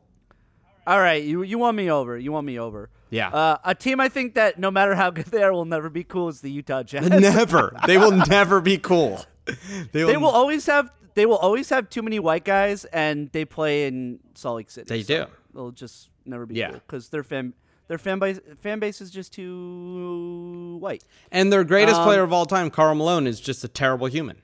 all 0.86 1.00
right. 1.00 1.22
You 1.22 1.42
you 1.42 1.58
won 1.58 1.74
me 1.76 1.90
over. 1.90 2.18
You 2.18 2.32
won 2.32 2.44
me 2.44 2.58
over. 2.58 2.90
Yeah. 3.08 3.28
Uh, 3.30 3.56
a 3.64 3.74
team 3.74 4.00
I 4.00 4.08
think 4.08 4.34
that 4.34 4.58
no 4.58 4.70
matter 4.70 4.94
how 4.94 5.10
good 5.10 5.26
they 5.26 5.42
are 5.42 5.52
will 5.52 5.64
never 5.64 5.88
be 5.90 6.04
cool 6.04 6.28
is 6.28 6.40
the 6.42 6.50
Utah 6.50 6.82
Jazz. 6.82 7.08
never. 7.10 7.74
They 7.86 7.96
will 7.98 8.12
never 8.12 8.60
be 8.60 8.76
cool. 8.76 9.24
They 9.92 10.04
they 10.04 10.16
will 10.16 10.28
always 10.30 10.66
have 10.66 10.92
they 11.14 11.26
will 11.26 11.36
always 11.36 11.68
have 11.70 11.88
too 11.90 12.02
many 12.02 12.18
white 12.18 12.44
guys, 12.44 12.84
and 12.86 13.30
they 13.32 13.44
play 13.44 13.86
in 13.86 14.20
Salt 14.34 14.56
Lake 14.56 14.70
City. 14.70 14.88
They 14.88 15.02
so 15.02 15.24
do. 15.26 15.30
They'll 15.54 15.70
just 15.70 16.08
never 16.24 16.46
be 16.46 16.54
Yeah. 16.56 16.70
cool 16.70 16.80
because 16.86 17.08
their 17.08 17.22
fan 17.22 17.54
their 17.88 17.98
fan 17.98 18.18
base 18.20 18.38
fan 18.60 18.78
base 18.78 19.00
is 19.00 19.10
just 19.10 19.32
too 19.32 20.76
white. 20.80 21.04
And 21.32 21.52
their 21.52 21.64
greatest 21.64 21.96
Um, 22.00 22.04
player 22.06 22.22
of 22.22 22.32
all 22.32 22.46
time, 22.46 22.70
Karl 22.70 22.94
Malone, 22.94 23.26
is 23.26 23.40
just 23.40 23.64
a 23.64 23.68
terrible 23.68 24.06
human. 24.06 24.42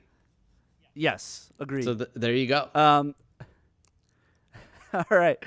Yes, 0.93 1.49
agreed. 1.59 1.83
So 1.83 1.95
th- 1.95 2.09
there 2.15 2.33
you 2.33 2.47
go. 2.47 2.69
Um. 2.75 3.15
all 4.93 5.03
right. 5.09 5.37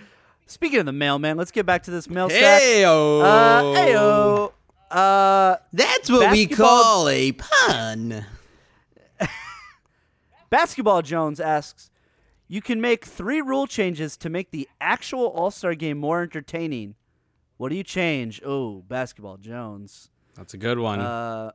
Speaking 0.47 0.81
of 0.81 0.87
the 0.87 0.93
mailman, 0.93 1.37
let's 1.37 1.51
get 1.51 1.67
back 1.67 1.83
to 1.85 1.91
this 1.91 2.09
mail 2.09 2.29
sack. 2.31 2.63
Heyo. 2.63 3.23
Uh, 3.23 3.63
heyo. 3.77 4.53
Uh, 4.91 5.57
That's 5.73 6.11
what 6.11 6.33
we 6.33 6.47
call 6.49 7.09
a 7.09 7.33
pun. 7.33 8.25
Basketball 10.51 11.03
Jones 11.03 11.41
asks, 11.41 11.91
"You 12.49 12.61
can 12.61 12.81
make 12.81 13.05
three 13.05 13.41
rule 13.41 13.67
changes 13.67 14.17
to 14.19 14.29
make 14.29 14.51
the 14.51 14.69
actual 14.81 15.27
All 15.27 15.51
Star 15.51 15.75
game 15.75 15.99
more 15.99 16.23
entertaining. 16.23 16.97
What 17.57 17.69
do 17.69 17.77
you 17.77 17.85
change? 17.85 18.41
Oh, 18.45 18.83
basketball 18.89 19.37
Jones. 19.37 20.09
That's 20.37 20.55
a 20.55 20.57
good 20.59 20.79
one. 20.79 21.01
Uh, 21.01 21.53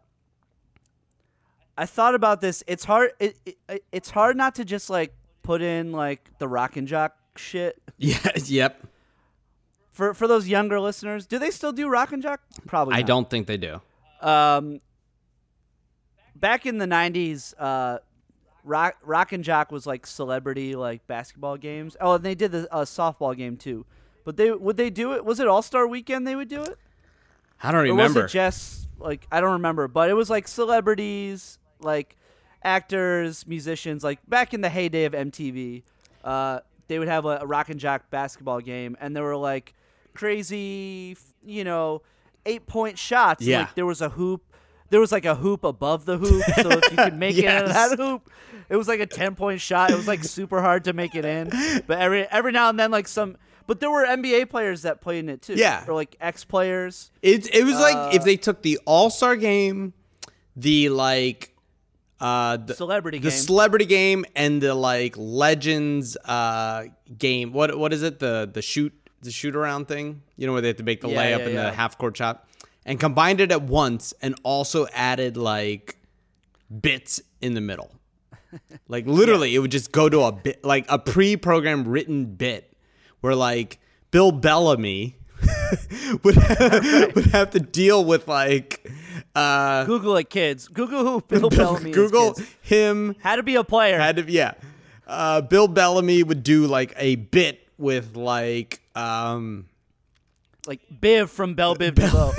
I 1.77 1.85
thought 1.85 2.15
about 2.15 2.41
this. 2.41 2.63
It's 2.67 2.85
hard. 2.85 3.11
It, 3.19 3.37
it 3.45 3.83
it's 3.91 4.09
hard 4.09 4.37
not 4.37 4.55
to 4.55 4.65
just 4.65 4.89
like 4.89 5.13
put 5.43 5.61
in 5.61 5.91
like 5.91 6.29
the 6.37 6.47
rock 6.47 6.77
and 6.77 6.87
jock 6.87 7.17
shit 7.35 7.81
yeah. 7.97 8.17
Yep. 8.35 8.87
for 9.91 10.13
for 10.13 10.27
those 10.27 10.47
younger 10.47 10.79
listeners. 10.79 11.25
Do 11.25 11.37
they 11.39 11.51
still 11.51 11.73
do 11.73 11.89
rock 11.89 12.11
and 12.13 12.21
jock? 12.23 12.41
Probably. 12.65 12.95
I 12.95 13.01
don't 13.01 13.29
think 13.29 13.47
they 13.47 13.57
do. 13.57 13.81
Um, 14.21 14.79
back 16.35 16.65
in 16.65 16.77
the 16.77 16.85
'90s, 16.85 17.53
uh, 17.59 17.97
rock 18.65 18.97
rock 19.03 19.31
and 19.31 19.43
jock 19.43 19.71
was 19.71 19.85
like 19.87 20.05
celebrity 20.05 20.75
like 20.75 21.05
basketball 21.07 21.55
games. 21.57 21.95
Oh, 22.01 22.15
and 22.15 22.23
they 22.23 22.35
did 22.35 22.51
the 22.51 22.67
uh, 22.73 22.83
softball 22.83 23.35
game 23.37 23.55
too. 23.57 23.85
But 24.25 24.35
they 24.37 24.51
would 24.51 24.75
they 24.75 24.89
do 24.89 25.13
it? 25.13 25.23
Was 25.23 25.39
it 25.39 25.47
All 25.47 25.61
Star 25.61 25.87
Weekend? 25.87 26.27
They 26.27 26.35
would 26.35 26.49
do 26.49 26.61
it. 26.63 26.77
I 27.63 27.71
don't 27.71 27.81
Or 27.81 27.83
remember. 27.83 28.23
was 28.23 28.31
it 28.31 28.33
just 28.33 28.87
like 28.99 29.27
I 29.31 29.39
don't 29.39 29.53
remember, 29.53 29.87
but 29.87 30.09
it 30.09 30.13
was 30.13 30.29
like 30.29 30.47
celebrities, 30.47 31.59
like 31.79 32.17
actors, 32.63 33.45
musicians, 33.47 34.03
like 34.03 34.19
back 34.27 34.53
in 34.53 34.61
the 34.61 34.69
heyday 34.69 35.05
of 35.05 35.13
MTV. 35.13 35.83
Uh, 36.23 36.59
they 36.87 36.99
would 36.99 37.07
have 37.07 37.25
a, 37.25 37.39
a 37.41 37.45
rock 37.45 37.69
and 37.69 37.79
jock 37.79 38.09
basketball 38.09 38.59
game, 38.59 38.97
and 38.99 39.15
there 39.15 39.23
were 39.23 39.37
like 39.37 39.73
crazy, 40.15 41.15
you 41.45 41.63
know, 41.63 42.01
eight 42.45 42.65
point 42.67 42.97
shots. 42.97 43.43
Yeah. 43.45 43.59
like 43.61 43.75
there 43.75 43.85
was 43.85 44.01
a 44.01 44.09
hoop. 44.09 44.41
There 44.89 44.99
was 44.99 45.11
like 45.11 45.25
a 45.25 45.35
hoop 45.35 45.63
above 45.63 46.05
the 46.05 46.17
hoop, 46.17 46.43
so 46.61 46.69
if 46.69 46.91
you 46.91 46.97
could 46.97 47.17
make 47.25 47.35
it 47.37 47.39
in 47.39 47.43
Yes. 47.45 47.73
that 47.73 47.97
hoop, 47.99 48.29
it 48.69 48.75
was 48.75 48.87
like 48.87 48.99
a 48.99 49.05
ten 49.07 49.35
point 49.35 49.59
shot. 49.61 49.89
It 49.91 49.95
was 49.95 50.07
like 50.07 50.23
super 50.23 50.61
hard 50.61 50.83
to 50.85 50.93
make 50.93 51.15
it 51.15 51.25
in, 51.25 51.49
but 51.87 51.99
every 51.99 52.25
every 52.27 52.51
now 52.51 52.69
and 52.69 52.79
then, 52.79 52.91
like 52.91 53.07
some. 53.07 53.37
But 53.67 53.79
there 53.79 53.89
were 53.89 54.05
NBA 54.05 54.49
players 54.51 54.83
that 54.83 55.01
played 55.01 55.19
in 55.19 55.29
it 55.29 55.41
too. 55.41 55.55
Yeah. 55.55 55.83
or 55.87 55.95
like 55.95 56.15
ex 56.21 56.43
players. 56.45 57.11
It 57.23 57.53
it 57.53 57.63
was 57.63 57.73
like 57.79 57.95
Uh, 57.95 58.11
if 58.13 58.23
they 58.23 58.37
took 58.37 58.61
the 58.61 58.79
All 58.85 59.09
Star 59.09 59.35
game, 59.35 59.93
the 60.55 60.89
like 60.89 61.51
uh 62.19 62.57
the, 62.57 62.75
Celebrity 62.75 63.17
game. 63.17 63.23
the 63.23 63.29
game. 63.31 63.39
celebrity 63.39 63.85
game, 63.85 64.23
and 64.35 64.61
the 64.61 64.75
like 64.75 65.15
Legends 65.17 66.15
uh 66.25 66.83
game. 67.17 67.51
What 67.53 67.77
what 67.77 67.91
is 67.91 68.03
it? 68.03 68.19
The 68.19 68.49
the 68.53 68.61
shoot 68.61 68.93
the 69.21 69.31
shoot 69.31 69.55
around 69.55 69.87
thing. 69.87 70.21
You 70.37 70.45
know 70.47 70.53
where 70.53 70.61
they 70.61 70.67
have 70.69 70.77
to 70.77 70.83
make 70.83 71.01
the 71.01 71.09
Yeah, 71.09 71.17
layup 71.23 71.39
yeah, 71.39 71.45
and 71.45 71.53
yeah. 71.55 71.63
the 71.63 71.71
half 71.75 71.97
court 71.97 72.15
shot, 72.15 72.47
and 72.85 72.99
combined 72.99 73.41
it 73.41 73.51
at 73.51 73.63
once, 73.63 74.13
and 74.21 74.35
also 74.43 74.87
added 74.93 75.37
like 75.37 75.97
bits 76.81 77.21
in 77.41 77.53
the 77.53 77.61
middle. 77.61 77.91
Like 78.87 79.05
literally, 79.05 79.53
it 79.53 79.59
would 79.59 79.71
just 79.71 79.91
go 79.91 80.07
to 80.07 80.21
a 80.21 80.31
bit, 80.31 80.63
like 80.63 80.85
a 80.87 80.97
pre-programmed 80.97 81.87
written 81.87 82.25
bit, 82.25 82.71
where 83.19 83.35
like 83.35 83.79
Bill 84.11 84.31
Bellamy 84.31 85.17
would 86.23 86.35
would 86.35 87.25
have 87.33 87.49
to 87.51 87.59
deal 87.59 88.05
with 88.05 88.27
like 88.29 88.89
uh, 89.35 89.83
Google 89.85 90.15
it, 90.17 90.29
kids. 90.29 90.67
Google 90.69 91.03
who 91.03 91.21
Bill 91.27 91.49
Bellamy 91.49 91.89
is, 91.89 91.95
Google 91.95 92.33
kids. 92.33 92.47
him 92.61 93.15
How 93.21 93.35
to 93.35 93.43
be 93.43 93.55
a 93.55 93.63
player. 93.63 93.99
had 93.99 94.15
to 94.17 94.31
yeah. 94.31 94.53
Uh, 95.05 95.41
Bill 95.41 95.67
Bellamy 95.67 96.23
would 96.23 96.43
do 96.43 96.65
like 96.67 96.93
a 96.97 97.15
bit 97.15 97.67
with 97.77 98.15
like 98.15 98.79
um 98.95 99.65
like 100.67 100.81
Biv 101.01 101.29
from 101.29 101.53
Bell 101.55 101.75
Biv 101.75 101.95
DeVoe. 101.95 102.31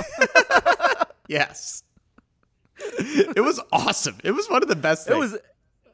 yes. 1.27 1.83
it 2.79 3.43
was 3.43 3.59
awesome. 3.71 4.17
It 4.23 4.31
was 4.31 4.47
one 4.49 4.61
of 4.63 4.69
the 4.69 4.75
best 4.75 5.09
it 5.09 5.17
was, 5.17 5.35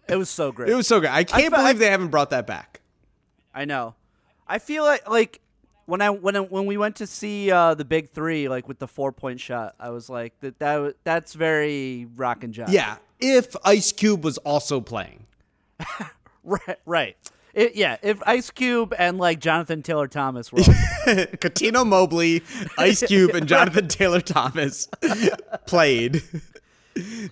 it 0.07 0.15
was 0.15 0.29
so 0.29 0.51
great. 0.51 0.69
it 0.69 0.75
was 0.75 0.87
so 0.87 0.99
good. 0.99 1.09
I 1.09 1.23
can't 1.23 1.43
fe- 1.43 1.49
believe 1.49 1.75
I- 1.75 1.79
they 1.79 1.89
haven't 1.89 2.09
brought 2.09 2.29
that 2.31 2.45
back. 2.47 2.81
I 3.53 3.65
know. 3.65 3.95
I 4.47 4.59
feel 4.59 4.83
like 4.83 5.07
like 5.09 5.39
when 5.85 6.01
I 6.01 6.09
when 6.09 6.35
I, 6.35 6.39
when 6.39 6.65
we 6.65 6.77
went 6.77 6.97
to 6.97 7.07
see 7.07 7.51
uh, 7.51 7.73
the 7.75 7.85
Big 7.85 8.09
Three, 8.09 8.49
like 8.49 8.67
with 8.67 8.79
the 8.79 8.87
four 8.87 9.11
point 9.11 9.39
shot, 9.39 9.75
I 9.79 9.89
was 9.91 10.09
like 10.09 10.33
that 10.41 10.59
that 10.59 10.95
that's 11.03 11.33
very 11.33 12.07
rock 12.15 12.43
and 12.43 12.53
jock. 12.53 12.69
Yeah, 12.69 12.97
if 13.19 13.55
Ice 13.63 13.91
Cube 13.91 14.23
was 14.23 14.37
also 14.39 14.81
playing. 14.81 15.25
right. 16.43 16.77
Right. 16.85 17.17
It, 17.53 17.75
yeah, 17.75 17.97
if 18.01 18.19
Ice 18.25 18.49
Cube 18.49 18.93
and 18.97 19.17
like 19.19 19.39
Jonathan 19.39 19.83
Taylor 19.83 20.07
Thomas 20.07 20.51
were, 20.51 20.59
Cuttino 21.05 21.85
Mobley, 21.85 22.41
Ice 22.77 23.03
Cube, 23.05 23.31
and 23.35 23.47
Jonathan 23.47 23.87
Taylor 23.87 24.21
Thomas 24.21 24.87
played. 25.67 26.23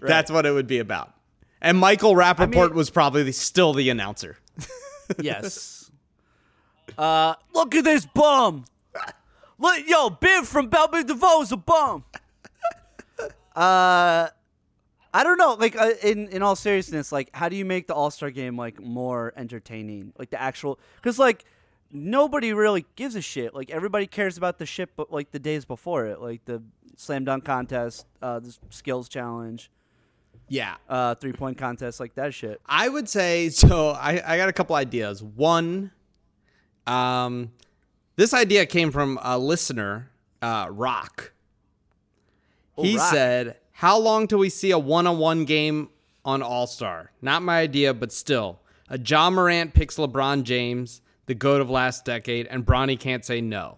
That's 0.02 0.30
what 0.30 0.46
it 0.46 0.52
would 0.52 0.68
be 0.68 0.80
about. 0.80 1.14
And 1.62 1.78
Michael 1.78 2.14
Rapaport 2.16 2.68
mean- 2.70 2.76
was 2.76 2.90
probably 2.90 3.24
the- 3.24 3.32
still 3.34 3.74
the 3.74 3.90
announcer. 3.90 4.38
yes. 5.20 5.90
Uh, 6.98 7.34
look 7.54 7.74
at 7.74 7.84
this 7.84 8.06
bum. 8.06 8.66
Look, 9.58 9.88
yo, 9.88 10.10
Biv 10.10 10.46
from 10.46 10.70
Bell 10.70 10.88
Biv 10.88 11.08
DeVoe 11.08 11.42
is 11.44 11.52
a 11.52 11.58
bum. 11.58 12.04
Uh, 13.56 14.28
I 15.14 15.24
don't 15.24 15.38
know. 15.38 15.56
Like, 15.60 15.76
uh, 15.76 15.92
in 16.04 16.28
in 16.30 16.42
all 16.42 16.56
seriousness, 16.56 17.12
like, 17.12 17.30
how 17.34 17.50
do 17.50 17.56
you 17.56 17.66
make 17.66 17.88
the 17.88 17.94
All 17.94 18.12
Star 18.12 18.32
game 18.32 18.56
like 18.58 18.80
more 18.82 19.34
entertaining? 19.36 20.14
Like 20.18 20.30
the 20.30 20.42
actual, 20.42 20.80
because 20.96 21.20
like 21.20 21.44
nobody 21.92 22.54
really 22.54 22.86
gives 22.96 23.16
a 23.16 23.22
shit. 23.22 23.54
Like 23.54 23.70
everybody 23.72 24.08
cares 24.08 24.38
about 24.38 24.58
the 24.58 24.66
shit, 24.66 24.96
but 24.96 25.12
like 25.12 25.32
the 25.32 25.40
days 25.40 25.66
before 25.66 26.06
it, 26.06 26.22
like 26.22 26.46
the 26.46 26.64
slam 26.96 27.26
dunk 27.26 27.44
contest, 27.44 28.06
uh, 28.22 28.40
the 28.40 28.56
skills 28.70 29.10
challenge, 29.10 29.70
Yeah. 30.48 30.76
uh, 30.88 31.16
three 31.16 31.34
point 31.34 31.58
contest, 31.58 32.00
like 32.00 32.16
that 32.16 32.34
shit. 32.34 32.62
I 32.66 32.88
would 32.88 33.10
say 33.10 33.50
so. 33.64 33.90
I, 33.90 34.22
I 34.26 34.38
got 34.38 34.48
a 34.48 34.54
couple 34.54 34.78
ideas. 34.78 35.22
One, 35.22 35.92
um, 36.88 37.52
this 38.16 38.34
idea 38.34 38.66
came 38.66 38.92
from 38.92 39.20
a 39.22 39.38
listener, 39.38 40.10
uh, 40.42 40.68
Rock. 40.70 41.34
he 42.78 42.98
Rock. 42.98 43.12
said, 43.14 43.58
"How 43.82 43.98
long 43.98 44.28
till 44.28 44.40
we 44.40 44.50
see 44.50 44.72
a 44.72 44.80
one-on-one 44.80 45.46
game 45.46 45.90
on 46.24 46.42
All 46.42 46.68
Star?" 46.68 47.12
Not 47.22 47.42
my 47.42 47.60
idea, 47.60 47.94
but 47.94 48.12
still, 48.12 48.60
a 48.88 49.00
Ja 49.00 49.30
Morant 49.30 49.74
picks 49.74 49.98
LeBron 49.98 50.44
James, 50.44 51.02
the 51.26 51.34
goat 51.36 51.62
of 51.62 51.70
last 51.70 52.06
decade, 52.06 52.48
and 52.48 52.66
Bronny 52.66 53.00
can't 53.00 53.26
say 53.26 53.42
no. 53.42 53.78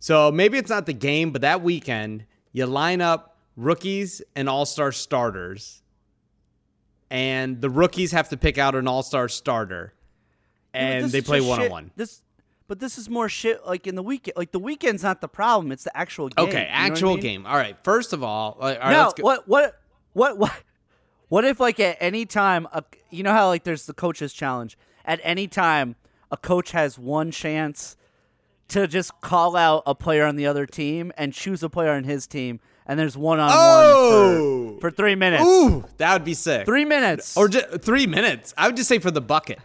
So 0.00 0.30
maybe 0.30 0.58
it's 0.58 0.70
not 0.70 0.86
the 0.86 0.92
game, 0.92 1.30
but 1.30 1.40
that 1.40 1.62
weekend 1.62 2.24
you 2.52 2.66
line 2.66 3.00
up 3.00 3.38
rookies 3.56 4.20
and 4.36 4.48
All 4.48 4.66
Star 4.66 4.92
starters 4.92 5.82
and 7.14 7.60
the 7.60 7.70
rookies 7.70 8.10
have 8.10 8.28
to 8.30 8.36
pick 8.36 8.58
out 8.58 8.74
an 8.74 8.88
all-star 8.88 9.28
starter 9.28 9.94
and 10.72 11.06
they 11.06 11.20
play 11.20 11.40
one-on-one 11.40 11.92
This, 11.94 12.22
but 12.68 12.80
this 12.80 12.96
is 12.98 13.08
more 13.10 13.28
shit. 13.28 13.64
Like 13.66 13.86
in 13.86 13.94
the 13.94 14.02
weekend, 14.02 14.36
like 14.36 14.52
the 14.52 14.58
weekend's 14.58 15.02
not 15.02 15.20
the 15.20 15.28
problem. 15.28 15.72
It's 15.72 15.84
the 15.84 15.96
actual 15.96 16.28
game. 16.28 16.46
okay 16.48 16.58
what 16.62 16.66
I 16.66 16.86
actual 16.86 17.10
mean? 17.14 17.20
game 17.20 17.46
all 17.46 17.56
right 17.56 17.76
first 17.84 18.12
of 18.12 18.22
all 18.22 18.56
all 18.60 18.68
right, 18.68 18.78
no, 18.90 19.02
let's 19.02 19.14
go- 19.14 19.22
what, 19.22 19.48
what, 19.48 19.80
what, 20.12 20.38
what, 20.38 20.52
what 21.28 21.44
if 21.44 21.58
like 21.60 21.80
at 21.80 21.96
any 22.00 22.26
time, 22.26 22.66
a, 22.72 22.84
you 23.10 23.22
know 23.22 23.32
how 23.32 23.48
like 23.48 23.64
there's 23.64 23.86
the 23.86 23.94
coaches 23.94 24.32
challenge. 24.32 24.76
At 25.04 25.20
any 25.22 25.48
time, 25.48 25.96
a 26.30 26.36
coach 26.36 26.70
has 26.72 26.98
one 26.98 27.30
chance 27.30 27.96
to 28.68 28.86
just 28.86 29.20
call 29.20 29.56
out 29.56 29.82
a 29.86 29.94
player 29.94 30.24
on 30.24 30.36
the 30.36 30.46
other 30.46 30.64
team 30.66 31.12
and 31.18 31.32
choose 31.32 31.62
a 31.62 31.68
player 31.68 31.90
on 31.92 32.04
his 32.04 32.26
team, 32.26 32.60
and 32.86 32.98
there's 32.98 33.16
one 33.16 33.38
on 33.40 33.50
Oh! 33.52 34.64
one 34.64 34.74
for, 34.76 34.80
for 34.80 34.90
three 34.90 35.14
minutes. 35.14 35.44
ooh 35.44 35.84
that 35.98 36.12
would 36.14 36.24
be 36.24 36.32
sick 36.34 36.64
Three 36.64 36.84
minutes. 36.86 37.36
or 37.36 37.48
just 37.48 37.82
three 37.82 38.06
minutes 38.06 38.54
i 38.56 38.66
would 38.66 38.76
just 38.76 38.88
say 38.88 38.98
for 38.98 39.10
the 39.10 39.20
bucket 39.20 39.58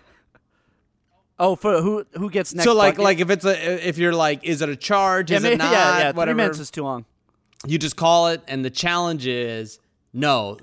oh, 1.40 1.56
for 1.56 1.82
who 1.82 2.06
who 2.14 2.30
gets 2.30 2.54
next? 2.54 2.66
so 2.66 2.74
like 2.74 2.96
bucket? 2.96 3.04
like 3.04 3.20
if 3.20 3.30
it's 3.30 3.46
a 3.46 3.88
if 3.88 3.98
you're 3.98 4.14
like 4.14 4.44
is 4.44 4.62
it 4.62 4.70
a 4.70 4.76
charge 4.76 5.32
yeah, 5.32 5.38
is 5.38 5.44
it 5.44 5.58
not 5.58 5.72
yeah, 5.72 6.00
yeah. 6.00 6.12
Three 6.12 6.34
minutes 6.34 6.60
is 6.60 6.72
too 6.72 6.84
long. 6.84 7.06
you 7.66 7.78
just 7.78 7.96
call 7.96 8.28
it 8.28 8.42
and 8.48 8.64
the 8.64 8.70
challenge 8.70 9.26
is 9.26 9.80
no 10.14 10.58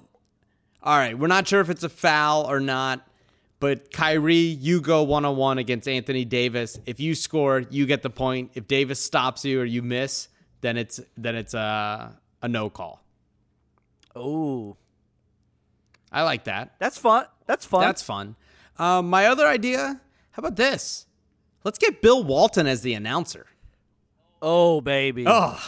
all 0.83 0.97
right 0.97 1.18
we're 1.18 1.27
not 1.27 1.49
sure 1.49 1.61
if 1.61 1.70
it's 1.70 1.83
a 1.83 1.89
foul 1.89 2.51
or 2.51 2.61
not 2.61 3.07
but 3.59 3.91
Kyrie, 3.91 4.37
you 4.37 4.81
go 4.81 5.03
one 5.03 5.24
on 5.24 5.37
one 5.37 5.59
against 5.59 5.89
Anthony 5.89 6.24
Davis. 6.24 6.79
If 6.85 7.01
you 7.01 7.14
score, 7.14 7.61
you 7.70 7.87
get 7.87 8.03
the 8.03 8.11
point. 8.11 8.51
If 8.55 8.68
Davis 8.68 9.01
stops 9.01 9.45
you 9.45 9.61
or 9.61 9.64
you 9.64 9.83
miss, 9.83 10.29
then 10.61 10.77
it's 10.77 11.01
then 11.16 11.37
it's 11.37 11.55
a 11.55 12.18
a 12.43 12.49
no 12.49 12.68
call. 12.68 13.03
Oh, 14.14 14.77
I 16.12 16.22
like 16.22 16.45
that. 16.45 16.74
that's 16.79 16.99
fun. 16.99 17.27
That's 17.47 17.64
fun. 17.64 17.81
That's 17.81 18.03
fun. 18.03 18.37
Um, 18.79 19.09
my 19.09 19.27
other 19.27 19.47
idea. 19.47 20.01
How 20.37 20.41
about 20.41 20.57
this? 20.57 21.07
Let's 21.64 21.78
get 21.78 22.03
Bill 22.03 22.22
Walton 22.22 22.66
as 22.66 22.82
the 22.82 22.93
announcer. 22.95 23.47
oh 24.43 24.80
baby. 24.82 25.24
Oh, 25.26 25.59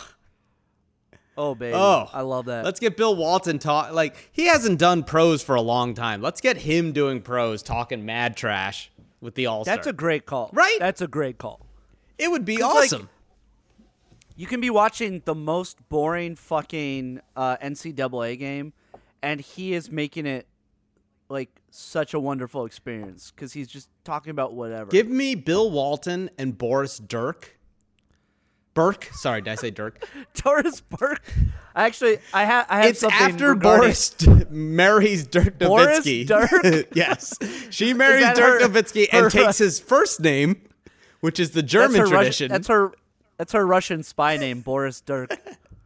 Oh 1.38 1.54
baby. 1.54 1.72
Oh. 1.74 2.10
I 2.12 2.22
love 2.22 2.46
that. 2.46 2.64
let's 2.64 2.80
get 2.80 2.96
Bill 2.96 3.14
Walton 3.16 3.58
talk. 3.58 3.92
Like 3.92 4.14
he 4.32 4.46
hasn't 4.46 4.78
done 4.78 5.04
pros 5.04 5.42
for 5.42 5.54
a 5.54 5.60
long 5.62 5.94
time. 5.94 6.20
Let's 6.20 6.40
get 6.40 6.58
him 6.58 6.92
doing 6.92 7.22
pros, 7.22 7.62
talking 7.62 8.04
mad 8.04 8.36
trash 8.36 8.90
with 9.20 9.36
the 9.36 9.46
All 9.46 9.64
Star. 9.64 9.76
That's 9.76 9.86
a 9.86 9.92
great 9.92 10.26
call. 10.26 10.50
Right? 10.52 10.76
That's 10.80 11.00
a 11.00 11.06
great 11.08 11.38
call. 11.38 11.64
It 12.18 12.30
would 12.30 12.44
be 12.44 12.56
'Cause, 12.56 12.74
like, 12.74 12.84
awesome. 12.92 13.08
You 14.36 14.46
can 14.46 14.60
be 14.60 14.68
watching 14.70 15.22
the 15.24 15.34
most 15.34 15.78
boring 15.88 16.34
fucking 16.36 17.20
uh, 17.36 17.56
NCAA 17.62 18.36
game, 18.38 18.72
and 19.22 19.40
he 19.40 19.72
is 19.74 19.90
making 19.90 20.26
it 20.26 20.46
like 21.28 21.50
such 21.70 22.14
a 22.14 22.20
wonderful 22.20 22.64
experience 22.64 23.30
because 23.34 23.52
he's 23.52 23.68
just 23.68 23.88
talking 24.04 24.30
about 24.30 24.54
whatever. 24.54 24.90
Give 24.90 25.08
me 25.08 25.34
Bill 25.34 25.70
Walton 25.70 26.30
and 26.38 26.56
Boris 26.56 26.98
Dirk. 26.98 27.58
Burke. 28.74 29.08
Sorry, 29.12 29.40
did 29.40 29.50
I 29.50 29.54
say 29.56 29.70
Dirk? 29.70 30.08
Doris 30.34 30.80
Burke. 30.80 31.22
I 31.74 31.84
actually, 31.86 32.18
I 32.32 32.44
have. 32.44 32.66
I 32.68 32.76
have 32.78 32.86
It's 32.90 33.00
something 33.00 33.18
after 33.20 33.50
regarding- 33.50 33.80
Boris 33.80 34.10
D- 34.10 34.44
marries 34.50 35.26
Dirk 35.26 35.58
Boris 35.58 36.00
Nowitzki. 36.06 36.26
Dirk? 36.72 36.86
yes, 36.94 37.34
she 37.70 37.92
marries 37.92 38.24
Dirk 38.36 38.60
her- 38.62 38.68
Nowitzki 38.68 39.08
and 39.12 39.24
her- 39.24 39.30
takes 39.30 39.58
his 39.58 39.80
first 39.80 40.20
name, 40.20 40.60
which 41.20 41.40
is 41.40 41.50
the 41.50 41.60
That's 41.62 41.72
German 41.72 42.00
Russian- 42.02 42.16
tradition. 42.16 42.48
that's 42.52 42.68
her. 42.68 42.92
That's 43.36 43.52
her 43.52 43.66
Russian 43.66 44.02
spy 44.02 44.36
name, 44.36 44.60
Boris 44.62 45.00
Dirk. 45.00 45.30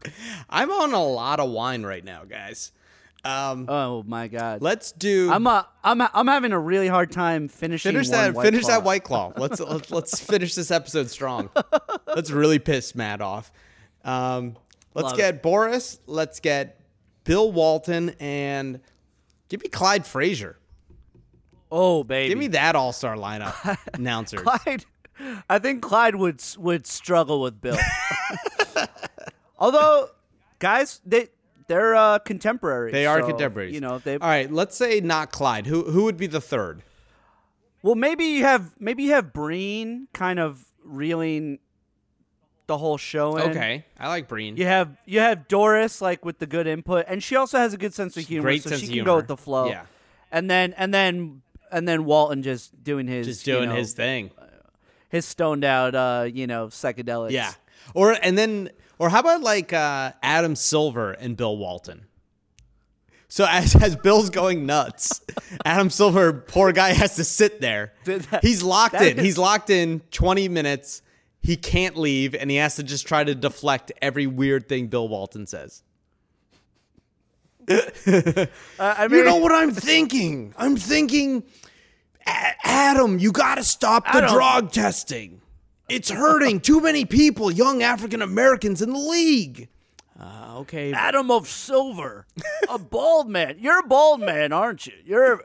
I'm 0.50 0.70
on 0.70 0.92
a 0.92 1.02
lot 1.04 1.38
of 1.40 1.50
wine 1.50 1.82
right 1.84 2.04
now, 2.04 2.24
guys. 2.24 2.72
Um, 3.24 3.66
Oh 3.68 4.02
my 4.06 4.26
God. 4.28 4.62
let's 4.62 4.90
do. 4.92 5.30
I'm 5.30 5.46
uh, 5.46 5.62
I'm 5.84 6.00
I'm 6.00 6.26
having 6.26 6.52
a 6.52 6.58
really 6.58 6.88
hard 6.88 7.12
time 7.12 7.46
finishing. 7.48 7.92
finish 7.92 8.08
one 8.08 8.18
that. 8.18 8.34
White 8.34 8.44
finish 8.44 8.62
Claw. 8.62 8.70
that 8.70 8.84
white 8.84 9.04
claw. 9.04 9.32
Let's 9.36 9.60
let's, 9.60 9.90
let's 9.90 10.20
finish 10.20 10.54
this 10.54 10.70
episode 10.72 11.08
strong. 11.10 11.48
let's 12.08 12.30
really 12.32 12.58
piss 12.58 12.94
Matt 12.96 13.20
off. 13.20 13.52
Um, 14.04 14.56
let's 14.94 15.10
Love 15.10 15.16
get 15.16 15.42
Boris. 15.42 16.00
Let's 16.06 16.40
get 16.40 16.80
Bill 17.24 17.52
Walton 17.52 18.16
and 18.18 18.80
give 19.48 19.62
me 19.62 19.68
Clyde 19.68 20.04
Frazier. 20.04 20.58
Oh 21.70 22.02
baby. 22.02 22.30
Give 22.30 22.38
me 22.38 22.48
that 22.48 22.74
All 22.74 22.92
Star 22.92 23.14
lineup 23.16 23.78
announcers. 23.94 24.40
Clyde. 24.40 24.84
I 25.48 25.60
think 25.60 25.80
Clyde 25.82 26.16
would 26.16 26.42
would 26.58 26.86
struggle 26.88 27.40
with 27.40 27.60
Bill. 27.60 27.78
Although, 29.58 30.08
guys, 30.58 31.00
they 31.06 31.28
they're 31.72 31.94
uh, 31.94 32.18
contemporaries. 32.18 32.92
They 32.92 33.06
are 33.06 33.20
so, 33.20 33.28
contemporaries. 33.28 33.74
You 33.74 33.80
know, 33.80 33.98
they. 33.98 34.14
All 34.14 34.28
right, 34.28 34.52
let's 34.52 34.76
say 34.76 35.00
not 35.00 35.32
Clyde. 35.32 35.66
Who 35.66 35.84
who 35.84 36.04
would 36.04 36.16
be 36.18 36.26
the 36.26 36.40
third? 36.40 36.82
Well, 37.82 37.94
maybe 37.94 38.24
you 38.24 38.44
have 38.44 38.74
maybe 38.78 39.04
you 39.04 39.12
have 39.12 39.32
Breen 39.32 40.08
kind 40.12 40.38
of 40.38 40.64
reeling 40.84 41.58
the 42.66 42.76
whole 42.76 42.98
show 42.98 43.36
in. 43.36 43.50
Okay, 43.50 43.86
I 43.98 44.08
like 44.08 44.28
Breen. 44.28 44.56
You 44.56 44.66
have 44.66 44.96
you 45.06 45.20
have 45.20 45.48
Doris 45.48 46.00
like 46.02 46.24
with 46.24 46.38
the 46.38 46.46
good 46.46 46.66
input, 46.66 47.06
and 47.08 47.22
she 47.22 47.36
also 47.36 47.58
has 47.58 47.72
a 47.72 47.78
good 47.78 47.94
sense 47.94 48.16
of 48.16 48.26
humor, 48.26 48.42
Great 48.42 48.62
so 48.62 48.70
sense 48.70 48.82
she 48.82 48.86
can 48.88 48.94
humor. 48.94 49.06
go 49.06 49.16
with 49.16 49.28
the 49.28 49.36
flow. 49.36 49.68
Yeah. 49.68 49.86
And 50.30 50.50
then 50.50 50.74
and 50.74 50.92
then 50.92 51.42
and 51.70 51.88
then 51.88 52.04
Walton 52.04 52.42
just 52.42 52.82
doing 52.84 53.06
his 53.06 53.26
Just 53.26 53.46
you 53.46 53.54
doing 53.54 53.70
know, 53.70 53.76
his 53.76 53.94
thing. 53.94 54.30
his 55.08 55.24
stoned 55.24 55.64
out 55.64 55.94
uh 55.94 56.28
you 56.30 56.46
know 56.46 56.66
psychedelics. 56.66 57.30
Yeah. 57.30 57.52
Or 57.94 58.12
and 58.12 58.36
then 58.36 58.70
or 59.02 59.08
how 59.10 59.18
about 59.20 59.40
like 59.40 59.72
uh, 59.72 60.12
Adam 60.22 60.54
Silver 60.54 61.12
and 61.12 61.36
Bill 61.36 61.56
Walton? 61.56 62.06
So 63.28 63.44
as 63.48 63.74
as 63.82 63.96
Bill's 63.96 64.30
going 64.30 64.64
nuts, 64.64 65.20
Adam 65.64 65.90
Silver, 65.90 66.32
poor 66.32 66.70
guy, 66.72 66.90
has 66.92 67.16
to 67.16 67.24
sit 67.24 67.60
there. 67.60 67.92
That- 68.04 68.40
He's 68.42 68.62
locked 68.62 68.94
in. 68.94 69.18
is- 69.18 69.24
He's 69.24 69.38
locked 69.38 69.70
in 69.70 70.00
20 70.12 70.48
minutes. 70.48 71.02
He 71.40 71.56
can't 71.56 71.96
leave, 71.96 72.36
and 72.36 72.48
he 72.50 72.58
has 72.58 72.76
to 72.76 72.84
just 72.84 73.06
try 73.08 73.24
to 73.24 73.34
deflect 73.34 73.90
every 74.00 74.28
weird 74.28 74.68
thing 74.68 74.86
Bill 74.86 75.08
Walton 75.08 75.46
says. 75.46 75.82
Uh, 77.68 78.46
I 78.78 79.08
mean, 79.08 79.18
You 79.18 79.24
know 79.24 79.36
what 79.36 79.52
I'm 79.52 79.70
thinking? 79.72 80.52
I'm 80.56 80.76
thinking, 80.76 81.44
"A- 82.26 82.54
Adam, 82.64 83.18
you 83.18 83.30
got 83.32 83.56
to 83.56 83.64
stop 83.64 84.04
the 84.12 84.20
drug 84.28 84.72
testing. 84.72 85.40
It's 85.92 86.10
hurting 86.10 86.60
too 86.60 86.80
many 86.80 87.04
people, 87.04 87.50
young 87.50 87.82
African 87.82 88.22
Americans 88.22 88.80
in 88.80 88.90
the 88.92 88.98
league. 88.98 89.68
Uh, 90.18 90.58
okay. 90.58 90.92
Adam 90.92 91.30
of 91.30 91.48
Silver, 91.48 92.26
a 92.68 92.78
bald 92.78 93.28
man. 93.28 93.56
You're 93.58 93.80
a 93.80 93.86
bald 93.86 94.20
man, 94.20 94.52
aren't 94.52 94.86
you? 94.86 94.94
You're 95.04 95.42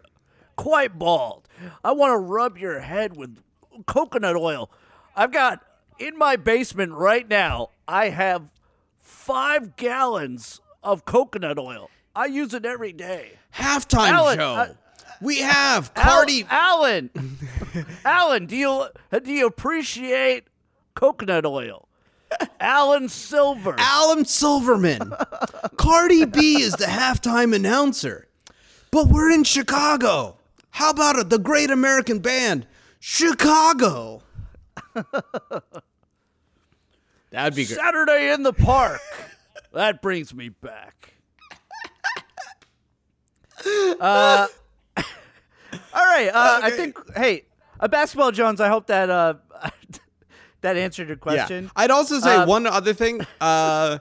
quite 0.56 0.98
bald. 0.98 1.48
I 1.84 1.91
want 1.91 2.14
to 2.14 2.18
rub 2.18 2.58
your 2.58 2.80
head 2.80 3.18
with 3.18 3.39
coconut 3.88 4.36
oil. 4.36 4.70
I've 5.16 5.32
got 5.32 5.64
in 6.00 6.18
my 6.18 6.36
basement 6.36 6.93
right 6.93 7.28
now. 7.28 7.70
I 7.88 8.10
have 8.10 8.52
five 9.02 9.76
gallons 9.76 10.62
of 10.84 11.06
coconut 11.06 11.58
oil. 11.60 11.89
I 12.16 12.28
use 12.28 12.54
it 12.54 12.66
every 12.66 12.93
day. 12.93 13.34
Halftime 13.54 14.10
Alan, 14.12 14.38
show. 14.38 14.54
I- 14.54 14.72
we 15.22 15.39
have 15.39 15.91
Al- 15.95 16.03
Cardi. 16.03 16.45
Alan, 16.49 17.09
Alan, 18.05 18.45
do 18.45 18.55
you 18.55 18.86
do 19.24 19.32
you 19.32 19.45
appreciate 19.47 20.45
coconut 20.95 21.45
oil? 21.45 21.88
Alan 22.59 23.07
Silver. 23.09 23.76
Alan 23.78 24.26
Silverman. 24.26 25.13
Cardi 25.78 26.26
B 26.26 26.61
is 26.61 26.74
the 26.74 26.86
halftime 26.86 27.55
announcer. 27.55 28.28
But 28.91 29.07
we're 29.07 29.32
in 29.32 29.43
Chicago. 29.45 30.38
How 30.72 30.89
about 30.89 31.15
it, 31.18 31.30
the 31.30 31.39
great 31.39 31.72
American 31.72 32.20
band, 32.20 32.68
Chicago? 32.99 34.22
That'd 37.32 37.55
be 37.55 37.65
great. 37.65 37.78
Saturday 37.78 38.32
in 38.34 38.43
the 38.43 38.53
park. 38.53 38.99
that 39.74 40.01
brings 40.01 40.34
me 40.34 40.49
back. 40.49 41.13
Uh, 43.99 44.47
all 45.98 46.06
right. 46.06 46.30
Uh, 46.30 46.60
I 46.64 46.70
think. 46.72 46.98
Hey, 47.16 47.43
uh, 47.80 47.88
basketball 47.88 48.32
Jones. 48.32 48.62
I 48.62 48.68
hope 48.70 48.88
that 48.88 49.10
uh, 49.10 49.36
that 50.62 50.78
answered 50.78 51.08
your 51.08 51.18
question. 51.18 51.66
Yeah. 51.66 51.70
I'd 51.76 51.91
also 51.91 52.20
say 52.20 52.36
Uh, 52.36 52.45
one 52.45 52.68
other 52.68 52.93
thing. 52.93 53.22
Uh, 53.41 54.00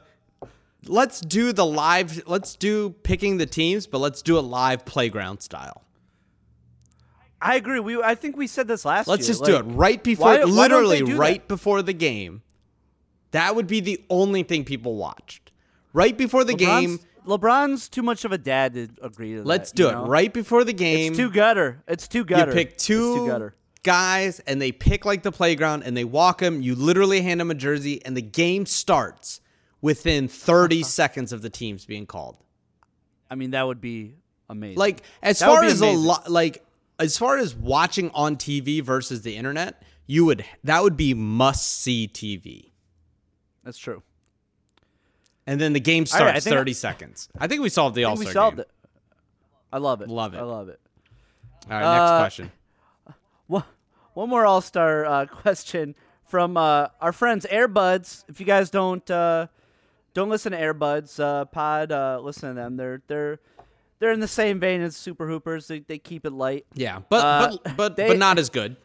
let's 0.87 1.21
do 1.21 1.53
the 1.53 1.65
live. 1.67 2.23
Let's 2.27 2.57
do 2.57 2.91
picking 3.03 3.39
the 3.39 3.47
teams, 3.47 3.87
but 3.87 3.99
let's 3.99 4.23
do 4.23 4.39
a 4.39 4.41
live 4.41 4.85
playground 4.85 5.41
style. 5.41 5.83
I 7.41 7.57
agree. 7.57 7.81
We. 7.81 8.03
I 8.03 8.15
think 8.15 8.37
we 8.37 8.47
said 8.47 8.67
this 8.67 8.85
last 8.85 9.07
Let's 9.09 9.23
year. 9.23 9.29
just 9.35 9.45
do 9.45 9.57
it 9.57 9.63
right 9.63 10.03
before, 10.03 10.27
why- 10.27 10.39
why 10.45 10.51
literally 10.51 11.03
that? 11.03 11.17
right 11.17 11.47
before 11.47 11.83
the 11.83 11.93
game. 11.93 12.43
That 13.33 13.55
would 13.55 13.67
be 13.67 13.81
the 13.81 14.03
only 14.09 14.43
thing 14.43 14.65
people 14.65 14.97
watched. 14.97 15.53
Right 15.93 16.17
before 16.17 16.45
the 16.45 16.55
game. 16.55 17.01
LeBron's, 17.27 17.89
too 17.89 18.03
much 18.03 18.25
of 18.25 18.33
a 18.33 18.39
dad 18.39 18.75
to 18.75 18.89
agree 19.03 19.33
to 19.33 19.39
that. 19.39 19.47
Let's 19.47 19.73
do 19.73 19.89
it 19.89 19.93
know? 19.93 20.07
right 20.07 20.33
before 20.33 20.65
the 20.65 20.73
game. 20.73 21.13
It's 21.13 21.19
too 21.19 21.31
gutter. 21.31 21.83
It's 21.87 22.09
too 22.09 22.25
gutter. 22.25 22.53
You 22.53 22.57
pick 22.57 22.79
two 22.79 23.27
gutter. 23.27 23.55
guys, 23.83 24.41
and 24.41 24.63
they 24.63 24.73
pick 24.73 25.05
like 25.05 25.23
the 25.23 25.33
playground, 25.33 25.83
and 25.83 25.97
they 25.97 26.05
walk 26.05 26.39
them. 26.39 26.63
You 26.63 26.75
literally 26.75 27.21
hand 27.21 27.41
them 27.41 27.51
a 27.51 27.55
jersey, 27.55 28.05
and 28.05 28.17
the 28.17 28.23
game 28.23 28.65
starts 28.65 29.41
within 29.81 30.29
30 30.29 30.81
uh-huh. 30.81 30.87
seconds 30.89 31.33
of 31.33 31.43
the 31.43 31.51
teams 31.51 31.85
being 31.85 32.07
called. 32.07 32.37
I 33.31 33.35
mean, 33.35 33.51
that 33.51 33.67
would 33.67 33.81
be 33.81 34.15
amazing. 34.49 34.79
Like 34.79 35.03
as 35.23 35.41
That 35.41 35.47
far 35.47 35.65
as 35.65 35.81
a 35.81 35.91
lot, 35.91 36.31
like 36.31 36.65
as 36.99 37.19
far 37.19 37.39
as 37.39 37.55
watching 37.55 38.11
on 38.15 38.37
TV 38.37 38.83
versus 38.83 39.23
the 39.23 39.37
internet, 39.37 39.83
you 40.07 40.25
would 40.25 40.45
that 40.65 40.83
would 40.83 40.97
be 40.97 41.15
must 41.15 41.81
see 41.81 42.09
TV. 42.09 42.71
that's 43.65 43.79
true. 43.79 44.03
And 45.47 45.61
then 45.61 45.73
the 45.73 45.81
game 45.81 46.05
All 46.13 46.21
right, 46.21 46.27
I 46.29 46.39
starts 46.41 46.45
think 46.45 46.55
I- 46.55 46.59
30 46.61 46.73
seconds. 46.73 47.29
I 47.39 47.47
think 47.47 47.63
we 47.63 47.69
solved 47.69 47.95
the 47.95 48.05
All 48.05 48.17
think 48.17 48.31
Star 48.31 48.31
we 48.31 48.35
solved 48.47 48.57
game. 48.57 48.61
it. 48.63 48.71
I 49.73 49.79
love 49.79 50.01
it. 50.01 50.09
Love 50.09 50.35
it. 50.35 50.39
I 50.39 50.43
love 50.43 50.69
it. 50.69 50.81
All 51.71 51.73
right, 51.79 51.81
next 51.99 52.11
Uh, 52.11 52.19
question. 52.21 52.53
One, 53.49 53.65
one 54.15 54.29
more 54.29 54.45
All 54.47 54.61
Star 54.61 55.05
uh, 55.05 55.27
question 55.31 55.95
from 56.27 56.57
uh, 56.57 56.89
our 57.01 57.13
friends 57.13 57.47
Airbuds. 57.51 58.25
If 58.29 58.41
you 58.41 58.47
guys 58.47 58.71
don't 58.71 59.09
uh, 59.11 59.47
don't 60.15 60.29
listen 60.31 60.53
to 60.53 60.59
Airbuds 60.59 61.21
uh, 61.21 61.45
Pod, 61.45 61.93
uh, 61.93 62.19
listen 62.23 62.49
to 62.49 62.55
them. 62.55 62.77
They're 62.77 63.03
they're 63.07 63.39
they're 63.99 64.13
in 64.13 64.21
the 64.21 64.29
same 64.29 64.59
vein 64.59 64.81
as 64.81 64.97
Super 64.97 65.29
Hoopers. 65.29 65.69
They, 65.69 65.79
they 65.81 65.99
keep 65.99 66.27
it 66.27 66.33
light. 66.33 66.67
Yeah, 66.75 67.01
but 67.09 67.25
uh, 67.25 67.57
but 67.65 67.77
but 67.77 67.97
they- 67.97 68.09
but 68.09 68.19
not 68.19 68.39
as 68.39 68.49
good. 68.51 68.77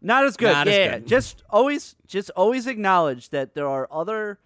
Not 0.00 0.24
as 0.24 0.36
good. 0.36 0.52
Not 0.52 0.68
as 0.68 0.74
yeah, 0.76 0.98
good. 0.98 1.06
just 1.08 1.42
always 1.50 1.96
just 2.06 2.30
always 2.30 2.66
acknowledge 2.66 3.30
that 3.30 3.54
there 3.54 3.66
are 3.68 3.88
other 3.90 4.38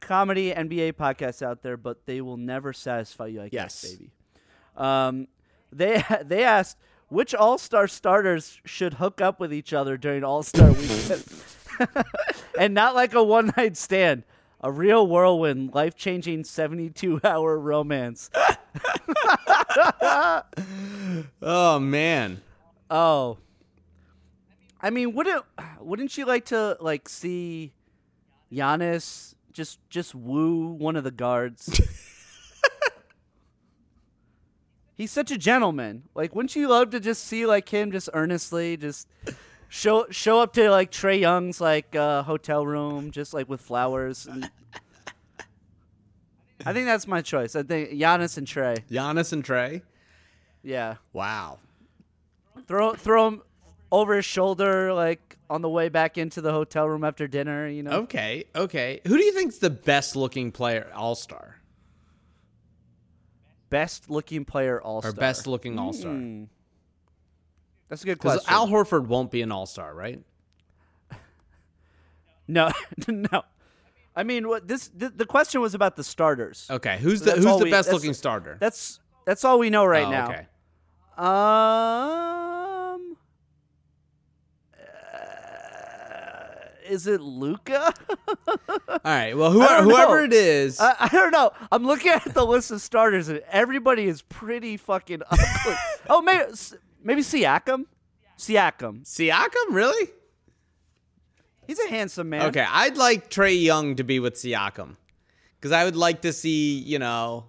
comedy 0.00 0.52
NBA 0.52 0.94
podcasts 0.94 1.42
out 1.42 1.62
there, 1.62 1.76
but 1.76 2.06
they 2.06 2.20
will 2.20 2.36
never 2.36 2.72
satisfy 2.72 3.26
you 3.26 3.40
like 3.40 3.52
Yes. 3.52 3.80
this, 3.82 3.92
baby. 3.94 4.10
Um, 4.76 5.28
they 5.72 6.02
they 6.24 6.44
asked 6.44 6.78
which 7.08 7.34
All 7.34 7.58
Star 7.58 7.88
starters 7.88 8.60
should 8.64 8.94
hook 8.94 9.20
up 9.20 9.40
with 9.40 9.52
each 9.52 9.72
other 9.72 9.96
during 9.96 10.22
All 10.24 10.42
Star 10.42 10.70
weekend, 10.72 11.24
and 12.58 12.74
not 12.74 12.94
like 12.94 13.14
a 13.14 13.22
one 13.22 13.52
night 13.56 13.76
stand, 13.76 14.24
a 14.60 14.70
real 14.70 15.06
whirlwind, 15.06 15.74
life 15.74 15.94
changing 15.96 16.44
seventy 16.44 16.90
two 16.90 17.20
hour 17.24 17.58
romance. 17.58 18.30
Oh 21.42 21.78
man. 21.80 22.40
Oh. 22.90 23.38
I 24.80 24.90
mean, 24.90 25.14
wouldn't 25.14 25.44
wouldn't 25.80 26.16
you 26.16 26.24
like 26.24 26.46
to 26.46 26.76
like 26.80 27.08
see 27.08 27.72
Giannis 28.52 29.34
just 29.52 29.78
just 29.90 30.14
woo 30.14 30.68
one 30.68 30.96
of 30.96 31.04
the 31.04 31.10
guards? 31.10 31.80
He's 34.96 35.12
such 35.12 35.30
a 35.30 35.38
gentleman. 35.38 36.02
Like, 36.14 36.34
wouldn't 36.34 36.56
you 36.56 36.68
love 36.68 36.90
to 36.90 36.98
just 36.98 37.24
see 37.24 37.46
like 37.46 37.68
him 37.68 37.92
just 37.92 38.08
earnestly 38.14 38.76
just 38.76 39.06
show 39.68 40.06
show 40.10 40.40
up 40.40 40.52
to 40.54 40.70
like 40.70 40.90
Trae 40.90 41.20
Young's 41.20 41.60
like 41.60 41.94
uh, 41.94 42.24
hotel 42.24 42.66
room 42.66 43.12
just 43.12 43.32
like 43.32 43.48
with 43.48 43.60
flowers? 43.60 44.26
And... 44.26 44.50
I 46.66 46.72
think 46.72 46.86
that's 46.86 47.06
my 47.06 47.22
choice. 47.22 47.54
I 47.54 47.62
think 47.62 47.90
Giannis 47.90 48.36
and 48.38 48.46
Trae. 48.46 48.78
Giannis 48.90 49.32
and 49.32 49.44
Trae. 49.44 49.82
Yeah. 50.62 50.96
Wow. 51.12 51.58
Throw 52.66 52.94
throw 52.94 53.28
him 53.28 53.42
over 53.90 54.16
his 54.16 54.24
shoulder, 54.24 54.92
like 54.92 55.36
on 55.50 55.62
the 55.62 55.68
way 55.68 55.88
back 55.88 56.18
into 56.18 56.40
the 56.40 56.52
hotel 56.52 56.88
room 56.88 57.04
after 57.04 57.26
dinner. 57.26 57.66
You 57.68 57.82
know, 57.82 57.90
Okay, 58.02 58.44
okay. 58.54 59.00
Who 59.06 59.16
do 59.16 59.22
you 59.24 59.32
think's 59.32 59.58
the 59.58 59.70
best 59.70 60.14
looking 60.16 60.52
player 60.52 60.90
All 60.94 61.14
Star 61.14 61.54
best 63.70 64.08
looking 64.08 64.46
player 64.46 64.80
all 64.80 65.02
star. 65.02 65.10
or 65.10 65.14
best 65.14 65.46
looking 65.46 65.78
All 65.78 65.92
Star? 65.92 66.10
Hmm. 66.12 66.44
That's 67.90 68.02
a 68.02 68.06
good 68.06 68.18
Because 68.18 68.40
question. 68.44 68.54
Al 68.54 68.66
Horford 68.68 69.06
won't 69.06 69.30
be 69.30 69.42
an 69.42 69.52
All 69.52 69.66
Star, 69.66 69.94
right? 69.94 70.20
no, 72.48 72.70
no. 73.08 73.42
I 74.16 74.22
mean, 74.24 74.48
what 74.48 74.66
this 74.66 74.88
the, 74.88 75.10
the 75.10 75.26
question 75.26 75.60
was 75.60 75.74
about 75.74 75.96
the 75.96 76.04
starters. 76.04 76.66
Okay, 76.70 76.98
who's 76.98 77.20
the 77.20 77.32
who's 77.32 77.44
the 77.44 77.64
we- 77.64 77.70
best 77.70 77.92
looking 77.92 78.14
starter? 78.14 78.56
That's 78.58 79.00
that's 79.26 79.44
all 79.44 79.58
we 79.58 79.68
know 79.70 79.84
right 79.84 80.06
Oh, 80.06 80.10
now. 80.10 80.28
Okay. 80.30 80.46
Um, 81.18 82.47
is 86.88 87.06
it 87.06 87.20
Luka? 87.20 87.92
All 88.68 88.98
right. 89.04 89.36
Well, 89.36 89.50
whoever, 89.52 89.86
know. 89.86 90.24
it 90.24 90.32
is, 90.32 90.80
I, 90.80 90.94
I 91.00 91.08
don't 91.08 91.30
know. 91.30 91.50
I'm 91.70 91.84
looking 91.86 92.10
at 92.12 92.34
the 92.34 92.44
list 92.44 92.70
of 92.70 92.80
starters, 92.80 93.28
and 93.28 93.42
everybody 93.50 94.04
is 94.06 94.22
pretty 94.22 94.76
fucking 94.76 95.22
ugly. 95.30 95.74
oh, 96.08 96.22
maybe 96.22 96.44
maybe 97.02 97.22
Siakam. 97.22 97.84
Siakam. 98.38 99.02
Siakam, 99.04 99.70
really? 99.70 100.10
He's 101.66 101.78
a 101.80 101.88
handsome 101.88 102.30
man. 102.30 102.42
Okay, 102.46 102.64
I'd 102.66 102.96
like 102.96 103.30
Trae 103.30 103.60
Young 103.62 103.96
to 103.96 104.04
be 104.04 104.20
with 104.20 104.34
Siakam 104.34 104.96
because 105.60 105.72
I 105.72 105.84
would 105.84 105.96
like 105.96 106.22
to 106.22 106.32
see, 106.32 106.78
you 106.78 106.98
know, 106.98 107.44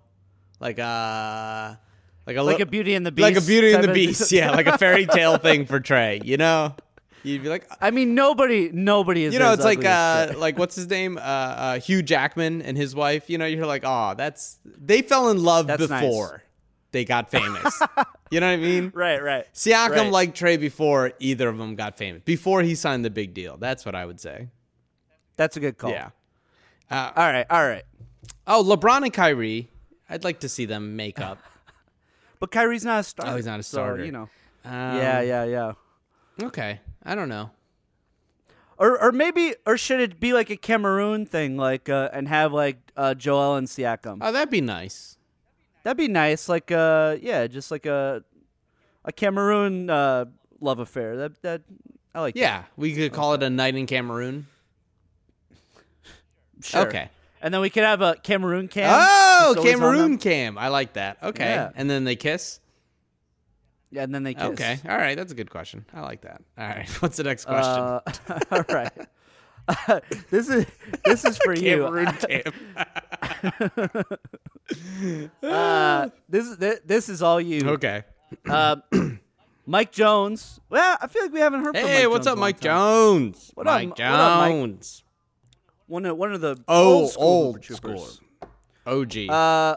like 0.60 0.78
a 0.80 1.80
like 2.28 2.36
a 2.36 2.44
Like 2.44 2.58
li- 2.58 2.64
a 2.64 2.66
Beauty 2.66 2.96
and 2.96 3.06
the 3.06 3.12
Beast. 3.12 3.24
like 3.24 3.38
a 3.38 3.42
Beauty 3.46 3.72
and 3.74 3.84
the 3.84 3.94
Beast, 3.94 4.32
yeah, 4.32 4.52
like 4.52 4.68
a 4.68 4.78
fairy 4.80 5.06
tale 5.06 5.38
thing 5.38 5.66
for 5.66 5.80
Trae. 5.80 6.24
You 6.24 6.38
know, 6.38 6.76
you'd 7.24 7.44
be 7.44 7.50
like, 7.50 7.68
I 7.82 7.92
mean, 7.92 8.16
nobody, 8.16 8.70
nobody 8.74 9.24
is. 9.26 9.34
you 9.34 9.40
know, 9.40 9.54
it's 9.54 9.64
like 9.64 9.84
uh, 9.86 10.34
like 10.38 10.58
what's 10.58 10.76
his 10.76 10.90
name, 10.90 11.18
uh, 11.18 11.22
uh, 11.22 11.80
Hugh 11.80 12.02
Jackman 12.02 12.62
and 12.62 12.78
his 12.78 12.96
wife. 12.96 13.30
You 13.30 13.38
know, 13.38 13.46
you're 13.46 13.66
like, 13.66 13.84
oh, 13.86 14.14
that's 14.18 14.60
they 14.66 15.02
fell 15.02 15.30
in 15.30 15.44
love 15.44 15.68
That's 15.68 15.90
nice. 15.90 16.04
before 16.04 16.44
they 16.92 17.06
got 17.06 17.30
famous. 17.30 17.80
you 18.32 18.40
know 18.40 18.48
what 18.48 18.54
I 18.54 18.58
mean? 18.58 18.92
right, 18.96 19.22
right. 19.22 19.46
Siakam 19.54 19.90
Right. 19.90 20.12
liked 20.12 20.40
Trae 20.40 20.60
before 20.60 21.12
either 21.20 21.48
of 21.50 21.58
them 21.58 21.76
got 21.76 21.98
famous. 21.98 22.22
Before 22.24 22.62
he 22.64 22.76
signed 22.76 23.06
the 23.06 23.10
big 23.10 23.34
deal. 23.34 23.58
That's 23.58 23.86
what 23.86 23.96
I 23.96 24.06
would 24.06 24.20
say. 24.20 24.48
That's 25.38 25.56
a 25.58 25.60
good 25.60 25.78
call. 25.78 25.92
Yeah. 25.92 26.10
All 26.92 27.12
right, 27.16 27.46
all 27.50 27.66
right. 27.68 27.84
Oh, 28.48 28.64
LeBron 28.64 29.04
and 29.04 29.14
Kyrie. 29.14 29.70
I'd 30.10 30.24
like 30.24 30.40
to 30.40 30.50
see 30.50 30.66
them 30.66 30.96
make 30.96 31.20
up. 31.20 31.38
But 32.40 32.52
Kyrie's 32.52 32.86
not 32.86 33.02
a 33.02 33.04
starter. 33.04 33.34
Oh, 33.34 33.36
he's 33.36 33.46
not 33.46 33.60
a 33.60 33.64
so, 33.64 33.80
starter. 33.80 34.06
you 34.06 34.14
know. 34.14 34.30
Um, 34.64 34.72
yeah, 34.72 35.20
yeah, 35.20 35.44
yeah. 35.44 35.74
Okay. 36.42 36.80
I 37.04 37.16
don't 37.16 37.30
know. 37.30 37.52
Or, 38.78 39.02
or 39.02 39.12
maybe, 39.12 39.56
or 39.66 39.78
should 39.78 40.00
it 40.00 40.20
be 40.20 40.32
like 40.34 40.50
a 40.50 40.56
Cameroon 40.56 41.26
thing, 41.26 41.58
like, 41.58 41.90
uh, 41.90 42.10
and 42.14 42.28
have 42.30 42.54
like 42.54 42.78
uh, 42.96 43.14
Joel 43.14 43.56
and 43.56 43.68
Siakam? 43.68 44.20
Oh, 44.22 44.32
that'd 44.32 44.50
be 44.50 44.62
nice. 44.62 45.18
That'd 45.84 45.98
be 45.98 46.08
nice. 46.08 46.48
Like, 46.48 46.72
uh, 46.72 47.18
yeah, 47.22 47.48
just 47.48 47.72
like 47.72 47.86
a 47.86 48.24
a 49.06 49.12
Cameroon 49.12 49.90
uh, 49.90 50.26
love 50.62 50.80
affair. 50.80 51.18
That 51.18 51.42
that 51.42 51.62
I 52.14 52.22
like. 52.22 52.36
that. 52.36 52.40
Yeah, 52.40 52.64
we 52.78 52.94
could 52.96 53.12
call 53.12 53.34
it 53.34 53.44
a 53.44 53.50
night 53.50 53.76
in 53.76 53.86
Cameroon. 53.86 54.48
Sure. 56.62 56.88
Okay. 56.88 57.10
And 57.42 57.54
then 57.54 57.62
we 57.62 57.70
could 57.70 57.84
have 57.86 58.02
a 58.02 58.16
Cameroon 58.16 58.68
cam. 58.68 58.90
Oh, 58.94 59.54
just 59.56 59.60
always 59.60 59.74
on 59.76 59.80
Cameroon 59.80 60.18
cam. 60.18 60.58
I 60.58 60.68
like 60.68 60.94
that. 60.94 61.18
Okay. 61.24 61.46
Yeah. 61.46 61.70
And 61.74 61.90
then 61.90 62.04
they 62.04 62.18
kiss. 62.18 62.60
Yeah, 63.92 64.04
and 64.04 64.14
then 64.14 64.24
they 64.24 64.34
kiss. 64.36 64.44
Okay. 64.44 64.80
All 64.88 64.98
right. 64.98 65.16
That's 65.16 65.32
a 65.32 65.36
good 65.36 65.50
question. 65.50 65.86
I 65.94 66.02
like 66.02 66.22
that. 66.22 66.42
All 66.58 66.68
right. 66.68 66.88
What's 67.02 67.18
the 67.18 67.24
next 67.24 67.46
question? 67.46 67.82
Uh, 67.84 68.02
all 68.52 68.64
right. 68.70 68.92
this 70.32 70.50
is 70.50 70.66
this 71.06 71.26
is 71.26 71.38
for 71.40 71.54
you. 71.54 71.86
Uh, 75.42 76.10
this 76.28 76.48
is 76.48 76.56
thi- 76.58 76.80
this 76.86 77.10
is 77.10 77.22
all 77.22 77.40
you. 77.42 77.62
okay. 77.72 78.04
Uh, 78.48 78.78
Mike 79.66 79.92
Jones. 79.92 80.60
Well, 80.70 80.98
I 81.02 81.08
feel 81.08 81.24
like 81.24 81.34
we 81.34 81.40
haven't 81.40 81.64
heard 81.64 81.76
from 81.76 81.86
Hey, 81.88 82.04
Mike 82.06 82.12
what's 82.12 82.26
Jones 82.26 82.28
up, 82.28 82.34
in 82.34 82.38
a 82.38 82.42
long 82.42 82.48
Mike. 82.48 82.60
Jones? 82.60 83.52
What 83.56 83.68
up, 83.68 83.74
Mike 83.82 83.90
what 83.90 84.02
up, 84.02 84.40
Mike? 84.40 84.52
Jones. 84.52 85.04
One 85.88 86.06
of 86.06 86.18
one 86.18 86.34
of 86.34 86.42
the 86.42 86.58
Oh, 86.68 86.94
old 87.02 87.12
school 87.12 87.24
old 87.24 87.62
Troopers. 87.62 88.22
OG. 88.86 89.30
Uh, 89.30 89.76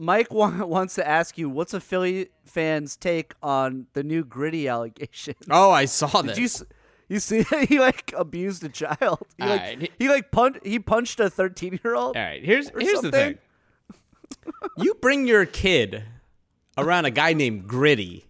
Mike 0.00 0.32
wa- 0.32 0.64
wants 0.64 0.94
to 0.94 1.06
ask 1.06 1.36
you, 1.36 1.50
what's 1.50 1.74
a 1.74 1.80
Philly 1.80 2.28
fans' 2.46 2.96
take 2.96 3.34
on 3.42 3.86
the 3.92 4.02
new 4.02 4.24
gritty 4.24 4.66
allegation? 4.66 5.34
oh, 5.50 5.70
I 5.70 5.84
saw 5.84 6.22
this. 6.22 6.38
You 6.38 6.44
s- 6.46 6.64
you 7.08 7.20
see 7.20 7.42
that 7.42 7.64
he 7.68 7.78
like 7.78 8.12
abused 8.16 8.64
a 8.64 8.68
child? 8.70 9.26
He 9.36 9.42
like 9.44 9.60
Alright. 9.60 9.92
he 9.98 10.08
like 10.08 10.30
punched 10.30 10.64
he 10.66 10.78
punched 10.78 11.20
a 11.20 11.28
thirteen 11.28 11.78
year 11.84 11.94
old. 11.94 12.16
All 12.16 12.22
right, 12.22 12.42
here's 12.42 12.70
here's 12.70 13.00
the 13.00 13.10
something. 13.10 13.10
thing. 13.10 13.38
you 14.78 14.94
bring 14.94 15.26
your 15.26 15.44
kid 15.44 16.04
around 16.78 17.04
a 17.04 17.10
guy 17.10 17.32
named 17.34 17.66
Gritty. 17.68 18.26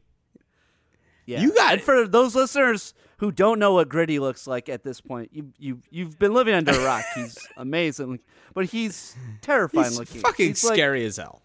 Yeah. 1.26 1.42
You 1.42 1.52
got- 1.54 1.74
and 1.74 1.82
for 1.82 2.08
those 2.08 2.34
listeners 2.34 2.94
who 3.18 3.30
don't 3.30 3.58
know 3.58 3.74
what 3.74 3.88
gritty 3.90 4.18
looks 4.18 4.46
like 4.46 4.68
at 4.70 4.82
this 4.82 5.00
point, 5.00 5.30
you 5.32 5.52
you 5.58 5.80
you've 5.90 6.18
been 6.18 6.32
living 6.34 6.54
under 6.54 6.72
a 6.72 6.84
rock. 6.84 7.04
He's 7.14 7.36
amazing, 7.56 8.18
but 8.54 8.64
he's 8.66 9.14
terrifying 9.42 9.84
He's 9.90 9.98
looking. 9.98 10.20
fucking 10.22 10.48
He's 10.48 10.64
like- 10.64 10.74
scary 10.74 11.04
as 11.04 11.18
hell. 11.18 11.42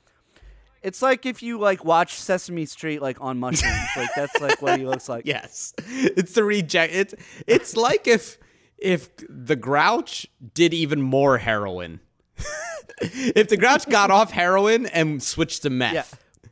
It's 0.86 1.02
like 1.02 1.26
if 1.26 1.42
you 1.44 1.60
like 1.60 1.84
watch 1.84 2.14
Sesame 2.20 2.66
Street 2.66 3.02
like 3.02 3.18
on 3.20 3.40
mushrooms. 3.40 3.76
like 3.98 4.10
that's 4.16 4.40
like 4.40 4.62
what 4.62 4.80
he 4.80 4.86
looks 4.92 5.10
like. 5.10 5.26
Yes, 5.26 5.74
it's 5.88 6.34
the 6.34 6.44
reject. 6.44 6.94
It's 6.94 7.16
it's 7.48 7.76
like 7.76 8.08
if 8.08 8.38
if 8.78 9.10
the 9.28 9.56
Grouch 9.56 10.28
did 10.54 10.74
even 10.74 11.02
more 11.02 11.38
heroin. 11.40 12.00
if 13.02 13.48
the 13.50 13.58
Grouch 13.58 13.88
got 13.90 14.12
off 14.12 14.32
heroin 14.32 14.86
and 14.86 15.22
switched 15.22 15.64
to 15.64 15.70
meth. 15.70 15.94
Yeah. 15.94 16.50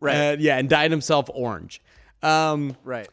Right. 0.00 0.16
Uh, 0.16 0.36
yeah, 0.38 0.56
and 0.58 0.68
dyed 0.68 0.90
himself 0.90 1.28
orange. 1.34 1.82
Um, 2.22 2.76
Right. 2.84 3.08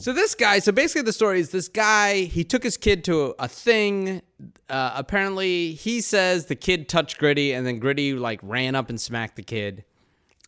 So 0.00 0.14
this 0.14 0.34
guy, 0.34 0.60
so 0.60 0.72
basically 0.72 1.02
the 1.02 1.12
story 1.12 1.40
is 1.40 1.50
this 1.50 1.68
guy, 1.68 2.22
he 2.22 2.42
took 2.42 2.62
his 2.62 2.78
kid 2.78 3.04
to 3.04 3.26
a, 3.26 3.34
a 3.40 3.48
thing. 3.48 4.22
Uh, 4.70 4.92
apparently, 4.94 5.72
he 5.72 6.00
says 6.00 6.46
the 6.46 6.56
kid 6.56 6.88
touched 6.88 7.18
Gritty, 7.18 7.52
and 7.52 7.66
then 7.66 7.78
Gritty 7.78 8.14
like 8.14 8.40
ran 8.42 8.74
up 8.74 8.88
and 8.88 8.98
smacked 8.98 9.36
the 9.36 9.42
kid. 9.42 9.84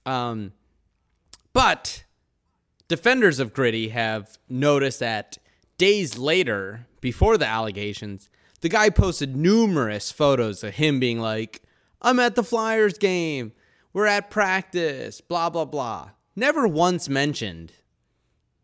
Um, 0.07 0.53
but 1.53 2.05
defenders 2.89 3.41
of 3.41 3.53
Gritty 3.53 3.91
have 3.91 4.39
noticed 4.49 5.01
that 5.01 5.37
days 5.77 6.17
later, 6.17 6.87
before 7.03 7.37
the 7.37 7.47
allegations, 7.47 8.31
the 8.63 8.71
guy 8.71 8.89
posted 8.89 9.37
numerous 9.37 10.11
photos 10.11 10.65
of 10.65 10.77
him 10.77 10.99
being 10.99 11.21
like, 11.21 11.61
"I'm 12.01 12.19
at 12.21 12.37
the 12.37 12.43
Flyers 12.43 12.97
game, 12.97 13.53
we're 13.93 14.07
at 14.07 14.31
practice, 14.31 15.21
blah 15.21 15.51
blah 15.51 15.67
blah." 15.67 16.13
Never 16.35 16.67
once 16.67 17.11
mentioned 17.11 17.73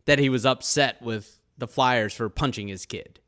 that 0.09 0.18
he 0.18 0.28
was 0.28 0.44
upset 0.46 1.00
with 1.02 1.38
the 1.59 1.68
Flyers 1.68 2.14
for 2.14 2.28
punching 2.28 2.66
his 2.68 2.86
kid. 2.86 3.20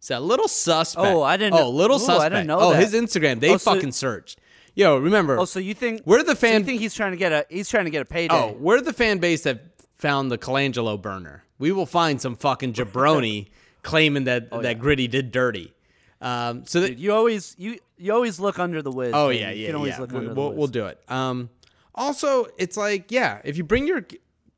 So 0.00 0.18
a 0.18 0.20
little 0.20 0.46
suspect. 0.48 1.04
Oh, 1.06 1.22
I 1.22 1.36
didn't 1.36 1.54
Oh, 1.54 1.58
know- 1.62 1.70
little 1.70 1.96
Ooh, 1.98 2.04
I 2.04 2.06
suspect. 2.06 2.32
didn't 2.34 2.46
know 2.46 2.58
oh, 2.60 2.72
that. 2.72 2.80
his 2.82 2.94
Instagram. 2.94 3.40
They 3.40 3.50
Oh, 3.50 3.56
so- 3.56 3.74
fucking 3.74 3.92
searched. 3.92 4.38
Yo, 4.74 4.98
remember? 4.98 5.38
Oh, 5.38 5.44
so 5.46 5.58
you 5.58 5.74
think 5.74 6.02
We're 6.04 6.18
the 6.22 6.36
so 6.36 6.46
you 6.46 6.52
fan- 6.52 6.64
think 6.64 6.80
he's 6.80 6.94
trying 6.94 7.12
to 7.12 7.16
get 7.16 7.32
a 7.32 7.44
he's 7.48 7.68
trying 7.68 7.86
to 7.86 7.90
get 7.90 8.02
a 8.02 8.04
payday? 8.04 8.34
Oh, 8.34 8.56
we're 8.58 8.80
the 8.82 8.92
fan 8.92 9.18
base 9.18 9.42
that 9.44 9.62
found 9.96 10.30
the 10.30 10.36
Colangelo 10.38 11.00
burner. 11.00 11.44
We 11.58 11.72
will 11.72 11.86
find 11.86 12.20
some 12.20 12.36
fucking 12.36 12.74
jabroni 12.74 13.48
claiming 13.82 14.24
that 14.24 14.50
that 14.62 14.78
Gritty 14.78 15.08
did 15.08 15.32
dirty. 15.32 15.72
Um, 16.20 16.64
so 16.66 16.80
that 16.82 16.88
Dude, 16.88 17.00
you 17.00 17.12
always 17.14 17.54
you 17.58 17.78
you 17.96 18.12
always 18.12 18.38
look 18.38 18.58
under 18.58 18.82
the 18.82 18.92
whiz. 18.92 19.12
oh 19.14 19.28
man. 19.30 19.38
yeah, 19.38 19.50
You 19.50 19.60
yeah, 19.62 19.66
can 19.68 19.76
always 19.76 19.94
yeah. 19.94 20.00
look 20.00 20.10
We- 20.12 20.18
under 20.18 20.28
the 20.28 20.34
we'll, 20.34 20.52
we'll 20.52 20.66
do 20.68 20.86
it. 20.86 21.00
Um, 21.08 21.48
also, 21.94 22.46
it's 22.58 22.76
like 22.76 23.10
yeah, 23.10 23.40
if 23.44 23.56
you 23.56 23.64
bring 23.64 23.86
your 23.86 24.06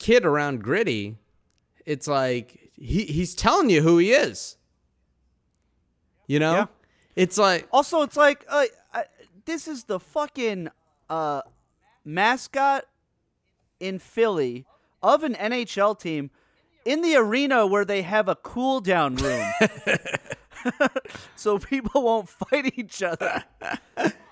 kid 0.00 0.24
around 0.26 0.62
Gritty, 0.64 1.16
it's 1.88 2.06
like 2.06 2.70
he 2.76 3.04
he's 3.06 3.34
telling 3.34 3.70
you 3.70 3.82
who 3.82 3.98
he 3.98 4.12
is. 4.12 4.56
You 6.26 6.38
know, 6.38 6.52
Yeah. 6.52 6.66
it's 7.16 7.38
like 7.38 7.66
Also, 7.72 8.02
it's 8.02 8.16
like 8.16 8.44
uh, 8.48 8.64
I, 8.92 9.04
this 9.46 9.66
is 9.66 9.84
the 9.84 9.98
fucking 9.98 10.68
uh, 11.08 11.40
mascot 12.04 12.84
in 13.80 13.98
Philly 13.98 14.66
of 15.02 15.24
an 15.24 15.34
NHL 15.34 15.98
team 15.98 16.30
in 16.84 17.00
the 17.02 17.16
arena 17.16 17.66
where 17.66 17.84
they 17.84 18.02
have 18.02 18.28
a 18.28 18.34
cool 18.36 18.80
down 18.80 19.16
room, 19.16 19.46
so 21.36 21.58
people 21.58 22.02
won't 22.02 22.28
fight 22.28 22.72
each 22.78 23.02
other. 23.02 23.44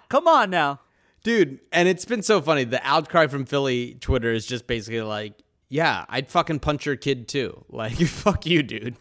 Come 0.09 0.29
on 0.29 0.51
now. 0.51 0.81
Dude, 1.23 1.61
and 1.73 1.89
it's 1.89 2.05
been 2.05 2.23
so 2.23 2.41
funny. 2.41 2.65
The 2.65 2.81
outcry 2.87 3.27
from 3.27 3.47
Philly 3.47 3.95
Twitter 3.95 4.33
is 4.33 4.47
just 4.47 4.67
basically 4.67 5.03
like, 5.03 5.35
yeah, 5.69 6.05
I'd 6.09 6.29
fucking 6.29 6.61
punch 6.61 6.87
your 6.87 6.97
kid 6.97 7.29
too. 7.29 7.65
Like, 7.71 7.95
fuck 7.97 8.47
you, 8.47 8.63
dude. 8.63 8.97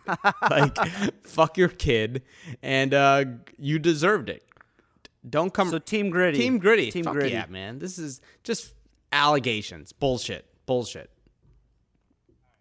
like, 0.50 0.76
fuck 1.24 1.58
your 1.58 1.70
kid, 1.70 2.24
and 2.62 2.94
uh, 2.94 3.26
you 3.58 3.80
deserved 3.80 4.30
it. 4.30 4.44
Don't 5.28 5.54
come. 5.54 5.70
So 5.70 5.80
Team 5.80 6.10
Gritty. 6.10 6.38
Team 6.38 6.58
Gritty. 6.60 6.92
Team 6.92 7.06
Fuck 7.06 7.14
Gritty. 7.14 7.32
yeah, 7.32 7.46
man. 7.48 7.80
This 7.80 7.98
is 7.98 8.22
just 8.44 8.74
allegations. 9.12 9.92
Bullshit. 9.92 10.46
Bullshit. 10.68 11.10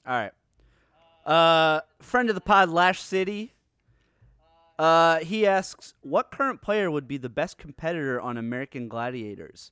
All 0.07 0.15
right. 0.15 0.33
Uh, 1.27 1.81
friend 2.01 2.29
of 2.29 2.35
the 2.35 2.41
pod, 2.41 2.69
Lash 2.71 3.01
City. 3.01 3.55
Uh, 4.79 5.19
he 5.21 5.47
asks, 5.47 5.95
what 6.03 6.31
current 6.31 6.61
player 6.63 6.91
would 6.91 7.07
be 7.07 7.17
the 7.17 7.29
best 7.29 7.59
competitor 7.59 8.21
on 8.21 8.37
American 8.37 8.89
Gladiators? 8.89 9.71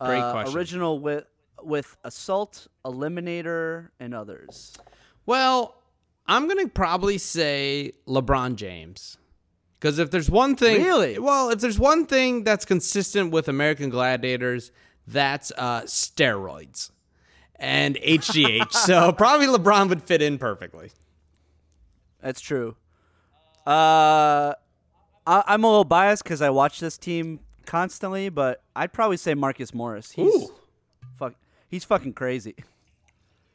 Great 0.00 0.20
Uh, 0.20 0.32
question. 0.32 0.56
Original 0.56 0.98
with 0.98 1.24
with 1.62 1.96
Assault, 2.04 2.66
Eliminator, 2.84 3.88
and 4.00 4.14
others. 4.14 4.76
Well, 5.26 5.82
I'm 6.26 6.48
gonna 6.48 6.68
probably 6.68 7.18
say 7.18 7.92
LeBron 8.06 8.56
James. 8.56 9.18
Because 9.78 9.98
if 9.98 10.10
there's 10.10 10.30
one 10.30 10.56
thing, 10.56 10.82
Really? 10.82 11.18
well, 11.18 11.50
if 11.50 11.60
there's 11.60 11.78
one 11.78 12.06
thing 12.06 12.42
that's 12.42 12.64
consistent 12.64 13.30
with 13.32 13.48
American 13.48 13.90
Gladiators, 13.90 14.72
that's 15.06 15.52
uh, 15.58 15.82
steroids 15.82 16.90
and 17.56 17.96
HGH. 17.96 18.72
so 18.86 19.12
probably 19.12 19.46
LeBron 19.46 19.90
would 19.90 20.02
fit 20.02 20.22
in 20.22 20.38
perfectly. 20.38 20.90
That's 22.22 22.40
true. 22.40 22.76
Uh, 23.66 24.54
I, 25.26 25.44
I'm 25.46 25.64
a 25.64 25.66
little 25.66 25.84
biased 25.84 26.24
because 26.24 26.40
I 26.40 26.48
watch 26.48 26.80
this 26.80 26.96
team 26.96 27.40
constantly, 27.66 28.30
but 28.30 28.62
I'd 28.74 28.92
probably 28.92 29.18
say 29.18 29.34
Marcus 29.34 29.74
Morris. 29.74 30.12
He's 30.12 30.34
Ooh. 30.34 30.54
He's 31.68 31.84
fucking 31.84 32.12
crazy, 32.12 32.54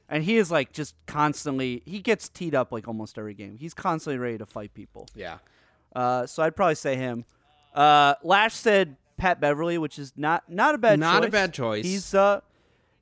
and 0.10 0.24
he 0.24 0.38
is 0.38 0.52
like 0.52 0.74
just 0.74 0.96
constantly. 1.06 1.82
He 1.86 2.00
gets 2.00 2.28
teed 2.30 2.54
up 2.56 2.72
like 2.72 2.88
almost 2.88 3.18
every 3.18 3.34
game. 3.34 3.58
He's 3.58 3.74
constantly 3.74 4.18
ready 4.18 4.38
to 4.38 4.46
fight 4.46 4.74
people. 4.74 5.08
Yeah. 5.16 5.38
Uh, 5.96 6.26
so 6.26 6.44
I'd 6.44 6.56
probably 6.56 6.76
say 6.76 6.96
him. 6.96 7.26
Uh, 7.74 8.16
Lash 8.24 8.54
said 8.56 8.98
Pat 9.18 9.40
Beverley, 9.40 9.78
which 9.78 9.98
is 10.00 10.14
not 10.18 10.50
not 10.50 10.76
a 10.76 10.78
bad 10.78 11.00
Not 11.00 11.24
a 11.24 11.28
choice. 11.28 11.32
bad 11.32 11.54
choice. 11.54 11.86
He's 11.86 12.14
uh, 12.14 12.42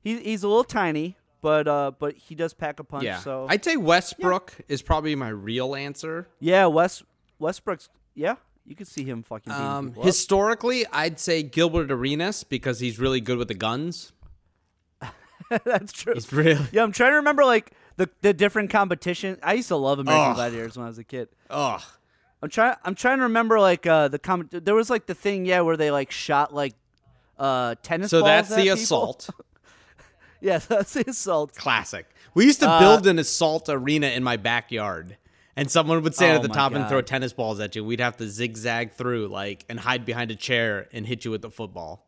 he, 0.02 0.18
he's 0.20 0.42
a 0.44 0.48
little 0.48 0.64
tiny, 0.64 1.16
but 1.42 1.66
uh, 1.66 1.90
but 1.98 2.14
he 2.14 2.34
does 2.34 2.54
pack 2.54 2.78
a 2.80 2.84
punch. 2.84 3.04
Yeah. 3.04 3.18
So 3.18 3.46
I'd 3.48 3.64
say 3.64 3.76
Westbrook 3.76 4.52
is 4.68 4.82
probably 4.82 5.14
my 5.16 5.28
real 5.30 5.74
answer. 5.74 6.28
yeah, 6.40 6.66
West 6.66 7.02
Westbrook's 7.38 7.88
yeah, 8.14 8.36
you 8.66 8.74
could 8.76 8.86
see 8.88 9.04
him 9.04 9.22
fucking 9.22 9.52
Um, 9.52 9.94
historically, 9.94 10.84
I'd 10.92 11.18
say 11.18 11.42
Gilbert 11.42 11.90
Arenas 11.90 12.44
because 12.44 12.80
he's 12.80 12.98
really 12.98 13.20
good 13.20 13.38
with 13.38 13.48
the 13.48 13.54
guns. 13.54 14.12
That's 15.64 15.92
true. 15.92 16.14
He's 16.14 16.32
really. 16.32 16.64
Yeah, 16.72 16.82
I'm 16.82 16.92
trying 16.92 17.12
to 17.12 17.16
remember 17.16 17.44
like 17.44 17.72
the 17.96 18.08
the 18.22 18.32
different 18.32 18.70
competition. 18.70 19.38
I 19.42 19.54
used 19.54 19.68
to 19.68 19.76
love 19.76 19.98
American 19.98 20.30
Ugh. 20.30 20.36
Gladiators 20.36 20.76
when 20.76 20.84
I 20.84 20.88
was 20.88 20.98
a 20.98 21.04
kid. 21.04 21.28
Oh. 21.50 21.78
I'm 22.42 22.50
trying. 22.50 22.76
I'm 22.84 22.94
trying 22.94 23.18
to 23.18 23.24
remember 23.24 23.58
like 23.58 23.86
uh 23.86 24.08
the 24.08 24.18
com- 24.18 24.48
There 24.52 24.74
was 24.74 24.90
like 24.90 25.06
the 25.06 25.14
thing, 25.14 25.44
yeah, 25.46 25.60
where 25.62 25.76
they 25.76 25.90
like 25.90 26.10
shot 26.10 26.54
like 26.54 26.74
uh 27.38 27.74
tennis. 27.82 28.10
So 28.10 28.20
balls 28.20 28.28
that's 28.28 28.50
at 28.52 28.56
the 28.56 28.62
people. 28.62 28.74
assault. 28.78 29.30
yeah, 30.40 30.58
that's 30.68 30.92
the 30.94 31.08
assault. 31.10 31.54
Classic. 31.56 32.06
We 32.34 32.44
used 32.44 32.60
to 32.60 32.68
Uh, 32.68 32.78
build 32.78 33.06
an 33.06 33.18
assault 33.18 33.68
arena 33.68 34.08
in 34.08 34.22
my 34.22 34.36
backyard. 34.36 35.16
And 35.56 35.68
someone 35.68 36.00
would 36.04 36.14
stand 36.14 36.34
Oh 36.34 36.36
at 36.36 36.42
the 36.42 36.54
top 36.54 36.72
and 36.72 36.88
throw 36.88 37.00
tennis 37.00 37.32
balls 37.32 37.58
at 37.58 37.74
you. 37.74 37.84
We'd 37.84 37.98
have 37.98 38.16
to 38.18 38.28
zigzag 38.28 38.92
through, 38.92 39.26
like, 39.26 39.64
and 39.68 39.80
hide 39.80 40.04
behind 40.06 40.30
a 40.30 40.36
chair 40.36 40.86
and 40.92 41.04
hit 41.04 41.24
you 41.24 41.32
with 41.32 41.42
the 41.42 41.50
football. 41.50 42.06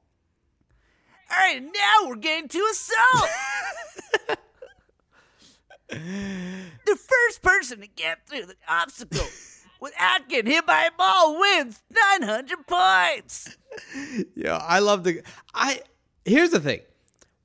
All 1.31 1.39
right, 1.39 1.63
now 1.63 2.09
we're 2.09 2.17
getting 2.17 2.49
to 2.49 2.59
assault. 2.73 3.31
the 5.91 6.97
first 6.97 7.43
person 7.43 7.81
to 7.81 7.87
get 7.87 8.27
through 8.27 8.47
the 8.47 8.57
obstacle 8.69 9.27
without 9.81 10.29
getting 10.29 10.51
hit 10.51 10.67
by 10.67 10.85
a 10.85 10.91
ball 10.97 11.39
wins 11.39 11.83
900 12.21 12.67
points. 12.67 13.57
Yeah, 14.35 14.57
I 14.57 14.81
love 14.81 15.05
the. 15.05 15.23
I 15.55 15.83
here's 16.25 16.51
the 16.51 16.61
thing. 16.61 16.81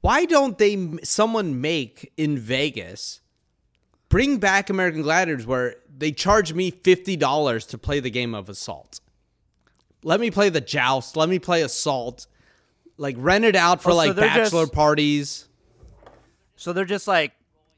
Why 0.01 0.25
don't 0.25 0.57
they? 0.57 0.97
Someone 1.03 1.61
make 1.61 2.11
in 2.17 2.37
Vegas. 2.37 3.21
Bring 4.09 4.37
back 4.37 4.69
American 4.69 5.01
Gladiators, 5.01 5.45
where 5.45 5.75
they 5.95 6.11
charge 6.11 6.53
me 6.53 6.71
fifty 6.71 7.15
dollars 7.15 7.65
to 7.67 7.77
play 7.77 7.99
the 7.99 8.09
game 8.11 8.33
of 8.35 8.49
assault. 8.49 8.99
Let 10.03 10.19
me 10.19 10.29
play 10.29 10.49
the 10.49 10.61
joust. 10.61 11.17
Let 11.17 11.29
me 11.29 11.39
play 11.39 11.63
assault. 11.63 12.27
Like 12.97 13.15
rented 13.19 13.55
out 13.55 13.81
for 13.81 13.91
Oh, 13.91 13.95
like 13.95 14.15
they're 14.15 14.27
bachelor 14.27 14.63
just- 14.63 14.73
parties. 14.73 15.47
So 16.55 16.71
they're 16.73 16.85
just 16.85 17.07
like 17.07 17.33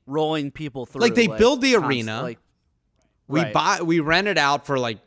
rolling 0.06 0.52
people 0.52 0.86
through. 0.86 1.02
Like, 1.02 1.16
they 1.16 1.28
build 1.28 1.62
the 1.62 1.76
arena. 1.76 2.22
Like, 2.22 2.40
We 3.28 3.42
Right. 3.42 3.54
buy 3.54 3.82
we 3.82 4.00
rent 4.00 4.28
it 4.28 4.38
out 4.38 4.66
for 4.66 4.78
like 4.80 5.00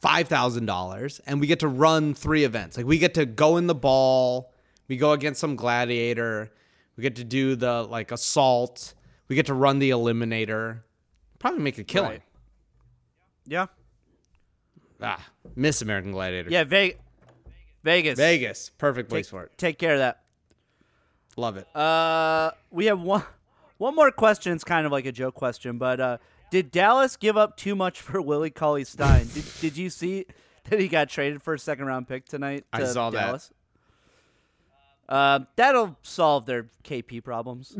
five 0.00 0.26
thousand 0.26 0.66
dollars 0.66 1.20
and 1.26 1.40
we 1.40 1.46
get 1.46 1.60
to 1.60 1.68
run 1.68 2.14
three 2.14 2.42
events. 2.44 2.76
Like 2.76 2.86
we 2.86 2.98
get 2.98 3.14
to 3.14 3.26
go 3.26 3.58
in 3.58 3.66
the 3.68 3.74
ball, 3.76 4.52
we 4.88 4.96
go 4.96 5.12
against 5.12 5.40
some 5.40 5.54
gladiator, 5.56 6.50
we 6.96 7.02
get 7.02 7.14
to 7.16 7.24
do 7.24 7.54
the 7.54 7.82
like 7.84 8.10
assault, 8.10 8.94
we 9.28 9.36
get 9.36 9.46
to 9.46 9.54
run 9.54 9.78
the 9.78 9.90
eliminator. 9.90 10.80
Probably 11.38 11.60
make 11.60 11.78
a 11.78 11.84
killing. 11.84 12.10
Right. 12.10 12.22
yeah, 13.46 13.66
Ah, 15.00 15.24
miss 15.54 15.80
American 15.80 16.12
Gladiator. 16.12 16.50
yeah, 16.50 16.64
Ve- 16.64 16.94
Vegas, 17.82 18.18
Vegas. 18.18 18.70
Perfect 18.78 19.08
place 19.08 19.26
Take, 19.26 19.30
for 19.30 19.42
it. 19.44 19.52
take 19.58 19.78
care 19.78 19.94
of 19.94 19.98
that. 20.00 20.20
Love 21.36 21.56
it. 21.56 21.66
Uh, 21.74 22.50
we 22.70 22.86
have 22.86 23.00
one 23.00 23.22
one 23.78 23.94
more 23.94 24.10
question. 24.10 24.52
It's 24.52 24.64
kind 24.64 24.84
of 24.84 24.92
like 24.92 25.06
a 25.06 25.12
joke 25.12 25.34
question, 25.34 25.78
but 25.78 26.00
uh, 26.00 26.18
did 26.50 26.70
Dallas 26.70 27.16
give 27.16 27.36
up 27.36 27.56
too 27.56 27.74
much 27.74 28.00
for 28.00 28.20
Willie 28.20 28.50
Cauley 28.50 28.84
Stein? 28.84 29.26
did, 29.32 29.44
did 29.60 29.76
you 29.76 29.88
see 29.88 30.26
that 30.68 30.78
he 30.78 30.88
got 30.88 31.08
traded 31.08 31.40
for 31.42 31.54
a 31.54 31.58
second 31.58 31.86
round 31.86 32.06
pick 32.08 32.26
tonight? 32.26 32.64
I 32.72 32.80
to 32.80 32.86
saw 32.88 33.10
that. 33.10 33.26
Dallas? 33.26 33.50
Uh, 35.08 35.40
that'll 35.56 35.96
solve 36.02 36.46
their 36.46 36.66
KP 36.84 37.24
problems. 37.24 37.74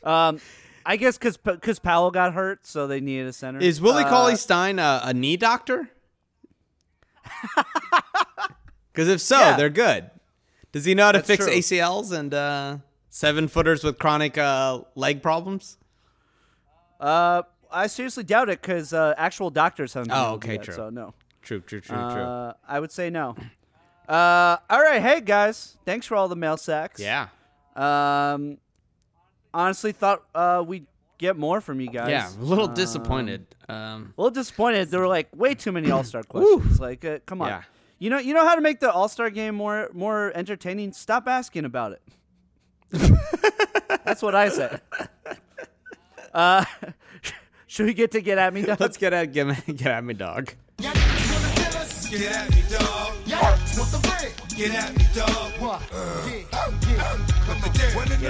um, 0.04 0.40
I 0.86 0.96
guess 0.96 1.18
because 1.18 1.36
because 1.36 1.78
Powell 1.78 2.10
got 2.10 2.32
hurt, 2.34 2.66
so 2.66 2.86
they 2.86 3.00
needed 3.00 3.26
a 3.26 3.32
center. 3.32 3.58
Is 3.60 3.80
Willie 3.80 4.04
Uh, 4.04 4.08
Cauley 4.08 4.36
Stein 4.36 4.78
a, 4.78 5.00
a 5.04 5.12
knee 5.14 5.36
doctor? 5.36 5.90
Because 8.92 9.08
if 9.08 9.20
so, 9.20 9.38
Yeah. 9.38 9.56
they're 9.56 9.70
good. 9.70 10.10
Does 10.72 10.84
he 10.84 10.94
know 10.94 11.06
how 11.06 11.12
to 11.12 11.18
That's 11.18 11.26
fix 11.28 11.44
true. 11.46 11.54
ACLs 11.54 12.12
and 12.12 12.32
uh, 12.32 12.78
seven 13.10 13.48
footers 13.48 13.82
with 13.84 13.98
chronic 13.98 14.36
uh, 14.38 14.80
leg 14.94 15.22
problems? 15.22 15.78
Uh, 17.00 17.42
I 17.70 17.86
seriously 17.86 18.24
doubt 18.24 18.48
it 18.48 18.60
because 18.60 18.92
uh, 18.92 19.14
actual 19.16 19.50
doctors 19.50 19.94
haven't. 19.94 20.08
been 20.08 20.16
Oh, 20.18 20.22
able 20.32 20.38
to 20.38 20.46
do 20.46 20.52
okay, 20.52 20.56
that, 20.58 20.64
true. 20.64 20.74
So 20.74 20.90
no. 20.90 21.14
True, 21.42 21.60
true, 21.60 21.80
true, 21.80 21.96
true. 21.96 22.04
Uh, 22.04 22.52
I 22.68 22.78
would 22.80 22.92
say 22.92 23.10
no. 23.10 23.34
Uh, 24.08 24.56
all 24.70 24.80
right, 24.82 25.00
hey 25.02 25.20
guys, 25.20 25.76
thanks 25.84 26.06
for 26.06 26.16
all 26.16 26.28
the 26.28 26.36
mail 26.36 26.56
sacks. 26.56 27.00
Yeah, 27.00 27.28
Um, 27.76 28.58
honestly, 29.54 29.92
thought 29.92 30.22
uh 30.34 30.62
we'd 30.66 30.86
get 31.18 31.36
more 31.36 31.60
from 31.60 31.80
you 31.80 31.88
guys. 31.88 32.10
yeah. 32.10 32.28
A 32.30 32.44
little 32.44 32.68
Um, 32.68 32.74
disappointed. 32.74 33.46
Um, 33.68 34.12
A 34.16 34.20
little 34.20 34.30
disappointed. 34.34 34.90
There 34.90 35.00
were 35.00 35.08
like 35.08 35.28
way 35.34 35.54
too 35.54 35.72
many 35.72 35.90
All 35.90 36.04
Star 36.04 36.22
questions. 36.28 36.80
Like, 36.80 37.04
uh, 37.04 37.18
come 37.26 37.42
on. 37.42 37.48
Yeah. 37.48 37.62
You 38.02 38.10
know, 38.10 38.18
you 38.18 38.34
know 38.34 38.44
how 38.44 38.56
to 38.56 38.60
make 38.60 38.80
the 38.80 38.90
All 38.90 39.08
Star 39.08 39.30
game 39.30 39.54
more 39.54 39.88
more 39.92 40.32
entertaining. 40.34 40.92
Stop 40.92 41.28
asking 41.28 41.64
about 41.64 41.92
it. 41.92 42.02
That's 44.04 44.20
what 44.22 44.34
I 44.34 44.48
say. 44.48 44.78
Uh, 46.34 46.64
should 47.66 47.84
we 47.84 47.92
get 47.92 48.10
to 48.12 48.22
get 48.22 48.38
at 48.38 48.54
me, 48.54 48.62
Doug? 48.62 48.80
let's 48.80 48.96
get 48.96 49.12
at 49.12 49.34
get, 49.34 49.66
get 49.66 49.86
at 49.88 50.02
me, 50.02 50.14
dog. 50.14 50.54
Get 50.78 50.96
at 50.96 51.04
me, 51.04 51.12
dog. 51.20 51.92
Get 52.08 52.32
at 52.32 52.50
me, 52.50 52.62
dog. 52.70 53.14
Get 54.56 54.72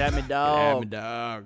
at 0.01 0.15
me, 0.15 0.23
dog. 0.23 0.75
at 0.75 0.81
me, 0.81 0.87
dog. 0.87 1.45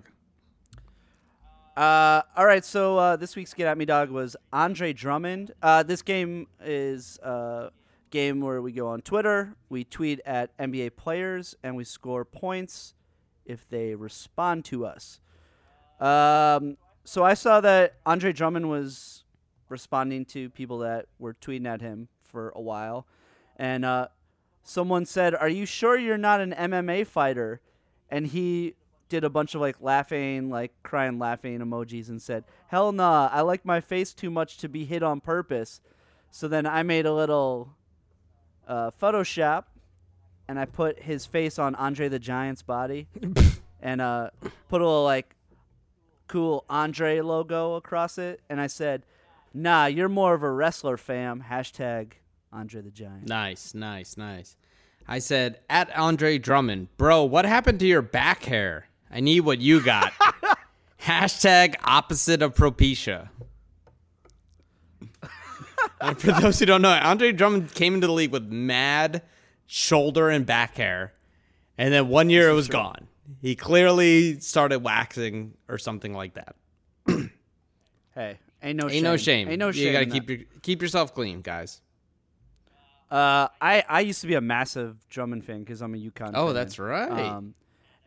Uh, 1.76 2.22
all 2.38 2.46
right, 2.46 2.64
so 2.64 2.96
uh, 2.96 3.16
this 3.16 3.36
week's 3.36 3.52
Get 3.52 3.66
At 3.66 3.76
Me 3.76 3.84
Dog 3.84 4.08
was 4.08 4.34
Andre 4.50 4.94
Drummond. 4.94 5.52
Uh, 5.62 5.82
this 5.82 6.00
game 6.00 6.46
is 6.64 7.18
a 7.18 7.70
game 8.10 8.40
where 8.40 8.60
we 8.62 8.72
go 8.72 8.88
on 8.88 9.02
Twitter, 9.02 9.54
we 9.68 9.84
tweet 9.84 10.20
at 10.24 10.56
NBA 10.58 10.96
players, 10.96 11.54
and 11.62 11.76
we 11.76 11.84
score 11.84 12.24
points 12.24 12.94
if 13.44 13.68
they 13.68 13.94
respond 13.94 14.64
to 14.66 14.86
us. 14.86 15.20
Um, 16.00 16.76
so 17.04 17.24
I 17.24 17.34
saw 17.34 17.60
that 17.60 17.94
Andre 18.04 18.32
Drummond 18.32 18.68
was 18.68 19.24
responding 19.68 20.24
to 20.26 20.50
people 20.50 20.78
that 20.78 21.06
were 21.18 21.34
tweeting 21.34 21.66
at 21.66 21.80
him 21.80 22.08
for 22.22 22.52
a 22.54 22.60
while, 22.60 23.06
and 23.56 23.84
uh, 23.84 24.08
someone 24.62 25.06
said, 25.06 25.34
"Are 25.34 25.48
you 25.48 25.66
sure 25.66 25.96
you're 25.96 26.18
not 26.18 26.40
an 26.40 26.52
MMA 26.52 27.06
fighter?" 27.06 27.60
And 28.08 28.26
he 28.26 28.74
did 29.08 29.24
a 29.24 29.30
bunch 29.30 29.54
of 29.54 29.60
like 29.60 29.76
laughing, 29.80 30.50
like 30.50 30.72
crying, 30.82 31.18
laughing 31.18 31.58
emojis, 31.60 32.08
and 32.08 32.20
said, 32.20 32.44
"Hell 32.68 32.92
nah, 32.92 33.28
I 33.32 33.40
like 33.42 33.64
my 33.64 33.80
face 33.80 34.12
too 34.12 34.30
much 34.30 34.58
to 34.58 34.68
be 34.68 34.84
hit 34.84 35.02
on 35.02 35.20
purpose." 35.20 35.80
So 36.30 36.48
then 36.48 36.66
I 36.66 36.82
made 36.82 37.06
a 37.06 37.14
little 37.14 37.76
uh, 38.66 38.90
Photoshop, 39.00 39.64
and 40.48 40.58
I 40.58 40.64
put 40.64 41.02
his 41.02 41.26
face 41.26 41.58
on 41.58 41.74
Andre 41.74 42.08
the 42.08 42.18
Giant's 42.18 42.62
body, 42.62 43.08
and 43.80 44.00
uh, 44.00 44.30
put 44.68 44.80
a 44.80 44.84
little 44.84 45.04
like 45.04 45.34
cool 46.28 46.64
Andre 46.68 47.20
logo 47.20 47.74
across 47.74 48.18
it, 48.18 48.40
and 48.48 48.60
I 48.60 48.66
said, 48.66 49.04
"Nah, 49.54 49.86
you're 49.86 50.08
more 50.08 50.34
of 50.34 50.42
a 50.42 50.50
wrestler, 50.50 50.96
fam." 50.96 51.44
Hashtag 51.48 52.12
Andre 52.52 52.80
the 52.82 52.90
Giant. 52.90 53.26
Nice, 53.26 53.74
nice, 53.74 54.16
nice. 54.16 54.56
I 55.08 55.18
said 55.20 55.60
at 55.70 55.94
Andre 55.96 56.38
Drummond, 56.38 56.88
bro. 56.96 57.24
What 57.24 57.44
happened 57.44 57.78
to 57.80 57.86
your 57.86 58.02
back 58.02 58.44
hair? 58.44 58.88
I 59.10 59.20
need 59.20 59.40
what 59.40 59.60
you 59.60 59.80
got. 59.80 60.12
Hashtag 61.02 61.76
opposite 61.84 62.42
of 62.42 62.54
Propecia. 62.54 63.28
And 66.00 66.18
for 66.18 66.32
those 66.32 66.58
who 66.58 66.66
don't 66.66 66.82
know, 66.82 66.90
Andre 66.90 67.32
Drummond 67.32 67.74
came 67.74 67.94
into 67.94 68.06
the 68.06 68.12
league 68.12 68.30
with 68.32 68.44
mad 68.44 69.22
shoulder 69.66 70.28
and 70.30 70.44
back 70.46 70.76
hair, 70.76 71.12
and 71.78 71.92
then 71.92 72.08
one 72.08 72.30
year 72.30 72.48
it 72.48 72.54
was 72.54 72.68
gone. 72.68 73.08
He 73.42 73.56
clearly 73.56 74.38
started 74.40 74.80
waxing 74.80 75.54
or 75.68 75.78
something 75.78 76.14
like 76.14 76.34
that. 76.34 76.56
Hey, 78.14 78.38
ain't 78.62 78.78
no 78.78 78.84
Ain't 78.84 78.92
shame. 78.94 79.02
no 79.02 79.16
shame. 79.18 79.48
Ain't 79.50 79.58
no 79.58 79.72
shame. 79.72 79.86
You 79.88 79.92
gotta 79.92 80.06
keep 80.06 80.30
your, 80.30 80.38
keep 80.62 80.80
yourself 80.80 81.12
clean, 81.14 81.42
guys. 81.42 81.82
Uh, 83.10 83.48
I 83.60 83.84
I 83.88 84.00
used 84.00 84.22
to 84.22 84.26
be 84.26 84.34
a 84.34 84.40
massive 84.40 84.96
Drummond 85.10 85.44
fan 85.44 85.60
because 85.60 85.82
I'm 85.82 85.94
a 85.94 85.98
UConn. 85.98 86.30
Oh, 86.34 86.46
fan. 86.46 86.54
that's 86.54 86.78
right. 86.78 87.10
Um, 87.10 87.54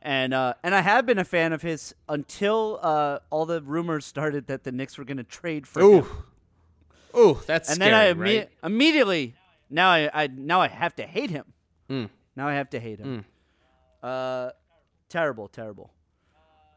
and 0.01 0.33
uh, 0.33 0.55
and 0.63 0.73
I 0.73 0.81
have 0.81 1.05
been 1.05 1.19
a 1.19 1.23
fan 1.25 1.53
of 1.53 1.61
his 1.61 1.93
until 2.07 2.79
uh, 2.81 3.19
all 3.29 3.45
the 3.45 3.61
rumors 3.61 4.03
started 4.05 4.47
that 4.47 4.63
the 4.63 4.71
Knicks 4.71 4.97
were 4.97 5.03
going 5.05 5.17
to 5.17 5.23
trade 5.23 5.67
for 5.67 5.81
Ooh, 5.83 5.97
him. 5.99 6.05
Ooh, 7.17 7.39
that's 7.45 7.69
And 7.69 7.75
scary, 7.77 7.91
then 7.91 7.99
I 7.99 8.13
imme- 8.13 8.37
right? 8.39 8.49
immediately 8.63 9.35
now 9.69 9.89
I, 9.89 10.09
I 10.13 10.27
now 10.27 10.61
I 10.61 10.67
have 10.67 10.95
to 10.97 11.03
hate 11.03 11.29
him. 11.29 11.45
Mm. 11.89 12.09
Now 12.35 12.47
I 12.47 12.53
have 12.55 12.69
to 12.71 12.79
hate 12.79 12.99
him. 12.99 13.25
Uh, 14.01 14.51
terrible, 15.09 15.47
terrible. 15.47 15.91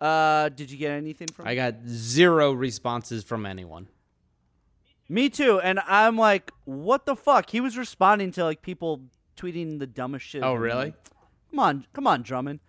Uh, 0.01 0.49
did 0.49 0.71
you 0.71 0.77
get 0.79 0.91
anything 0.91 1.29
from? 1.29 1.47
I 1.47 1.55
got 1.55 1.75
zero 1.87 2.53
responses 2.53 3.23
from 3.23 3.47
anyone. 3.47 3.89
Me 5.09 5.29
too, 5.29 5.61
and 5.61 5.79
I'm 5.87 6.17
like, 6.17 6.51
what 6.65 7.07
the 7.07 7.15
fuck? 7.15 7.51
He 7.51 7.61
was 7.61 7.77
responding 7.77 8.33
to 8.33 8.45
like 8.45 8.63
people 8.63 9.03
tweeting 9.37 9.79
the 9.79 9.87
dumbest 9.87 10.25
shit. 10.27 10.43
Oh, 10.43 10.55
really? 10.55 10.87
like, 10.87 10.95
Come 11.51 11.59
on, 11.59 11.87
come 11.93 12.07
on, 12.07 12.23
Drummond. 12.23 12.61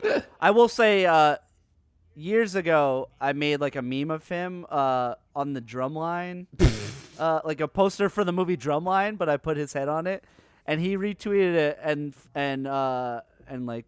I 0.42 0.52
will 0.52 0.68
say, 0.68 1.06
uh, 1.06 1.38
years 2.16 2.54
ago, 2.56 3.10
I 3.22 3.32
made 3.34 3.62
like 3.62 3.78
a 3.78 3.82
meme 3.82 4.12
of 4.12 4.28
him 4.28 4.66
uh, 4.70 5.16
on 5.36 5.54
the 5.54 5.62
drum 5.62 5.96
line, 5.96 6.48
uh, 7.20 7.42
like 7.46 7.62
a 7.62 7.68
poster 7.68 8.10
for 8.10 8.24
the 8.24 8.32
movie 8.34 8.58
Drumline, 8.58 9.18
but 9.18 9.30
I 9.30 9.38
put 9.38 9.58
his 9.58 9.74
head 9.74 9.88
on 9.90 10.08
it, 10.08 10.24
and 10.66 10.80
he 10.82 10.98
retweeted 10.98 11.54
it 11.56 11.80
and 11.82 12.14
and 12.36 12.68
uh, 12.68 13.22
and 13.48 13.66
like 13.66 13.86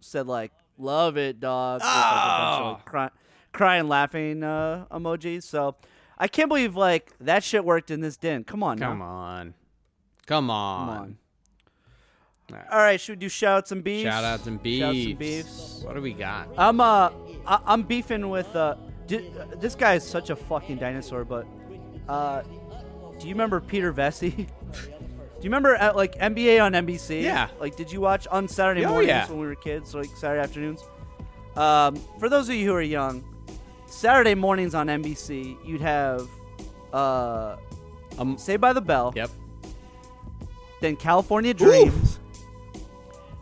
said 0.00 0.26
like, 0.26 0.52
"Love 0.78 1.16
it, 1.16 1.40
dog." 1.40 1.80
with, 1.80 1.86
like, 1.86 2.60
of, 2.78 2.84
cry- 2.84 3.10
crying, 3.52 3.88
laughing 3.88 4.42
uh, 4.42 4.86
emojis. 4.90 5.42
So. 5.44 5.76
I 6.18 6.28
can't 6.28 6.48
believe 6.48 6.76
like 6.76 7.10
that 7.20 7.42
shit 7.42 7.64
worked 7.64 7.90
in 7.90 8.00
this 8.00 8.16
didn't. 8.16 8.46
Come 8.46 8.62
on, 8.62 8.78
Come 8.78 8.98
now. 9.00 9.04
on, 9.06 9.54
come 10.26 10.50
on. 10.50 10.86
Come 10.86 10.96
on. 12.58 12.64
All 12.70 12.78
right, 12.78 13.00
should 13.00 13.12
we 13.12 13.20
do 13.20 13.28
shouts 13.28 13.72
and 13.72 13.82
beefs? 13.82 14.04
Shout 14.04 14.22
outs 14.22 14.46
and 14.46 14.62
beefs. 14.62 14.80
Shouts 14.84 14.96
and 14.98 15.18
beefs. 15.18 15.80
What 15.84 15.96
do 15.96 16.02
we 16.02 16.12
got? 16.12 16.48
I'm 16.56 16.80
uh, 16.80 17.10
I- 17.44 17.62
I'm 17.66 17.82
beefing 17.82 18.28
with 18.30 18.54
uh, 18.54 18.76
di- 19.08 19.32
uh, 19.36 19.46
this 19.56 19.74
guy 19.74 19.94
is 19.94 20.04
such 20.04 20.30
a 20.30 20.36
fucking 20.36 20.76
dinosaur. 20.76 21.24
But 21.24 21.44
uh, 22.08 22.42
do 23.18 23.28
you 23.28 23.34
remember 23.34 23.60
Peter 23.60 23.92
Vecsey? 23.92 24.34
do 24.36 24.44
you 25.40 25.44
remember 25.44 25.74
at 25.74 25.96
like 25.96 26.16
NBA 26.18 26.62
on 26.62 26.72
NBC? 26.72 27.22
Yeah. 27.22 27.48
Like, 27.60 27.76
did 27.76 27.90
you 27.92 28.00
watch 28.00 28.26
on 28.28 28.48
Saturday 28.48 28.84
Oh, 28.84 28.90
mornings 28.90 29.08
yeah. 29.08 29.28
when 29.28 29.38
we 29.40 29.46
were 29.46 29.54
kids, 29.54 29.94
like 29.94 30.08
Saturday 30.16 30.42
afternoons? 30.42 30.82
Um, 31.56 31.96
for 32.18 32.28
those 32.28 32.48
of 32.48 32.54
you 32.54 32.66
who 32.66 32.74
are 32.74 32.82
young, 32.82 33.22
Saturday 33.86 34.34
mornings 34.34 34.74
on 34.74 34.86
NBC, 34.86 35.56
you'd 35.64 35.80
have 35.82 36.28
uh, 36.92 37.56
Um, 38.18 38.36
Saved 38.38 38.60
by 38.60 38.72
the 38.72 38.80
Bell. 38.80 39.12
Yep. 39.14 39.30
Then 40.80 40.96
California 40.96 41.54
Dreams. 41.54 42.18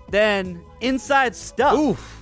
Then 0.08 0.62
Inside 0.80 1.36
Stuff. 1.36 1.78
Oof. 1.78 2.16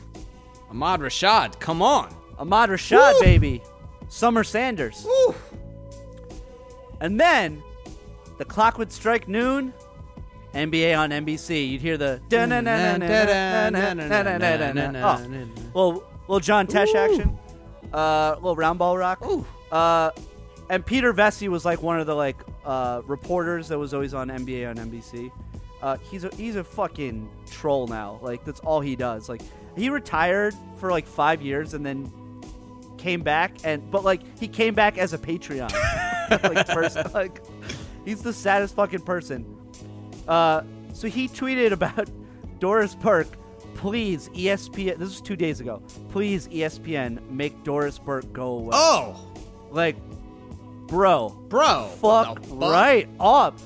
Ahmad 0.70 1.00
Rashad, 1.00 1.58
come 1.58 1.80
on. 1.80 2.14
Ahmad 2.38 2.68
Rashad, 2.70 3.18
baby. 3.20 3.62
Summer 4.08 4.44
Sanders. 4.44 5.06
And 7.00 7.18
then 7.18 7.62
the 8.38 8.44
clock 8.44 8.78
would 8.78 8.92
strike 8.92 9.28
noon. 9.28 9.74
NBA 10.54 10.98
on 10.98 11.10
NBC. 11.10 11.70
You'd 11.70 11.82
hear 11.82 11.98
the 11.98 12.20
oh, 15.74 15.74
little 15.74 16.04
little 16.26 16.40
John 16.40 16.66
Tesh 16.66 16.94
action, 16.94 17.38
uh, 17.92 18.34
little 18.36 18.56
round 18.56 18.78
ball 18.78 18.96
rock. 18.96 19.22
Uh, 19.70 20.10
and 20.70 20.84
Peter 20.84 21.12
Vecsey 21.12 21.48
was 21.48 21.64
like 21.64 21.82
one 21.82 22.00
of 22.00 22.06
the 22.06 22.14
like 22.14 22.36
uh, 22.64 23.02
reporters 23.06 23.68
that 23.68 23.78
was 23.78 23.94
always 23.94 24.14
on 24.14 24.28
NBA 24.28 24.68
on 24.68 24.76
NBC. 24.76 25.30
Uh, 25.82 25.96
he's 26.10 26.24
a 26.24 26.34
he's 26.34 26.56
a 26.56 26.64
fucking 26.64 27.28
troll 27.50 27.86
now. 27.86 28.18
Like 28.22 28.44
that's 28.44 28.60
all 28.60 28.80
he 28.80 28.96
does. 28.96 29.28
Like 29.28 29.42
he 29.76 29.90
retired 29.90 30.54
for 30.78 30.90
like 30.90 31.06
five 31.06 31.40
years 31.40 31.74
and 31.74 31.84
then 31.84 32.10
came 32.98 33.22
back 33.22 33.52
and 33.64 33.90
but 33.90 34.04
like 34.04 34.20
he 34.38 34.48
came 34.48 34.74
back 34.74 34.98
as 34.98 35.12
a 35.12 35.18
Patreon. 35.18 35.72
like 36.42 36.66
first 36.66 36.96
like 37.14 37.42
he's 38.04 38.22
the 38.22 38.32
saddest 38.32 38.74
fucking 38.74 39.00
person. 39.00 39.46
Uh, 40.26 40.62
so 40.92 41.08
he 41.08 41.26
tweeted 41.28 41.72
about 41.72 42.10
Doris 42.58 42.94
Burke. 42.94 43.28
Please, 43.74 44.28
ESPN. 44.30 44.98
This 44.98 45.08
was 45.08 45.20
two 45.20 45.36
days 45.36 45.60
ago. 45.60 45.80
Please, 46.10 46.48
ESPN, 46.48 47.30
make 47.30 47.62
Doris 47.62 47.98
Burke 47.98 48.30
go 48.32 48.58
away. 48.58 48.70
Oh, 48.72 49.32
Like, 49.70 49.96
bro, 50.88 51.28
bro. 51.48 51.88
fuck 52.00 52.42
the 52.42 52.54
right 52.56 53.08
up. 53.20 53.56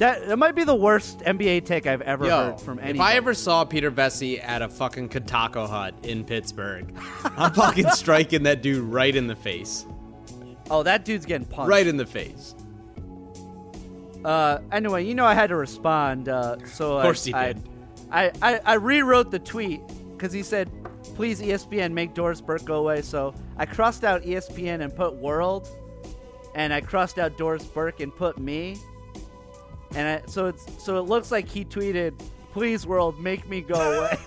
That 0.00 0.26
that 0.28 0.38
might 0.38 0.54
be 0.54 0.64
the 0.64 0.74
worst 0.74 1.18
NBA 1.20 1.66
take 1.66 1.86
I've 1.86 2.00
ever 2.00 2.26
Yo, 2.26 2.30
heard 2.30 2.60
from 2.60 2.78
anybody. 2.78 2.98
if 2.98 3.04
I 3.04 3.14
ever 3.16 3.34
saw 3.34 3.64
Peter 3.66 3.90
Vecsey 3.90 4.42
at 4.42 4.62
a 4.62 4.68
fucking 4.68 5.10
Katako 5.10 5.68
hut 5.68 5.94
in 6.02 6.24
Pittsburgh, 6.24 6.92
I'm 7.24 7.52
fucking 7.52 7.90
striking 7.90 8.42
that 8.44 8.62
dude 8.62 8.82
right 8.82 9.14
in 9.14 9.26
the 9.26 9.36
face. 9.36 9.84
oh, 10.70 10.82
that 10.82 11.04
dude's 11.04 11.26
getting 11.26 11.46
punched. 11.46 11.68
Right 11.68 11.86
in 11.86 11.98
the 11.98 12.06
face. 12.06 12.54
Uh, 14.24 14.58
anyway, 14.72 15.04
you 15.04 15.14
know 15.14 15.24
I 15.24 15.34
had 15.34 15.48
to 15.48 15.56
respond. 15.56 16.28
Uh, 16.28 16.56
so 16.66 16.96
Of 16.98 17.02
course 17.04 17.28
I, 17.32 17.38
I, 17.38 17.52
did. 17.52 17.68
I, 18.10 18.32
I, 18.42 18.60
I 18.64 18.74
rewrote 18.74 19.30
the 19.30 19.38
tweet 19.38 19.80
because 20.12 20.32
he 20.32 20.42
said, 20.42 20.70
"Please 21.14 21.40
ESPN 21.42 21.92
make 21.92 22.14
Doris 22.14 22.40
Burke 22.40 22.64
go 22.64 22.76
away." 22.76 23.02
So 23.02 23.34
I 23.58 23.66
crossed 23.66 24.04
out 24.04 24.22
ESPN 24.22 24.80
and 24.80 24.94
put 24.94 25.14
World, 25.14 25.68
and 26.54 26.72
I 26.72 26.80
crossed 26.80 27.18
out 27.18 27.36
Doris 27.36 27.64
Burke 27.64 28.00
and 28.00 28.14
put 28.14 28.38
me. 28.38 28.76
And 29.94 30.08
I, 30.22 30.26
so 30.26 30.46
it's 30.46 30.66
so 30.82 30.98
it 30.98 31.02
looks 31.02 31.30
like 31.32 31.48
he 31.48 31.64
tweeted, 31.64 32.14
"Please 32.52 32.86
World, 32.86 33.18
make 33.20 33.48
me 33.48 33.60
go 33.60 33.74
away." 33.98 34.18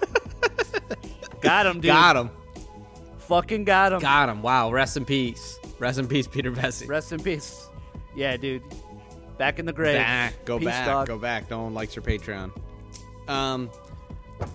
got 1.41 1.66
him, 1.66 1.76
dude. 1.76 1.86
Got 1.86 2.16
him. 2.18 2.30
Fucking 3.20 3.64
got 3.64 3.93
him. 3.93 3.99
Got 3.99 4.30
him. 4.30 4.41
Wow. 4.41 4.72
Rest 4.72 4.97
in 4.97 5.05
peace. 5.05 5.57
Rest 5.80 5.99
in 5.99 6.07
peace, 6.07 6.28
Peter 6.28 6.51
Vecsey. 6.51 6.88
Rest 6.88 7.11
in 7.14 7.22
peace. 7.24 7.68
Yeah, 8.16 8.36
dude. 8.38 8.61
Back 9.38 9.57
in 9.59 9.66
the 9.66 9.74
grave. 9.74 9.97
back. 9.97 10.45
Go 10.45 10.59
Peace, 10.59 10.68
back. 10.68 10.86
dog. 10.86 11.07
Go 11.07 11.18
back. 11.18 11.49
No 11.49 11.64
one 11.64 11.74
likes 11.74 11.95
your 11.95 12.03
Patreon. 12.03 12.51
Um, 13.28 13.70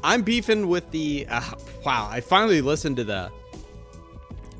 I'm 0.04 0.22
beefing 0.22 0.68
with 0.68 0.90
the. 0.90 1.26
Uh, 1.28 1.40
wow, 1.84 2.08
I 2.10 2.20
finally 2.20 2.60
listened 2.60 2.96
to 2.98 3.04
the 3.04 3.32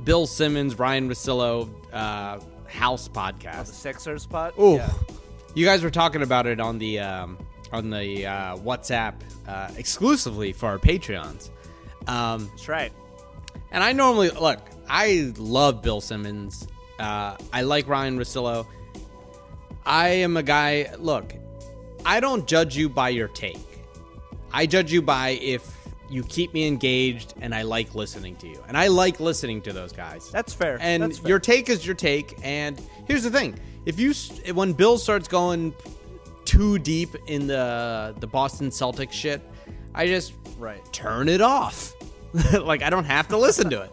Bill 0.04 0.26
Simmons, 0.26 0.78
Ryen 0.78 1.08
Russillo 1.08 1.68
uh, 1.92 2.40
House 2.66 3.08
podcast. 3.08 3.40
The 3.42 3.48
podcast. 3.48 3.66
Sixers 3.66 4.22
spot. 4.22 4.54
Oh, 4.58 4.76
Yeah. 4.76 4.90
You 5.58 5.64
guys 5.64 5.82
were 5.82 5.90
talking 5.90 6.22
about 6.22 6.46
it 6.46 6.60
on 6.60 6.78
the 6.78 7.00
um, 7.00 7.36
on 7.72 7.90
the 7.90 8.24
uh, 8.24 8.56
WhatsApp 8.58 9.14
uh, 9.48 9.72
exclusively 9.76 10.52
for 10.52 10.66
our 10.66 10.78
Patreons. 10.78 11.50
Um, 12.06 12.46
That's 12.50 12.68
right. 12.68 12.92
and 13.72 13.82
I 13.82 13.92
normally 13.92 14.30
look. 14.30 14.60
I 14.88 15.32
love 15.36 15.82
Bill 15.82 16.00
Simmons. 16.00 16.68
Uh, 17.00 17.36
I 17.52 17.62
like 17.62 17.88
Ryen 17.88 18.20
Russillo. 18.20 18.68
I 19.84 20.10
am 20.10 20.36
a 20.36 20.44
guy. 20.44 20.92
Look, 20.96 21.34
I 22.06 22.20
don't 22.20 22.46
judge 22.46 22.76
you 22.76 22.88
by 22.88 23.08
your 23.08 23.26
take. 23.26 23.82
I 24.52 24.64
judge 24.64 24.92
you 24.92 25.02
by 25.02 25.30
if 25.42 25.76
you 26.08 26.22
keep 26.22 26.54
me 26.54 26.68
engaged 26.68 27.34
and 27.40 27.52
I 27.52 27.62
like 27.62 27.96
listening 27.96 28.36
to 28.36 28.46
you. 28.46 28.62
And 28.68 28.76
I 28.76 28.86
like 28.86 29.18
listening 29.18 29.60
to 29.62 29.72
those 29.72 29.90
guys. 29.90 30.30
That's 30.30 30.54
fair. 30.54 30.78
And 30.80 31.02
That's 31.02 31.18
fair. 31.18 31.30
your 31.30 31.40
take 31.40 31.68
is 31.68 31.84
your 31.84 31.96
take. 31.96 32.38
And 32.44 32.80
here's 33.08 33.24
the 33.24 33.30
thing: 33.32 33.58
if 33.86 33.98
you 33.98 34.10
s- 34.10 34.40
when 34.52 34.72
Bill 34.72 34.98
starts 34.98 35.28
going 35.28 35.74
too 36.44 36.78
deep 36.78 37.14
in 37.26 37.46
the 37.46 38.14
the 38.20 38.26
Boston 38.26 38.70
Celtics 38.70 39.12
shit, 39.12 39.40
I 39.94 40.06
just 40.06 40.32
Right. 40.58 40.82
turn 40.92 41.28
it 41.28 41.40
off. 41.40 41.94
like 42.60 42.82
I 42.82 42.90
don't 42.90 43.04
have 43.04 43.28
to 43.28 43.36
listen 43.36 43.70
to 43.70 43.82
it. 43.82 43.90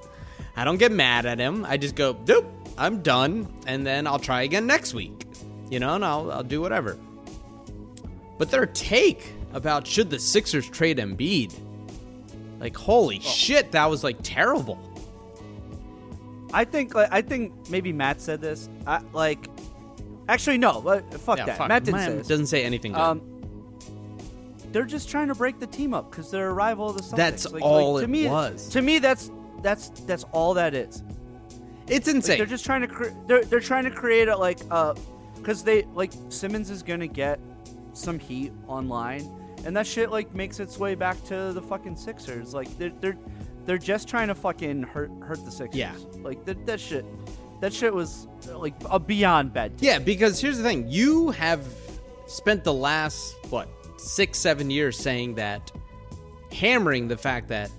I 0.55 0.63
don't 0.63 0.77
get 0.77 0.91
mad 0.91 1.25
at 1.25 1.37
him. 1.39 1.65
I 1.65 1.77
just 1.77 1.95
go, 1.95 2.17
nope, 2.27 2.45
I'm 2.77 3.01
done, 3.01 3.47
and 3.67 3.85
then 3.85 4.07
I'll 4.07 4.19
try 4.19 4.43
again 4.43 4.65
next 4.67 4.93
week. 4.93 5.25
You 5.69 5.79
know, 5.79 5.95
and 5.95 6.05
I'll 6.05 6.31
I'll 6.31 6.43
do 6.43 6.61
whatever. 6.61 6.97
But 8.37 8.51
their 8.51 8.65
take 8.65 9.31
about 9.53 9.87
should 9.87 10.09
the 10.09 10.19
Sixers 10.19 10.69
trade 10.69 10.97
Embiid, 10.97 11.53
like 12.59 12.75
holy 12.75 13.17
oh. 13.17 13.27
shit, 13.27 13.71
that 13.71 13.89
was 13.89 14.03
like 14.03 14.17
terrible. 14.23 14.79
I 16.53 16.63
think 16.63 16.95
like, 16.95 17.09
I 17.11 17.21
think 17.21 17.69
maybe 17.69 17.91
Matt 17.91 18.21
said 18.21 18.41
this. 18.41 18.69
I, 18.87 19.01
like, 19.13 19.49
actually 20.27 20.57
no. 20.57 20.79
Like, 20.79 21.11
fuck 21.19 21.37
Yeah, 21.39 21.45
that. 21.45 21.57
fuck, 21.57 21.67
Matt 21.69 21.83
didn't 21.83 21.97
man, 21.97 22.09
say 22.11 22.17
this. 22.17 22.27
doesn't 22.27 22.47
say 22.47 22.63
anything 22.63 22.93
good. 22.93 23.01
Um, 23.01 23.21
they're 24.71 24.85
just 24.85 25.09
trying 25.09 25.27
to 25.29 25.35
break 25.35 25.59
the 25.59 25.67
team 25.67 25.93
up 25.93 26.11
because 26.11 26.29
they're 26.31 26.49
a 26.49 26.53
rival 26.53 26.89
of 26.89 26.97
the 26.97 27.03
Celtics. 27.03 27.15
That's 27.17 27.51
Like- 27.51 27.63
all 27.63 27.93
like, 27.93 28.01
to 28.01 28.05
it 28.05 28.09
me, 28.09 28.27
was. 28.27 28.67
To 28.69 28.81
me, 28.81 28.99
that's 28.99 29.31
that's 29.61 29.89
that's 30.01 30.25
all 30.31 30.53
that 30.55 30.73
is. 30.73 31.01
It's 31.87 32.07
Like, 32.07 32.15
insane. 32.15 32.37
they're 32.37 32.45
just 32.45 32.65
trying 32.65 32.81
to 32.81 32.87
cre- 32.87 33.09
they're 33.27 33.45
they're 33.45 33.59
trying 33.59 33.85
to 33.85 33.91
create 33.91 34.27
a 34.27 34.35
like 34.37 34.59
uh 34.71 34.93
because 35.37 35.63
they 35.63 35.83
like 35.93 36.11
Simmons 36.29 36.69
is 36.71 36.83
gonna 36.83 37.07
get 37.07 37.39
some 37.93 38.19
heat 38.19 38.51
online, 38.67 39.29
and 39.65 39.75
that 39.77 39.87
shit 39.87 40.11
like 40.11 40.33
makes 40.35 40.59
its 40.59 40.77
way 40.77 40.95
back 40.95 41.23
to 41.25 41.53
the 41.53 41.61
fucking 41.61 41.95
Sixers. 41.95 42.53
Like 42.53 42.75
they're 42.77 42.91
they're 42.99 43.17
they're 43.65 43.77
just 43.77 44.07
trying 44.09 44.27
to 44.27 44.35
fucking 44.35 44.83
hurt 44.83 45.11
hurt 45.21 45.43
the 45.45 45.51
Sixers. 45.51 45.79
Yeah. 45.79 45.93
like 46.21 46.43
that 46.45 46.65
that 46.65 46.79
shit 46.81 47.05
that 47.61 47.73
shit 47.73 47.93
was 47.93 48.27
like 48.47 48.75
a 48.89 48.99
beyond 48.99 49.53
bad. 49.53 49.73
Yeah, 49.79 49.99
because 49.99 50.39
here's 50.39 50.57
the 50.57 50.63
thing: 50.63 50.89
you 50.89 51.31
have 51.31 51.65
spent 52.27 52.63
the 52.63 52.73
last 52.73 53.35
what 53.49 53.67
six, 53.97 54.37
seven 54.37 54.69
years 54.69 54.97
saying 54.97 55.35
that, 55.35 55.71
hammering 56.51 57.07
the 57.07 57.17
fact 57.17 57.47
that 57.49 57.71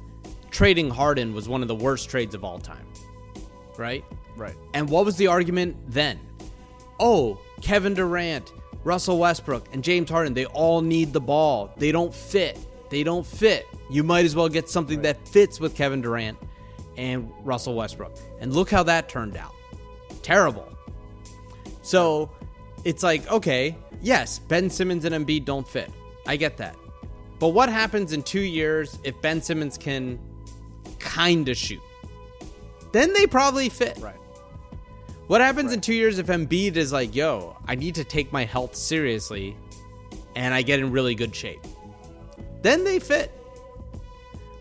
trading 0.51 0.91
Harden 0.91 1.35
was 1.35 1.49
one 1.49 1.63
of 1.63 1.69
the 1.69 1.75
worst 1.75 2.09
trades 2.09 2.35
of 2.35 2.45
all 2.45 2.59
time, 2.59 2.87
right? 3.77 4.05
Right. 4.37 4.55
And 4.75 4.89
what 4.89 5.05
was 5.05 5.17
the 5.17 5.29
argument 5.29 5.77
then? 5.89 6.21
Oh, 7.01 7.41
Kevin 7.61 7.95
Durant, 7.95 8.53
Russell 8.85 9.19
Westbrook, 9.19 9.67
and 9.73 9.83
James 9.83 10.11
Harden, 10.11 10.35
they 10.35 10.47
all 10.47 10.83
need 10.83 11.13
the 11.13 11.21
ball. 11.21 11.73
They 11.77 11.93
don't 11.93 12.15
fit. 12.15 12.59
They 12.91 13.03
don't 13.03 13.27
fit. 13.27 13.67
You 13.91 14.03
might 14.03 14.25
as 14.25 14.37
well 14.37 14.49
get 14.49 14.69
something 14.69 15.03
that 15.03 15.27
fits 15.29 15.59
with 15.59 15.75
Kevin 15.75 16.01
Durant 16.01 16.39
and 16.97 17.31
Russell 17.45 17.75
Westbrook. 17.75 18.15
And 18.41 18.55
look 18.55 18.71
how 18.71 18.83
that 18.85 19.09
turned 19.09 19.37
out. 19.37 19.56
Terrible. 20.27 20.67
So 21.83 22.33
it's 22.83 23.05
like, 23.05 23.31
okay, 23.31 23.77
yes, 24.03 24.41
Ben 24.41 24.69
Simmons 24.69 25.05
and 25.05 25.15
Embiid 25.15 25.45
don't 25.45 25.69
fit. 25.69 25.89
I 26.27 26.35
get 26.37 26.57
that. 26.57 26.75
But 27.39 27.51
what 27.51 27.69
happens 27.69 28.13
in 28.13 28.25
two 28.25 28.41
years 28.41 28.99
if 29.05 29.23
Ben 29.23 29.41
Simmons 29.41 29.79
can 29.79 30.19
kind 30.99 31.49
of 31.49 31.57
shoot? 31.57 31.81
Then 32.91 33.13
they 33.13 33.29
probably 33.29 33.69
fit. 33.69 33.99
Right. 34.01 34.19
What 35.29 35.41
happens 35.41 35.73
in 35.73 35.81
two 35.81 35.95
years 35.95 36.19
if 36.19 36.27
Embiid 36.27 36.75
is 36.75 36.93
like, 36.93 37.15
yo, 37.15 37.57
I 37.69 37.77
need 37.77 37.95
to 37.95 38.03
take 38.03 38.33
my 38.33 38.45
health 38.45 38.75
seriously 38.75 39.57
and 40.35 40.53
I 40.53 40.63
get 40.63 40.81
in 40.81 40.91
really 40.91 41.15
good 41.15 41.37
shape? 41.37 41.65
Then 42.63 42.83
they 42.83 42.99
fit. 42.99 43.31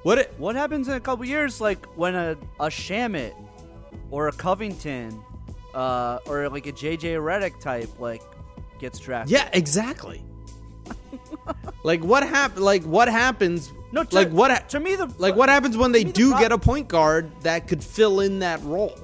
What 0.04 0.20
it, 0.20 0.34
What 0.38 0.56
happens 0.56 0.88
in 0.88 0.94
a 0.94 1.00
couple 1.00 1.26
years, 1.26 1.60
like 1.60 1.88
when 1.96 2.14
a 2.14 2.38
a 2.60 2.68
Shamet 2.68 3.34
or 4.12 4.28
a 4.28 4.32
Covington, 4.32 5.24
uh, 5.76 6.20
or 6.26 6.50
like 6.50 6.66
a 6.66 6.72
JJ 6.72 7.18
Redick 7.22 7.60
type, 7.60 7.90
like 8.00 8.24
gets 8.80 8.98
drafted? 9.00 9.32
Yeah, 9.34 9.50
exactly. 9.54 10.24
like 11.84 12.04
what 12.04 12.28
hap- 12.28 12.58
like 12.58 12.84
what 12.84 13.08
happens 13.08 13.72
No, 13.92 14.04
to, 14.04 14.16
like 14.16 14.30
what 14.30 14.52
ha- 14.52 14.60
to 14.70 14.80
me 14.80 14.96
the 14.96 15.12
like 15.18 15.36
what 15.36 15.50
happens 15.50 15.76
when 15.78 15.92
they 15.92 16.04
me 16.04 16.12
the 16.12 16.14
do 16.14 16.32
get 16.38 16.52
a 16.52 16.58
point 16.58 16.88
guard 16.88 17.30
that 17.42 17.68
could 17.68 17.84
fill 17.84 18.20
in 18.20 18.40
that 18.40 18.62
role? 18.64 18.98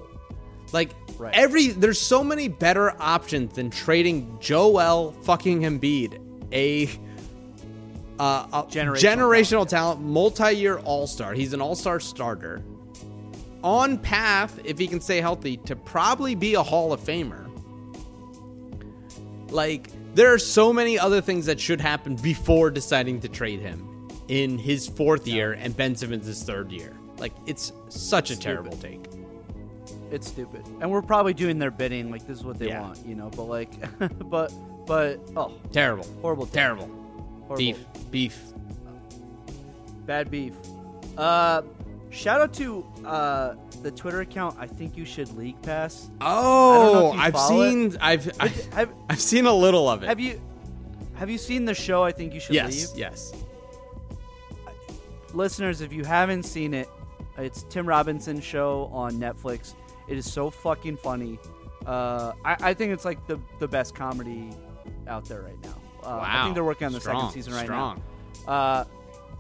Like 0.72 0.92
Right. 1.18 1.34
every 1.36 1.68
there's 1.68 2.00
so 2.02 2.24
many 2.24 2.48
better 2.48 2.96
options 3.00 3.54
than 3.54 3.70
trading 3.70 4.38
Joel 4.40 5.12
fucking 5.22 5.62
Embiid, 5.62 6.20
a 6.52 6.88
uh, 8.20 8.48
a 8.52 8.64
Generational 8.64 8.96
generational 8.96 9.68
talent, 9.68 10.02
multi-year 10.02 10.80
all-star. 10.80 11.34
He's 11.34 11.54
an 11.54 11.62
all-star 11.62 12.00
starter. 12.00 12.64
On 13.64 13.98
path, 13.98 14.60
if 14.64 14.78
he 14.80 14.88
can 14.88 15.00
stay 15.02 15.22
healthy, 15.22 15.58
to 15.58 15.76
probably 15.76 16.34
be 16.36 16.56
a 16.56 16.64
Hall 16.64 16.94
of 16.94 17.00
Famer. 17.02 17.48
Like, 19.50 19.90
there 20.16 20.34
are 20.34 20.40
so 20.40 20.72
many 20.74 20.98
other 20.98 21.22
things 21.22 21.46
that 21.46 21.60
should 21.60 21.82
happen 21.82 22.16
before 22.16 22.72
deciding 22.72 23.20
to 23.22 23.30
trade 23.30 23.60
him 23.60 23.88
in 24.28 24.58
his 24.58 24.88
fourth 24.88 25.28
year 25.28 25.54
and 25.54 25.76
Ben 25.76 25.96
Simmons' 25.96 26.44
third 26.44 26.72
year. 26.72 26.94
Like, 27.18 27.34
it's 27.46 27.72
such 27.90 28.32
a 28.32 28.40
terrible 28.40 28.76
take. 28.78 29.06
it's 30.10 30.28
stupid, 30.28 30.66
and 30.82 30.90
we're 30.92 31.02
probably 31.02 31.34
doing 31.34 31.60
their 31.60 31.72
bidding. 31.72 32.12
Like 32.12 32.26
this 32.28 32.40
is 32.40 32.44
what 32.44 32.58
they 32.60 32.68
Yeah. 32.68 32.82
want, 32.82 33.06
you 33.06 33.16
know. 33.16 33.30
But 33.30 33.44
like, 33.44 33.72
but 34.30 34.52
but 34.86 35.20
oh, 35.38 35.54
Terrible. 35.72 36.06
horrible, 36.22 36.46
take. 36.46 36.54
Terrible. 36.56 36.88
horrible. 37.48 37.56
Beef. 37.58 37.78
Beef. 38.10 38.42
bad 40.06 40.30
beef. 40.32 40.54
Uh, 41.18 41.62
shout 42.12 42.42
out 42.42 42.54
to 42.56 42.86
uh 43.06 43.56
the 43.82 43.92
Twitter 43.92 44.22
account. 44.22 44.56
I 44.60 44.68
think 44.68 44.96
you 44.98 45.06
should 45.06 45.36
league 45.36 45.60
pass. 45.64 46.10
Oh, 46.22 47.12
I've 47.14 47.34
follow 47.34 47.62
it. 47.64 47.70
seen 47.72 47.98
I've 48.02 48.30
I, 48.40 48.48
Have 48.76 48.90
I've 49.10 49.20
seen 49.22 49.46
a 49.46 49.54
little 49.54 49.90
of 49.90 50.04
it. 50.04 50.08
have 50.08 50.20
you 50.20 50.40
have 51.16 51.30
you 51.30 51.38
seen 51.38 51.66
the 51.66 51.74
show? 51.74 52.04
I 52.04 52.12
think 52.12 52.34
you 52.34 52.40
should 52.40 52.56
yes, 52.56 52.92
leave. 52.94 53.00
yes. 53.00 53.34
listeners, 55.34 55.82
if 55.82 55.94
you 55.94 56.04
haven't 56.04 56.44
seen 56.44 56.74
it, 56.74 56.90
it's 57.38 57.64
Tim 57.64 57.86
Robinson's 57.88 58.44
show 58.44 58.90
on 58.92 59.14
Netflix. 59.14 59.74
It 60.08 60.18
is 60.18 60.32
so 60.32 60.50
fucking 60.50 60.98
funny. 60.98 61.40
Uh, 61.86 62.34
I, 62.46 62.58
I 62.70 62.74
think 62.74 62.92
it's 62.94 63.06
like 63.06 63.26
the 63.28 63.40
the 63.60 63.68
best 63.68 63.96
comedy 63.96 64.50
out 65.08 65.26
there 65.26 65.42
right 65.42 65.62
now. 65.64 65.76
Uh, 66.04 66.20
I 66.22 66.44
think 66.44 66.56
they're 66.56 66.64
working 66.64 66.88
on 66.88 66.94
the 66.94 67.00
Strong, 67.00 67.30
second 67.30 67.34
season 67.34 67.54
right 67.54 67.66
strong. 67.66 68.02
now. 68.48 68.52
Uh, 68.52 68.84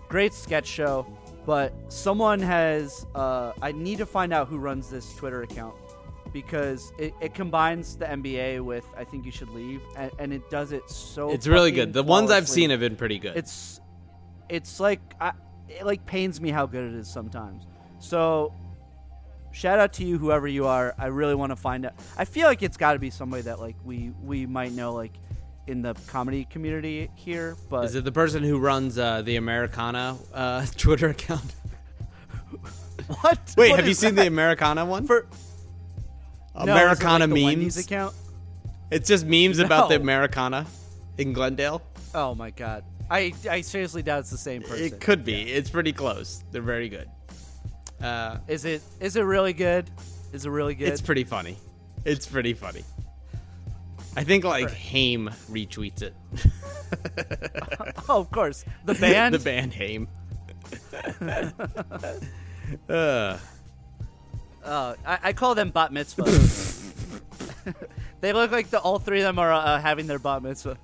great 0.10 0.34
sketch 0.34 0.68
show, 0.68 1.06
but 1.46 1.74
someone 1.90 2.40
has. 2.40 3.06
Uh, 3.16 3.54
I 3.62 3.72
need 3.72 3.98
to 4.00 4.06
find 4.06 4.34
out 4.34 4.48
who 4.48 4.58
runs 4.58 4.90
this 4.90 5.14
Twitter 5.16 5.44
account 5.44 5.76
because 6.34 6.94
it, 6.98 7.14
it 7.22 7.34
combines 7.34 7.98
the 7.98 8.06
NBA 8.06 8.62
with 8.64 8.86
I 8.98 9.04
think 9.04 9.26
you 9.26 9.32
should 9.32 9.50
leave, 9.50 9.82
and, 9.98 10.12
and 10.20 10.34
it 10.34 10.50
does 10.50 10.72
it 10.72 10.90
so. 10.90 11.32
It's 11.32 11.48
really 11.48 11.72
good. 11.72 11.94
The 11.94 12.04
ones 12.04 12.32
I've 12.32 12.48
seen 12.48 12.70
have 12.70 12.80
been 12.80 12.96
pretty 12.96 13.20
good. 13.20 13.36
it's 13.36 13.80
it's 14.50 14.80
like 14.80 15.00
I, 15.20 15.32
it 15.70 15.86
like 15.86 16.06
pains 16.06 16.42
me 16.42 16.50
how 16.50 16.66
good 16.66 16.94
it 16.94 16.98
is 16.98 17.10
sometimes. 17.10 17.66
So 18.00 18.54
shout 19.52 19.80
out 19.80 19.94
to 19.94 20.06
you 20.06 20.18
whoever 20.18 20.48
you 20.48 20.68
are. 20.68 20.94
I 20.98 21.08
really 21.08 21.36
want 21.36 21.52
to 21.52 21.56
find 21.56 21.86
out. 21.86 21.94
I 22.18 22.26
feel 22.26 22.48
like 22.48 22.64
it's 22.64 22.78
got 22.78 22.94
to 22.94 23.00
be 23.00 23.10
somebody 23.10 23.44
that 23.44 23.60
like 23.60 23.76
we 23.84 24.12
we 24.22 24.46
might 24.46 24.74
know 24.74 24.94
like 24.94 25.14
in 25.68 25.82
the 25.82 25.94
comedy 26.08 26.46
community 26.46 27.10
here, 27.16 27.56
but 27.70 27.86
Is 27.86 27.96
it 27.96 28.04
the 28.04 28.12
person 28.12 28.44
who 28.44 28.58
runs 28.60 28.98
uh, 28.98 29.22
the 29.22 29.36
Americana 29.36 30.18
uh, 30.34 30.66
Twitter 30.78 31.10
account? 31.10 31.54
what? 33.22 33.40
Wait, 33.58 33.70
What 33.70 33.80
have 33.80 33.86
you 33.86 33.92
is 33.92 34.00
seen 34.00 34.16
the 34.16 34.28
Americana 34.28 34.86
one? 34.86 35.06
for 35.08 35.28
No, 36.56 36.62
Americana 36.64 37.28
like, 37.28 37.34
the 37.36 37.56
memes. 37.56 37.78
account? 37.78 38.16
It's 38.90 39.08
just 39.08 39.26
memes 39.26 39.60
about 39.60 39.90
the 39.90 39.96
Americana 39.96 40.66
in 41.18 41.34
Glendale. 41.34 41.82
Oh 42.14 42.36
my 42.36 42.50
god. 42.50 42.84
I, 43.10 43.34
I 43.50 43.62
seriously 43.62 44.02
doubt 44.04 44.20
it's 44.22 44.30
the 44.32 44.38
same 44.38 44.62
person. 44.62 44.86
It 44.86 45.00
could 45.02 45.24
be. 45.26 45.44
It's 45.44 45.70
pretty 45.70 45.94
close. 45.94 46.44
They're 46.52 46.62
very 46.62 46.90
good. 46.90 47.10
Uh, 48.02 48.38
Is 48.48 48.66
it 48.66 48.82
is 49.00 49.16
it 49.16 49.22
really 49.22 49.54
good? 49.54 49.90
Is 50.34 50.46
it 50.46 50.50
really 50.50 50.74
good? 50.76 50.88
it's 50.88 51.02
pretty 51.02 51.24
funny. 51.24 51.58
It's 52.04 52.26
pretty 52.26 52.54
funny. 52.54 52.84
I 54.16 54.24
think 54.24 54.44
like 54.44 54.70
Haim 54.72 55.30
retweets 55.50 56.02
it. 56.02 56.14
oh, 58.10 58.20
of 58.20 58.32
course. 58.32 58.66
The 58.86 58.96
band. 58.96 59.34
the 59.36 59.40
band 59.40 59.74
Haim. 59.74 60.08
uh, 62.90 63.38
Uh, 64.64 64.94
I, 65.06 65.20
I 65.24 65.34
call 65.34 65.56
them 65.56 65.72
bat 65.72 65.92
mitzvah. 65.92 66.24
they 68.22 68.32
look 68.32 68.52
like 68.52 68.70
the 68.70 68.80
all 68.80 69.00
three 69.00 69.20
of 69.20 69.24
them 69.24 69.40
are 69.40 69.52
uh, 69.52 69.82
having 69.82 70.06
their 70.08 70.20
bat 70.20 70.44
mitzvah. 70.44 70.78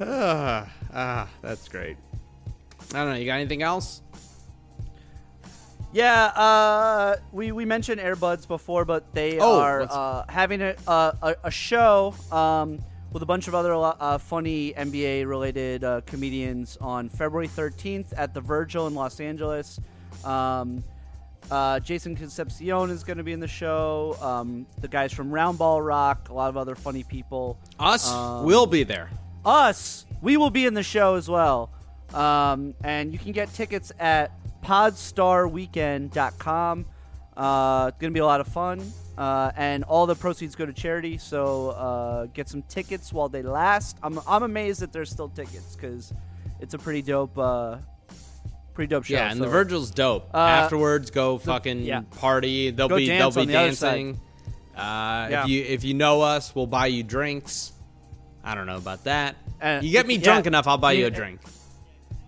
ah, 0.00 0.68
ah, 0.92 1.28
that's 1.40 1.68
great. 1.68 1.96
I 2.92 2.98
don't 2.98 3.10
know. 3.10 3.16
You 3.16 3.24
got 3.26 3.36
anything 3.36 3.62
else? 3.62 4.02
Yeah, 5.92 6.24
uh, 6.26 7.16
we 7.32 7.52
we 7.52 7.64
mentioned 7.64 8.00
Airbuds 8.00 8.46
before, 8.46 8.84
but 8.84 9.14
they 9.14 9.38
Oh, 9.38 9.58
are 9.60 9.86
uh, 9.88 10.24
having 10.28 10.60
a, 10.60 10.74
a 10.86 11.36
a 11.44 11.50
show 11.50 12.14
um, 12.30 12.80
with 13.12 13.22
a 13.22 13.26
bunch 13.26 13.48
of 13.48 13.54
other 13.54 13.72
uh, 13.74 14.18
funny 14.18 14.74
NBA 14.74 15.26
related 15.26 15.84
uh, 15.84 16.02
comedians 16.04 16.76
on 16.80 17.08
February 17.08 17.48
13th 17.48 18.12
at 18.16 18.34
the 18.34 18.40
Virgil 18.42 18.86
in 18.88 18.94
Los 18.94 19.20
Angeles. 19.20 19.80
Um, 20.24 20.84
uh, 21.50 21.78
Jason 21.80 22.16
Concepcion 22.16 22.90
is 22.90 23.04
going 23.04 23.18
to 23.18 23.24
be 23.24 23.32
in 23.32 23.40
the 23.40 23.46
show. 23.48 24.16
Um, 24.20 24.66
the 24.80 24.88
guys 24.88 25.12
from 25.12 25.30
Roundball 25.30 25.86
Rock, 25.86 26.28
a 26.28 26.34
lot 26.34 26.48
of 26.50 26.56
other 26.58 26.74
funny 26.74 27.04
people. 27.04 27.58
Us 27.78 28.10
Um, 28.12 28.44
will 28.44 28.66
be 28.66 28.82
there. 28.82 29.08
us, 29.46 30.04
we 30.20 30.36
will 30.36 30.50
be 30.50 30.66
in 30.66 30.74
the 30.74 30.82
show 30.82 31.14
as 31.14 31.28
well. 31.28 31.70
Um, 32.12 32.74
and 32.82 33.12
you 33.12 33.18
can 33.18 33.32
get 33.32 33.52
tickets 33.54 33.92
at 34.00 34.32
podstarweekend.com. 34.62 36.86
Uh, 37.36 37.86
it's 37.88 37.98
going 38.00 38.10
to 38.10 38.14
be 38.14 38.20
a 38.20 38.26
lot 38.26 38.40
of 38.40 38.48
fun. 38.48 38.92
Uh, 39.18 39.50
and 39.56 39.84
all 39.84 40.06
the 40.06 40.14
proceeds 40.14 40.54
go 40.54 40.64
to 40.66 40.72
charity. 40.72 41.18
So 41.18 41.70
uh, 41.70 42.26
get 42.26 42.48
some 42.48 42.62
tickets 42.62 43.12
while 43.12 43.28
they 43.28 43.42
last. 43.42 43.96
I'm, 44.02 44.20
I'm 44.26 44.42
amazed 44.42 44.80
that 44.80 44.92
there's 44.92 45.10
still 45.10 45.28
tickets 45.28 45.76
because 45.76 46.12
it's 46.60 46.74
a 46.74 46.78
pretty 46.78 47.02
dope, 47.02 47.36
uh, 47.38 47.76
pretty 48.74 48.90
dope 48.90 49.04
show. 49.04 49.14
Yeah, 49.14 49.30
and 49.30 49.40
the 49.40 49.48
Virgil's 49.48 49.90
dope. 49.90 50.28
Uh, 50.34 50.38
Afterwards, 50.38 51.10
go 51.10 51.38
fucking 51.38 51.82
yeah. 51.82 52.02
party. 52.18 52.70
They'll 52.70 52.88
Go 52.88 52.96
be 52.96 53.08
they'll 53.08 53.30
be 53.30 53.46
dancing. 53.46 54.20
Uh, 54.76 55.28
Yeah. 55.30 55.42
If 55.44 55.48
you 55.48 55.62
if 55.64 55.84
you 55.84 55.94
know 55.94 56.20
us, 56.20 56.54
we'll 56.54 56.66
buy 56.66 56.86
you 56.88 57.02
drinks. 57.02 57.72
I 58.44 58.54
don't 58.54 58.66
know 58.66 58.76
about 58.76 59.04
that. 59.04 59.36
Uh, 59.60 59.80
you 59.82 59.90
get 59.92 60.06
me 60.06 60.16
yeah. 60.16 60.24
drunk 60.24 60.46
enough, 60.46 60.66
I'll 60.66 60.76
buy 60.78 60.92
You- 60.92 61.06
a 61.06 61.10
drink. 61.10 61.40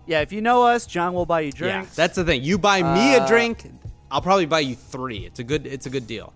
Yeah, 0.09 0.21
if 0.21 0.33
you 0.33 0.41
know 0.41 0.63
us, 0.63 0.87
John 0.87 1.13
will 1.13 1.27
buy 1.27 1.41
you 1.41 1.51
drinks. 1.51 1.89
Yeah, 1.89 1.93
that's 1.95 2.15
the 2.15 2.23
thing. 2.23 2.43
You 2.43 2.57
buy 2.57 2.81
me 2.81 3.13
a 3.13 3.21
Uh, 3.21 3.27
drink, 3.27 3.71
I'll 4.09 4.23
probably 4.23 4.47
buy 4.47 4.61
you 4.61 4.73
three. 4.73 5.19
It's 5.19 5.37
a 5.37 5.43
good 5.43 5.67
it's 5.67 5.85
a 5.85 5.89
good 5.91 6.07
deal. 6.07 6.33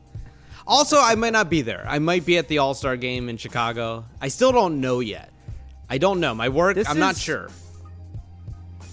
Also, 0.68 1.00
I 1.02 1.16
might 1.16 1.34
not 1.34 1.50
be 1.50 1.64
there. 1.64 1.84
I 1.88 1.98
might 1.98 2.24
be 2.24 2.38
at 2.38 2.48
the 2.48 2.60
All 2.60 2.76
Star 2.76 2.96
game 2.98 3.30
in 3.30 3.38
Chicago. 3.38 4.06
I 4.22 4.28
still 4.28 4.52
don't 4.52 4.80
know 4.80 5.00
yet. 5.00 5.32
I 5.90 5.98
don't 5.98 6.20
know. 6.20 6.36
My 6.36 6.50
work. 6.50 6.76
This 6.76 6.88
I'm 6.88 7.00
not 7.00 7.18
sure. 7.18 7.50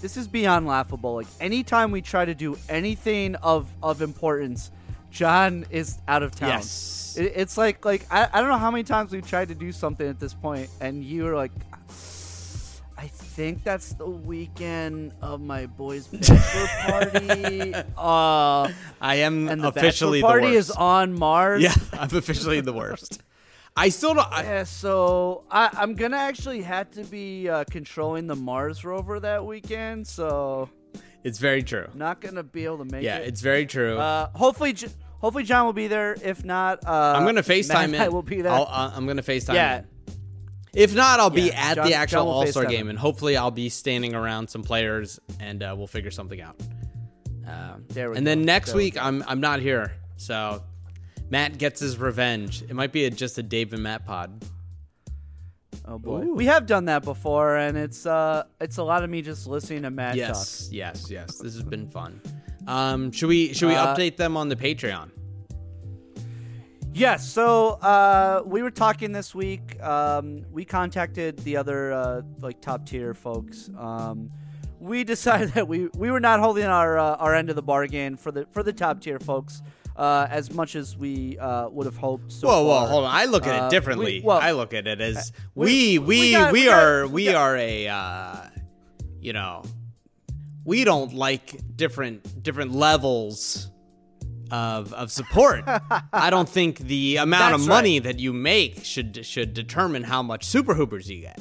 This 0.01 0.17
is 0.17 0.27
beyond 0.27 0.65
laughable. 0.65 1.13
Like 1.13 1.27
anytime 1.39 1.91
we 1.91 2.01
try 2.01 2.25
to 2.25 2.33
do 2.33 2.57
anything 2.67 3.35
of 3.35 3.67
of 3.83 4.01
importance, 4.01 4.71
John 5.11 5.63
is 5.69 5.99
out 6.07 6.23
of 6.23 6.31
town. 6.33 6.49
Yes. 6.49 7.15
It, 7.19 7.33
it's 7.35 7.55
like 7.55 7.85
like 7.85 8.07
I, 8.09 8.27
I 8.33 8.39
don't 8.41 8.49
know 8.49 8.57
how 8.57 8.71
many 8.71 8.83
times 8.83 9.11
we've 9.11 9.27
tried 9.27 9.49
to 9.49 9.55
do 9.55 9.71
something 9.71 10.07
at 10.07 10.19
this 10.19 10.33
point, 10.33 10.71
and 10.79 11.03
you 11.03 11.25
were 11.25 11.35
like, 11.35 11.51
I 13.01 13.07
think 13.07 13.63
that's 13.63 13.93
the 13.93 14.05
weekend 14.05 15.13
of 15.23 15.41
my 15.41 15.65
boy's 15.65 16.05
bachelor 16.05 16.67
party. 16.85 17.73
Uh, 17.97 18.71
I 19.01 19.15
am 19.15 19.47
and 19.49 19.63
the 19.63 19.69
officially 19.69 20.21
bachelor 20.21 20.31
party 20.33 20.47
the 20.51 20.55
worst. 20.57 20.69
is 20.69 20.75
on 20.75 21.13
Mars. 21.17 21.63
yeah, 21.63 21.73
I'm 21.93 22.15
officially 22.15 22.61
the 22.61 22.73
worst. 22.73 23.21
I 23.75 23.89
still 23.89 24.13
don't. 24.13 24.31
I, 24.31 24.43
Yeah, 24.43 24.63
so 24.65 25.45
I, 25.49 25.69
I'm 25.73 25.95
gonna 25.95 26.17
actually 26.17 26.61
have 26.61 26.91
to 26.91 27.03
be 27.03 27.49
uh, 27.49 27.63
controlling 27.71 28.27
the 28.27 28.35
Mars 28.35 28.85
rover 28.85 29.19
that 29.19 29.45
weekend, 29.45 30.05
so 30.05 30.69
it's 31.23 31.39
very 31.39 31.63
true. 31.63 31.87
Not 31.95 32.21
gonna 32.21 32.43
be 32.43 32.65
able 32.65 32.79
to 32.79 32.85
make 32.85 33.03
Yeah, 33.03 33.17
it. 33.17 33.21
Yeah, 33.21 33.27
it's 33.29 33.41
very 33.41 33.65
true. 33.65 33.97
Uh, 33.97 34.29
hopefully, 34.35 34.73
J- 34.73 34.89
hopefully 35.19 35.43
John 35.43 35.65
will 35.65 35.73
be 35.73 35.87
there. 35.87 36.15
If 36.23 36.43
not, 36.45 36.85
uh, 36.85 37.13
I'm 37.17 37.25
gonna 37.25 37.41
FaceTime 37.41 37.85
and. 37.85 37.95
I 37.97 38.09
will 38.09 38.21
be 38.23 38.41
there. 38.41 38.51
I'll, 38.51 38.67
uh, 38.69 38.91
I'm 38.95 39.07
gonna 39.07 39.23
FaceTime 39.23 39.55
Yeah. 39.55 39.79
in. 39.79 39.85
If 40.73 40.95
not, 40.95 41.19
I'll 41.19 41.29
be 41.29 41.43
Yeah, 41.43 41.69
at 41.71 41.75
John- 41.75 41.87
the 41.87 41.93
actual 41.95 42.29
All 42.29 42.47
Star 42.47 42.65
game, 42.65 42.89
and 42.89 42.97
hopefully, 42.97 43.35
I'll 43.35 43.51
be 43.51 43.67
standing 43.69 44.15
around 44.15 44.49
some 44.49 44.63
players, 44.63 45.19
and 45.39 45.61
uh, 45.61 45.73
we'll 45.77 45.87
figure 45.87 46.11
something 46.11 46.39
out. 46.41 46.55
Um, 47.45 47.83
There 47.89 48.11
we 48.11 48.17
and 48.17 48.25
then 48.25 48.45
next 48.45 48.69
There 48.69 48.77
we 48.77 48.83
week, 48.85 48.97
I'm 49.03 49.23
I'm 49.27 49.41
not 49.41 49.59
here, 49.59 49.91
so 50.15 50.63
Matt 51.29 51.57
gets 51.57 51.81
his 51.81 51.97
revenge. 51.97 52.61
It 52.61 52.73
might 52.73 52.91
be 52.93 53.05
a, 53.05 53.09
just 53.09 53.37
a 53.37 53.43
Dave 53.43 53.73
and 53.73 53.83
Matt 53.83 54.05
pod. 54.05 54.45
oh 55.85 55.97
boy, 55.97 56.21
we 56.27 56.45
have 56.45 56.65
done 56.67 56.85
that 56.85 57.03
before, 57.03 57.57
and 57.57 57.77
it's 57.77 58.05
uh, 58.05 58.43
it's 58.61 58.77
a 58.77 58.83
lot 58.83 59.03
of 59.03 59.09
me 59.09 59.21
just 59.21 59.47
listening 59.47 59.81
to 59.83 59.89
Matt 59.89 60.15
yes, 60.15 60.69
yes, 60.71 61.07
yes. 61.09 61.37
This 61.37 61.53
has 61.55 61.63
been 61.63 61.89
fun. 61.89 62.21
Um, 62.67 63.11
should 63.11 63.27
we 63.27 63.53
should 63.53 63.67
we 63.67 63.75
Uh, 63.75 63.93
update 63.93 64.15
them 64.15 64.37
on 64.37 64.47
the 64.47 64.55
Patreon? 64.55 65.09
Yes. 66.93 67.27
So 67.27 67.69
uh, 67.81 68.43
we 68.45 68.61
were 68.61 68.71
talking 68.71 69.11
this 69.13 69.33
week. 69.33 69.81
Um, 69.81 70.45
we 70.51 70.65
contacted 70.65 71.37
the 71.39 71.55
other 71.57 71.93
uh, 71.93 72.21
like 72.41 72.59
top 72.61 72.85
tier 72.85 73.13
folks. 73.13 73.69
Um, 73.77 74.29
we 74.79 75.03
decided 75.15 75.49
that 75.53 75.67
we, 75.67 75.87
we 75.95 76.11
were 76.11 76.19
not 76.19 76.39
holding 76.41 76.65
our 76.65 76.97
uh, 76.97 77.15
our 77.15 77.33
end 77.33 77.49
of 77.49 77.55
the 77.55 77.61
bargain 77.61 78.17
for 78.17 78.31
the 78.31 78.45
for 78.51 78.61
the 78.61 78.73
top 78.73 78.99
tier 78.99 79.19
folks 79.19 79.61
uh, 79.95 80.27
as 80.29 80.51
much 80.53 80.75
as 80.75 80.97
we 80.97 81.37
uh, 81.39 81.69
would 81.69 81.85
have 81.85 81.95
hoped. 81.97 82.29
So 82.31 82.47
whoa, 82.47 82.65
whoa, 82.65 82.85
hold 82.87 83.05
on. 83.05 83.11
I 83.15 83.25
look 83.25 83.47
at 83.47 83.61
Uh, 83.63 83.65
it 83.67 83.69
differently. 83.71 84.19
we- 84.19 84.25
well, 84.25 84.39
I 84.39 84.51
look 84.51 84.73
at 84.73 84.85
it 84.85 84.99
as 84.99 85.31
we- 85.55 85.97
we 85.97 85.99
we 85.99 86.19
we 86.19 86.31
got- 86.31 86.51
we 86.51 86.65
got- 86.65 86.83
are 86.83 87.07
we 87.07 87.25
got- 87.25 87.35
are 87.35 87.55
a 87.57 87.87
uh, 87.87 88.35
you 89.21 89.31
know 89.31 89.63
we 90.65 90.83
don't 90.83 91.13
like 91.13 91.57
different 91.77 92.43
different 92.43 92.73
levels 92.73 93.70
of 94.51 94.93
of 94.93 95.11
support. 95.11 95.63
I 96.13 96.29
don't 96.29 96.47
think 96.49 96.79
the 96.79 97.17
amount 97.17 97.55
of 97.55 97.61
That's 97.61 97.69
money 97.69 97.99
that 97.99 98.19
you 98.19 98.33
make 98.33 98.83
should 98.85 99.25
should 99.25 99.53
determine 99.53 100.03
how 100.03 100.21
much 100.21 100.45
super 100.45 100.73
hoopers 100.75 101.09
you 101.09 101.21
get. 101.21 101.39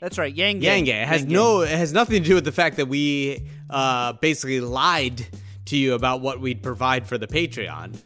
That's 0.00 0.18
right, 0.18 0.34
Yang 0.34 0.62
Yang 0.62 0.86
it 0.88 1.08
has 1.08 1.20
Yang 1.22 1.30
no 1.32 1.60
it 1.62 1.70
has 1.70 1.92
nothing 1.92 2.22
to 2.22 2.28
do 2.28 2.34
with 2.34 2.44
the 2.44 2.52
fact 2.52 2.76
that 2.76 2.86
we 2.88 3.48
uh, 3.70 4.12
basically 4.14 4.60
lied 4.60 5.26
to 5.66 5.76
you 5.76 5.94
about 5.94 6.20
what 6.20 6.40
we'd 6.40 6.62
provide 6.62 7.06
for 7.06 7.16
the 7.16 7.26
Patreon. 7.26 7.96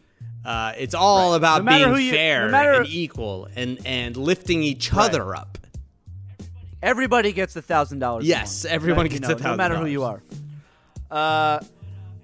Uh, 0.44 0.72
it's 0.78 0.94
all 0.94 1.34
about 1.34 1.64
No 1.64 1.92
being 1.94 2.06
you- 2.06 2.12
fair 2.12 2.50
no 2.50 2.78
and 2.78 2.86
equal 2.86 3.48
and 3.56 3.80
and 3.84 4.16
lifting 4.16 4.62
each 4.62 4.92
other 4.94 5.34
up. 5.34 5.58
Everybody 6.80 7.32
gets 7.32 7.56
a 7.56 7.62
thousand 7.62 7.98
dollars. 7.98 8.24
Yes, 8.26 8.64
everyone 8.64 9.08
gets 9.08 9.28
you 9.28 9.34
know, 9.34 9.50
no 9.50 9.56
matter 9.56 9.76
who 9.76 9.86
you 9.86 10.04
are. 10.04 10.22
Uh, 11.10 11.58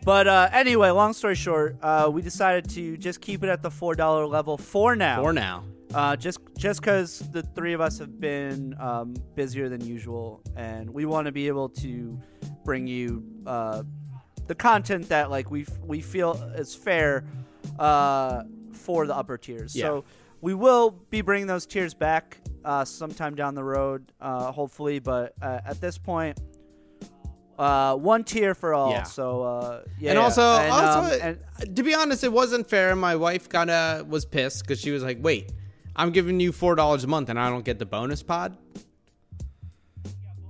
but 0.05 0.27
uh, 0.29 0.49
anyway, 0.53 0.91
long 0.91 1.13
story 1.13 1.35
short, 1.35 1.77
uh, 1.83 2.11
we 2.13 2.23
decided 2.23 2.69
to 2.71 2.97
just 2.97 3.21
keep 3.21 3.43
it 3.43 3.49
at 3.49 3.63
the 3.63 3.71
four 3.71 3.95
dollar 3.95 4.27
level 4.27 4.57
for 4.59 4.95
now. 4.97 5.23
For 5.23 5.33
now, 5.33 5.65
Uh, 5.95 6.17
just 6.17 6.41
just 6.59 6.81
because 6.81 7.21
the 7.31 7.43
three 7.55 7.73
of 7.73 7.81
us 7.81 7.99
have 7.99 8.19
been 8.19 8.75
um, 8.81 9.15
busier 9.37 9.69
than 9.69 9.81
usual, 9.85 10.43
and 10.57 10.91
we 10.91 11.05
want 11.07 11.27
to 11.27 11.33
be 11.33 11.47
able 11.49 11.69
to 11.69 12.19
bring 12.65 12.87
you 12.87 13.23
uh, 13.47 13.83
the 14.47 14.55
content 14.55 15.09
that 15.09 15.31
like 15.31 15.51
we 15.51 15.63
f- 15.63 15.79
we 15.87 16.01
feel 16.01 16.33
is 16.57 16.75
fair 16.75 17.25
uh, 17.79 18.43
for 18.73 19.07
the 19.07 19.15
upper 19.17 19.39
tiers. 19.39 19.75
Yeah. 19.77 19.87
So 19.87 20.05
we 20.41 20.53
will 20.55 20.91
be 21.11 21.23
bringing 21.23 21.47
those 21.47 21.65
tiers 21.65 21.95
back 21.95 22.39
uh, 22.65 22.85
sometime 22.85 23.35
down 23.37 23.55
the 23.55 23.65
road, 23.65 24.11
uh, 24.21 24.51
hopefully. 24.53 24.99
But 24.99 25.33
uh, 25.41 25.61
at 25.65 25.81
this 25.81 25.97
point. 25.99 26.39
Uh, 27.59 27.97
one 27.97 28.25
tier 28.25 28.55
for 28.55 28.75
all. 28.75 28.91
Yeah. 28.91 29.03
So 29.05 29.43
uh, 29.43 29.83
yeah, 29.99 30.11
and 30.11 30.19
also, 30.19 30.43
and, 30.43 30.73
um, 30.73 31.39
and- 31.61 31.77
to 31.77 31.83
be 31.83 31.95
honest, 31.95 32.25
it 32.25 32.33
wasn't 32.33 32.69
fair. 32.69 32.95
My 32.97 33.17
wife 33.17 33.49
kind 33.49 33.71
of 33.71 34.09
was 34.09 34.25
pissed 34.25 34.63
because 34.63 34.81
she 34.81 34.91
was 34.91 35.03
like, 35.03 35.19
"Wait, 35.21 35.53
I'm 35.95 36.11
giving 36.11 36.41
you 36.41 36.53
four 36.53 36.75
dollars 36.75 37.05
a 37.05 37.07
month, 37.07 37.29
and 37.29 37.39
I 37.39 37.49
don't 37.51 37.65
get 37.65 37.79
the 37.79 37.87
bonus 37.87 38.23
pod." 38.23 38.57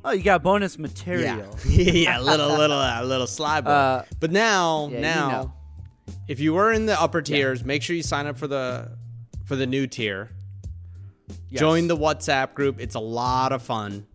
oh, 0.05 0.13
you 0.13 0.23
got 0.23 0.43
bonus 0.43 0.79
material. 0.79 1.57
yeah, 1.67 2.19
a 2.21 2.23
little, 2.23 2.49
little, 2.49 2.77
a 2.77 3.03
little 3.05 3.27
slide. 3.27 3.67
Uh, 3.67 4.05
but 4.21 4.31
now, 4.31 4.89
yeah, 4.89 4.97
you 4.97 5.01
now, 5.03 5.29
know. 5.31 5.55
if 6.29 6.41
you 6.41 6.55
were 6.55 6.73
in 6.73 6.87
the 6.87 7.01
upper 7.01 7.23
tiers, 7.23 7.65
make 7.65 7.83
sure 7.83 7.97
you 7.97 8.03
sign 8.03 8.27
up 8.27 8.37
for 8.37 8.47
the 8.47 8.91
for 9.47 9.57
the 9.57 9.67
new 9.67 9.87
tier. 9.87 10.31
Yes. 11.49 11.61
Join 11.61 11.89
the 11.89 11.97
WhatsApp 11.97 12.55
group. 12.55 12.81
It's 12.81 12.95
a 12.95 13.01
lot 13.01 13.53
of 13.53 13.63
fun. 13.63 14.07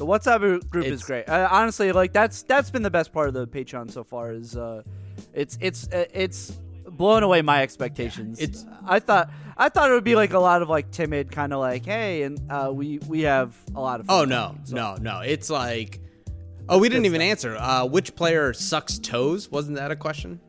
The 0.00 0.06
WhatsApp 0.06 0.38
group 0.38 0.70
group 0.70 0.86
is 0.86 1.02
great. 1.02 1.28
Uh, 1.28 1.46
honestly, 1.50 1.92
like 1.92 2.14
that's 2.14 2.42
that's 2.44 2.70
been 2.70 2.80
the 2.82 2.90
best 2.90 3.12
part 3.12 3.28
of 3.28 3.34
the 3.34 3.46
Patreon 3.46 3.90
so 3.90 4.02
far. 4.02 4.32
Is 4.32 4.56
uh, 4.56 4.82
it's 5.34 5.58
it's 5.60 5.88
uh, 5.92 6.06
it's 6.14 6.52
blown 6.88 7.22
away 7.22 7.42
my 7.42 7.60
expectations. 7.62 8.40
It's- 8.40 8.64
I 8.86 8.98
thought 9.00 9.30
I 9.58 9.68
thought 9.68 9.90
it 9.90 9.92
would 9.92 10.02
be 10.04 10.14
like 10.16 10.32
a 10.32 10.38
lot 10.38 10.62
of 10.62 10.70
like 10.70 10.90
timid 10.90 11.30
kind 11.30 11.52
of 11.52 11.58
like 11.60 11.84
hey, 11.84 12.22
and 12.22 12.40
uh, 12.50 12.70
we 12.72 12.98
we 13.08 13.20
have 13.22 13.54
a 13.74 13.80
lot 13.82 14.00
of. 14.00 14.06
Oh 14.08 14.24
no, 14.24 14.56
so- 14.64 14.74
no, 14.74 14.96
no! 14.98 15.20
It's 15.20 15.50
like, 15.50 16.00
oh, 16.70 16.78
we 16.78 16.88
didn't 16.88 17.04
even 17.04 17.20
answer. 17.20 17.54
Uh, 17.58 17.84
which 17.84 18.14
player 18.16 18.54
sucks 18.54 18.98
toes? 18.98 19.50
Wasn't 19.50 19.76
that 19.76 19.90
a 19.90 19.96
question? 19.96 20.40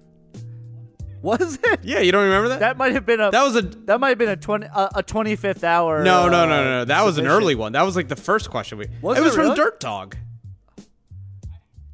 Was 1.24 1.60
it? 1.64 1.80
Yeah, 1.84 2.00
you 2.00 2.12
don't 2.12 2.24
remember 2.24 2.50
that? 2.50 2.60
That 2.62 2.78
might 2.78 2.94
have 2.94 3.06
been 3.06 3.20
a 3.22 3.30
That 3.32 3.44
was 3.44 3.56
a 3.56 3.62
that 3.62 4.00
might 4.00 4.10
have 4.10 4.18
been 4.18 4.30
a 4.30 4.36
twenty 4.36 4.66
a, 4.66 4.90
a 4.96 5.04
twenty 5.04 5.36
fifth 5.36 5.64
hour. 5.64 6.04
no, 6.04 6.28
no, 6.30 6.44
uh, 6.44 6.46
no, 6.46 6.64
no, 6.64 6.64
no. 6.80 6.86
That 6.86 7.04
was 7.04 7.18
an 7.18 7.26
submission. 7.26 7.38
early 7.44 7.56
one. 7.56 7.74
That 7.74 7.84
was 7.84 7.96
like 7.96 8.08
the 8.08 8.16
first 8.16 8.50
question 8.50 8.78
we. 8.80 8.88
Was 9.02 9.18
it 9.18 9.22
it 9.22 9.24
was 9.24 9.36
from 9.36 9.44
really? 9.44 9.56
Dirt 9.56 9.80
Dog. 9.80 10.16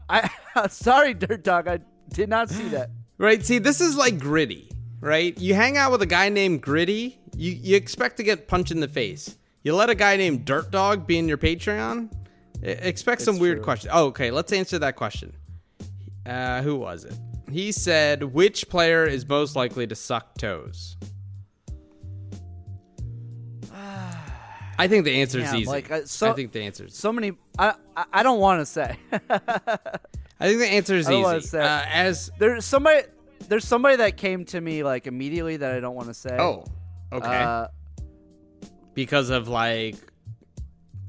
I 0.10 0.30
sorry, 0.70 1.14
Dirt 1.14 1.44
Dog. 1.44 1.68
I 1.68 1.80
did 2.10 2.30
not 2.30 2.50
see 2.50 2.70
that. 2.70 2.90
Right. 3.20 3.44
See, 3.44 3.58
this 3.58 3.82
is 3.82 3.98
like 3.98 4.20
gritty, 4.20 4.70
right? 5.02 5.36
You 5.40 5.56
hang 5.56 5.76
out 5.76 5.92
with 5.92 6.04
a 6.04 6.06
guy 6.06 6.30
named 6.30 6.62
Gritty, 6.62 7.18
you, 7.36 7.52
you 7.52 7.76
expect 7.76 8.18
to 8.18 8.24
get 8.24 8.48
punched 8.48 8.70
in 8.70 8.80
the 8.80 8.88
face. 8.88 9.36
You 9.64 9.74
let 9.76 9.90
a 9.90 9.96
guy 9.96 10.18
named 10.18 10.46
Dirt 10.46 10.70
Dog 10.70 11.08
be 11.08 11.18
in 11.18 11.28
your 11.28 11.40
Patreon, 11.40 12.12
e- 12.64 12.68
expect 12.68 13.22
some 13.24 13.34
It's 13.38 13.42
weird 13.42 13.58
true. 13.58 13.64
questions. 13.64 13.92
Oh, 13.92 14.06
okay, 14.10 14.30
let's 14.30 14.54
answer 14.54 14.78
that 14.78 14.96
question. 14.98 15.34
Uh, 16.28 16.62
who 16.62 16.76
was 16.76 17.06
it? 17.06 17.16
He 17.52 17.72
said, 17.72 18.24
which 18.24 18.68
player 18.70 19.06
is 19.06 19.28
most 19.28 19.56
likely 19.56 19.88
to 19.88 19.96
suck 19.96 20.38
toes? 20.38 20.98
I 24.80 24.88
think 24.88 25.06
the 25.06 25.22
answer 25.22 25.40
is 25.40 25.54
easy. 25.54 25.66
like, 25.66 25.90
uh, 25.90 26.06
so- 26.06 26.30
I 26.30 26.34
think 26.34 26.52
the 26.52 26.62
answer 26.62 26.86
is. 26.86 26.96
So 26.96 27.12
many. 27.12 27.32
I 27.58 27.74
I, 27.96 28.06
I 28.14 28.24
don't 28.24 28.40
want 28.40 28.62
to 28.62 28.66
say. 28.66 28.96
I 29.12 30.48
think 30.48 30.60
the 30.60 30.68
answer 30.68 30.96
is 30.96 31.08
I 31.08 31.12
don't 31.12 31.36
easy. 31.38 31.48
say- 31.48 31.62
Uh, 31.62 31.82
as 31.92 32.30
There's 32.38 32.66
somebody. 32.66 33.04
There's 33.48 33.66
somebody 33.66 33.96
that 33.98 34.18
came 34.18 34.46
to 34.46 34.60
me 34.60 34.84
like 34.84 35.08
immediately 35.08 35.58
that 35.58 35.74
I 35.74 35.80
don't 35.80 35.96
want 35.96 36.10
to 36.10 36.14
say. 36.14 36.36
oh, 36.38 36.66
okay. 37.14 37.28
Uh, 37.28 37.68
because 38.94 39.30
of 39.30 39.48
like 39.48 39.96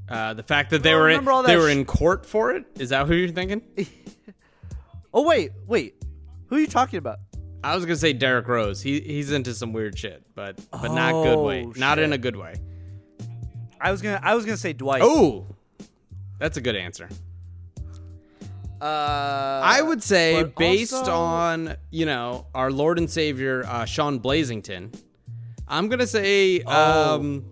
uh, 0.07 0.33
the 0.35 0.43
fact 0.43 0.69
that 0.71 0.81
they 0.83 0.95
were 0.95 1.09
in, 1.09 1.25
they 1.25 1.31
that 1.31 1.57
were 1.57 1.69
sh- 1.69 1.73
in 1.75 1.85
court 1.85 2.25
for 2.25 2.51
it. 2.51 2.65
Is 2.79 2.89
that 2.89 3.07
who 3.07 3.13
you're 3.15 3.29
thinking? 3.29 3.61
oh 5.13 5.23
wait, 5.23 5.51
wait. 5.67 5.95
Who 6.49 6.55
are 6.55 6.59
you 6.59 6.67
talking 6.67 6.97
about? 6.97 7.19
I 7.63 7.75
was 7.75 7.85
gonna 7.85 7.95
say 7.97 8.13
Derrick 8.13 8.47
Rose. 8.47 8.81
He 8.81 8.99
he's 9.01 9.31
into 9.31 9.53
some 9.53 9.73
weird 9.73 9.97
shit, 9.97 10.25
but 10.35 10.59
but 10.71 10.93
not 10.93 11.11
good 11.23 11.39
way. 11.39 11.65
Oh, 11.67 11.73
Not 11.75 11.99
in 11.99 12.13
a 12.13 12.17
good 12.17 12.35
way. 12.35 12.55
I 13.81 13.91
was 13.91 14.01
gonna. 14.01 14.19
I 14.23 14.35
was 14.35 14.45
gonna 14.45 14.57
say 14.57 14.73
Dwight. 14.73 15.01
Oh, 15.03 15.45
that's 16.39 16.57
a 16.57 16.61
good 16.61 16.75
answer. 16.75 17.09
Uh, 18.81 18.85
I 19.61 19.81
would 19.81 20.01
say 20.01 20.41
based 20.57 20.93
also- 20.93 21.11
on 21.11 21.75
you 21.91 22.05
know 22.05 22.45
our 22.55 22.71
Lord 22.71 22.97
and 22.97 23.09
Savior 23.09 23.65
uh, 23.67 23.83
Sean 23.85 24.19
Blazington, 24.21 24.93
I'm 25.67 25.89
gonna 25.89 26.07
say 26.07 26.61
Oh. 26.65 27.15
um, 27.15 27.45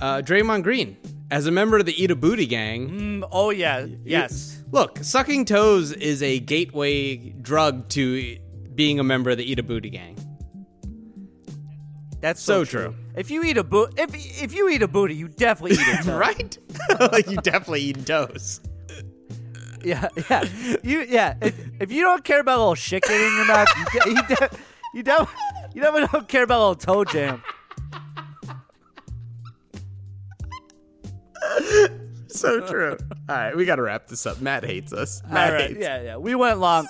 uh, 0.00 0.22
Draymond 0.22 0.62
Green 0.62 0.96
as 1.30 1.46
a 1.46 1.50
member 1.50 1.78
of 1.78 1.86
the 1.86 2.02
Eat 2.02 2.10
a 2.10 2.16
Booty 2.16 2.46
gang. 2.46 2.88
Mm, 3.22 3.28
oh 3.32 3.50
yeah. 3.50 3.86
Yes. 4.04 4.62
Look, 4.70 4.98
sucking 5.02 5.44
toes 5.46 5.92
is 5.92 6.22
a 6.22 6.38
gateway 6.40 7.16
drug 7.16 7.88
to 7.90 8.38
being 8.74 8.98
a 9.00 9.04
member 9.04 9.30
of 9.30 9.36
the 9.38 9.50
Eat 9.50 9.58
a 9.58 9.62
Booty 9.62 9.90
gang. 9.90 10.16
That's 12.20 12.42
So 12.42 12.64
so, 12.64 12.70
true. 12.70 12.94
If 13.16 13.30
you 13.30 13.44
eat 13.44 13.56
a 13.58 13.64
boot, 13.64 13.94
if 13.96 14.10
if 14.42 14.52
you 14.52 14.68
eat 14.68 14.82
a 14.82 14.88
booty, 14.88 15.14
you 15.14 15.28
definitely 15.28 15.76
eat 15.76 16.00
a 16.00 16.02
toe. 16.04 16.18
right? 16.18 16.58
like 17.12 17.30
you 17.30 17.36
definitely 17.36 17.82
eat 17.82 18.04
toes. 18.06 18.60
Yeah, 19.84 20.08
yeah. 20.28 20.44
You 20.82 21.04
yeah. 21.08 21.36
If, 21.40 21.56
if 21.80 21.92
you 21.92 22.02
don't 22.02 22.24
care 22.24 22.40
about 22.40 22.56
a 22.56 22.60
little 22.60 22.74
shit 22.74 23.04
getting 23.04 23.24
in 23.24 23.36
your 23.36 23.46
mouth, 23.46 23.68
you 23.78 24.00
de- 24.00 24.10
you, 24.10 24.22
de- 24.26 24.50
you, 24.94 25.02
de- 25.04 25.28
you 25.74 25.80
definitely 25.82 26.08
don't 26.12 26.28
care 26.28 26.42
about 26.42 26.58
a 26.58 26.64
little 26.68 26.74
toe 26.74 27.04
jam. 27.04 27.42
So 32.28 32.60
true. 32.60 32.96
All 33.28 33.34
right, 33.36 33.56
we 33.56 33.64
got 33.64 33.76
to 33.76 33.82
wrap 33.82 34.06
this 34.06 34.26
up. 34.26 34.40
Matt 34.40 34.62
hates 34.64 34.92
us. 34.92 35.22
Matt 35.30 35.52
right, 35.52 35.68
hates. 35.70 35.80
yeah, 35.80 36.02
yeah. 36.02 36.16
We 36.18 36.34
went 36.34 36.58
long. 36.58 36.86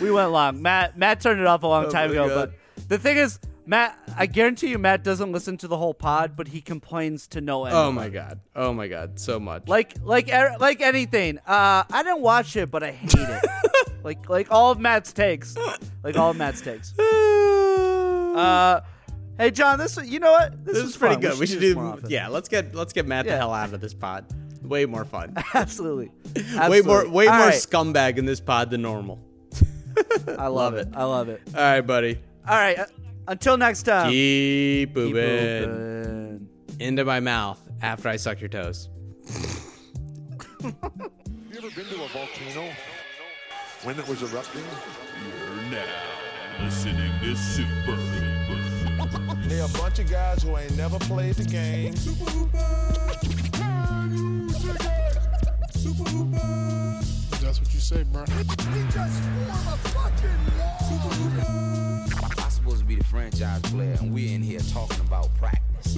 We 0.00 0.10
went 0.10 0.30
long. 0.32 0.62
Matt 0.62 0.96
Matt 0.98 1.20
turned 1.20 1.40
it 1.40 1.46
off 1.46 1.62
a 1.62 1.66
long 1.66 1.86
Oh 1.86 1.90
time 1.90 2.10
ago. 2.10 2.26
God. 2.28 2.52
But 2.78 2.88
the 2.88 2.98
thing 2.98 3.18
is, 3.18 3.38
Matt, 3.66 3.98
I 4.16 4.24
guarantee 4.24 4.68
you, 4.68 4.78
Matt 4.78 5.04
doesn't 5.04 5.30
listen 5.30 5.58
to 5.58 5.68
the 5.68 5.76
whole 5.76 5.92
pod, 5.92 6.32
but 6.36 6.48
he 6.48 6.62
complains 6.62 7.26
to 7.28 7.42
no 7.42 7.66
end. 7.66 7.76
Oh 7.76 7.92
my 7.92 8.08
god. 8.08 8.40
Oh 8.56 8.72
my 8.72 8.88
god. 8.88 9.20
So 9.20 9.38
much. 9.38 9.68
Like 9.68 9.94
like 10.02 10.30
er- 10.32 10.56
like 10.58 10.80
anything. 10.80 11.36
Uh, 11.46 11.84
I 11.92 12.02
didn't 12.02 12.20
watch 12.22 12.56
it, 12.56 12.70
but 12.70 12.82
I 12.82 12.92
hate 12.92 13.12
it. 13.14 13.44
like 14.02 14.28
like 14.30 14.50
all 14.50 14.70
of 14.70 14.78
Matt's 14.80 15.12
takes. 15.12 15.54
Like 16.02 16.16
all 16.16 16.30
of 16.30 16.36
Matt's 16.38 16.62
takes. 16.62 16.94
Uh, 18.38 18.80
hey 19.38 19.50
John, 19.50 19.78
this 19.78 19.98
you 20.04 20.18
know 20.20 20.32
what? 20.32 20.64
this 20.64 20.76
was 20.76 20.90
is 20.90 20.96
pretty 20.96 21.14
fun. 21.14 21.22
good. 21.22 21.38
We, 21.38 21.46
should 21.46 21.60
this 21.60 21.74
do. 21.74 21.80
more. 21.80 21.98
Yeah, 22.08 22.28
let's 22.28 22.48
get 22.48 22.74
let's 22.74 22.92
get 22.92 23.06
Matt 23.06 23.26
the 23.26 23.36
hell 23.36 23.52
out 23.54 23.72
of 23.72 23.80
this 23.80 23.94
pod. 23.94 24.26
Way 24.62 24.86
more 24.86 25.04
fun. 25.04 25.34
absolutely. 25.54 26.10
way 26.68 26.80
more 26.82 27.08
way 27.08 27.26
All 27.28 27.36
more 27.36 27.46
right. 27.46 27.54
scumbag 27.54 28.18
in 28.18 28.26
this 28.26 28.40
pod 28.40 28.70
than 28.70 28.82
normal. 28.82 29.24
I 30.26 30.46
love, 30.46 30.52
love 30.52 30.74
it. 30.74 30.88
it. 30.88 30.94
I 30.94 31.04
love 31.04 31.28
it. 31.28 31.40
All 31.54 31.60
right, 31.60 31.80
buddy. 31.80 32.18
All 32.48 32.56
right. 32.56 32.78
Uh, 32.78 32.86
until 33.28 33.56
next 33.56 33.82
time. 33.84 34.10
Keep 34.10 34.90
Keep 34.90 34.96
moving 34.96 35.70
moving. 35.70 36.48
into 36.80 37.04
my 37.04 37.20
mouth 37.20 37.60
after 37.82 38.08
I 38.08 38.16
suck 38.16 38.40
your 38.40 38.48
toes. 38.50 38.88
You 40.60 40.74
ever 41.66 41.70
been 41.74 41.86
to 41.86 42.04
a 42.04 42.08
volcano 42.08 42.70
when 43.84 43.98
it 43.98 44.06
was 44.08 44.22
erupting? 44.22 44.62
You're 44.62 45.70
now 45.70 45.84
listening 46.64 47.10
to 47.22 47.36
Super 47.36 47.92
Hooper. 47.92 48.07
They're 49.48 49.64
a 49.64 49.68
bunch 49.68 49.98
of 49.98 50.10
guys 50.10 50.42
who 50.42 50.58
ain't 50.58 50.76
never 50.76 50.98
played 50.98 51.36
the 51.36 51.44
game. 51.44 51.94
That's 57.40 57.58
what 57.58 57.72
you 57.72 57.80
say, 57.80 58.02
bro. 58.02 58.24
I'm 58.28 58.46
supposed 62.50 62.80
to 62.80 62.84
be 62.84 62.96
the 62.96 63.04
franchise 63.04 63.62
player, 63.62 63.96
and 64.00 64.12
we're 64.12 64.34
in 64.34 64.42
here 64.42 64.60
talking 64.70 65.00
about 65.00 65.34
practice. 65.36 65.96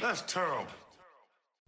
That's 0.00 0.22
terrible. 0.22 0.66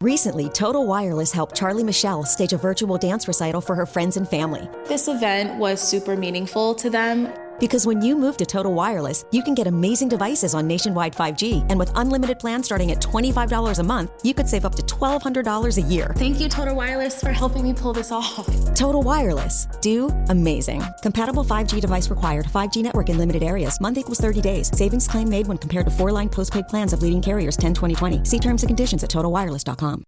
Recently, 0.00 0.48
Total 0.48 0.84
Wireless 0.84 1.30
helped 1.30 1.56
Charlie 1.56 1.84
Michelle 1.84 2.24
stage 2.24 2.52
a 2.52 2.56
virtual 2.56 2.98
dance 2.98 3.28
recital 3.28 3.60
for 3.60 3.76
her 3.76 3.86
friends 3.86 4.16
and 4.16 4.28
family. 4.28 4.68
This 4.88 5.06
event 5.06 5.60
was 5.60 5.80
super 5.80 6.16
meaningful 6.16 6.74
to 6.74 6.90
them. 6.90 7.32
Because 7.58 7.86
when 7.86 8.00
you 8.00 8.16
move 8.16 8.36
to 8.38 8.46
Total 8.46 8.72
Wireless, 8.72 9.24
you 9.32 9.42
can 9.42 9.54
get 9.54 9.66
amazing 9.66 10.08
devices 10.08 10.54
on 10.54 10.66
nationwide 10.66 11.14
5G. 11.14 11.66
And 11.68 11.78
with 11.78 11.90
unlimited 11.96 12.38
plans 12.38 12.66
starting 12.66 12.92
at 12.92 13.00
$25 13.00 13.78
a 13.78 13.82
month, 13.82 14.10
you 14.24 14.32
could 14.32 14.48
save 14.48 14.64
up 14.64 14.74
to 14.76 14.82
$1,200 14.82 15.76
a 15.76 15.80
year. 15.82 16.14
Thank 16.16 16.40
you, 16.40 16.48
Total 16.48 16.74
Wireless, 16.74 17.20
for 17.20 17.32
helping 17.32 17.64
me 17.64 17.74
pull 17.74 17.92
this 17.92 18.12
off. 18.12 18.46
Total 18.74 19.02
Wireless. 19.02 19.66
Do 19.80 20.08
amazing. 20.28 20.82
Compatible 21.02 21.44
5G 21.44 21.80
device 21.80 22.08
required. 22.08 22.46
5G 22.46 22.82
network 22.82 23.08
in 23.08 23.18
limited 23.18 23.42
areas. 23.42 23.80
Month 23.80 23.98
equals 23.98 24.20
30 24.20 24.40
days. 24.40 24.70
Savings 24.76 25.08
claim 25.08 25.28
made 25.28 25.46
when 25.48 25.58
compared 25.58 25.86
to 25.86 25.90
four 25.90 26.12
line 26.12 26.28
postpaid 26.28 26.68
plans 26.68 26.92
of 26.92 27.02
leading 27.02 27.20
carriers 27.20 27.56
10 27.56 27.74
2020. 27.74 28.24
See 28.24 28.38
terms 28.38 28.62
and 28.62 28.68
conditions 28.68 29.04
at 29.04 29.10
totalwireless.com. 29.10 30.06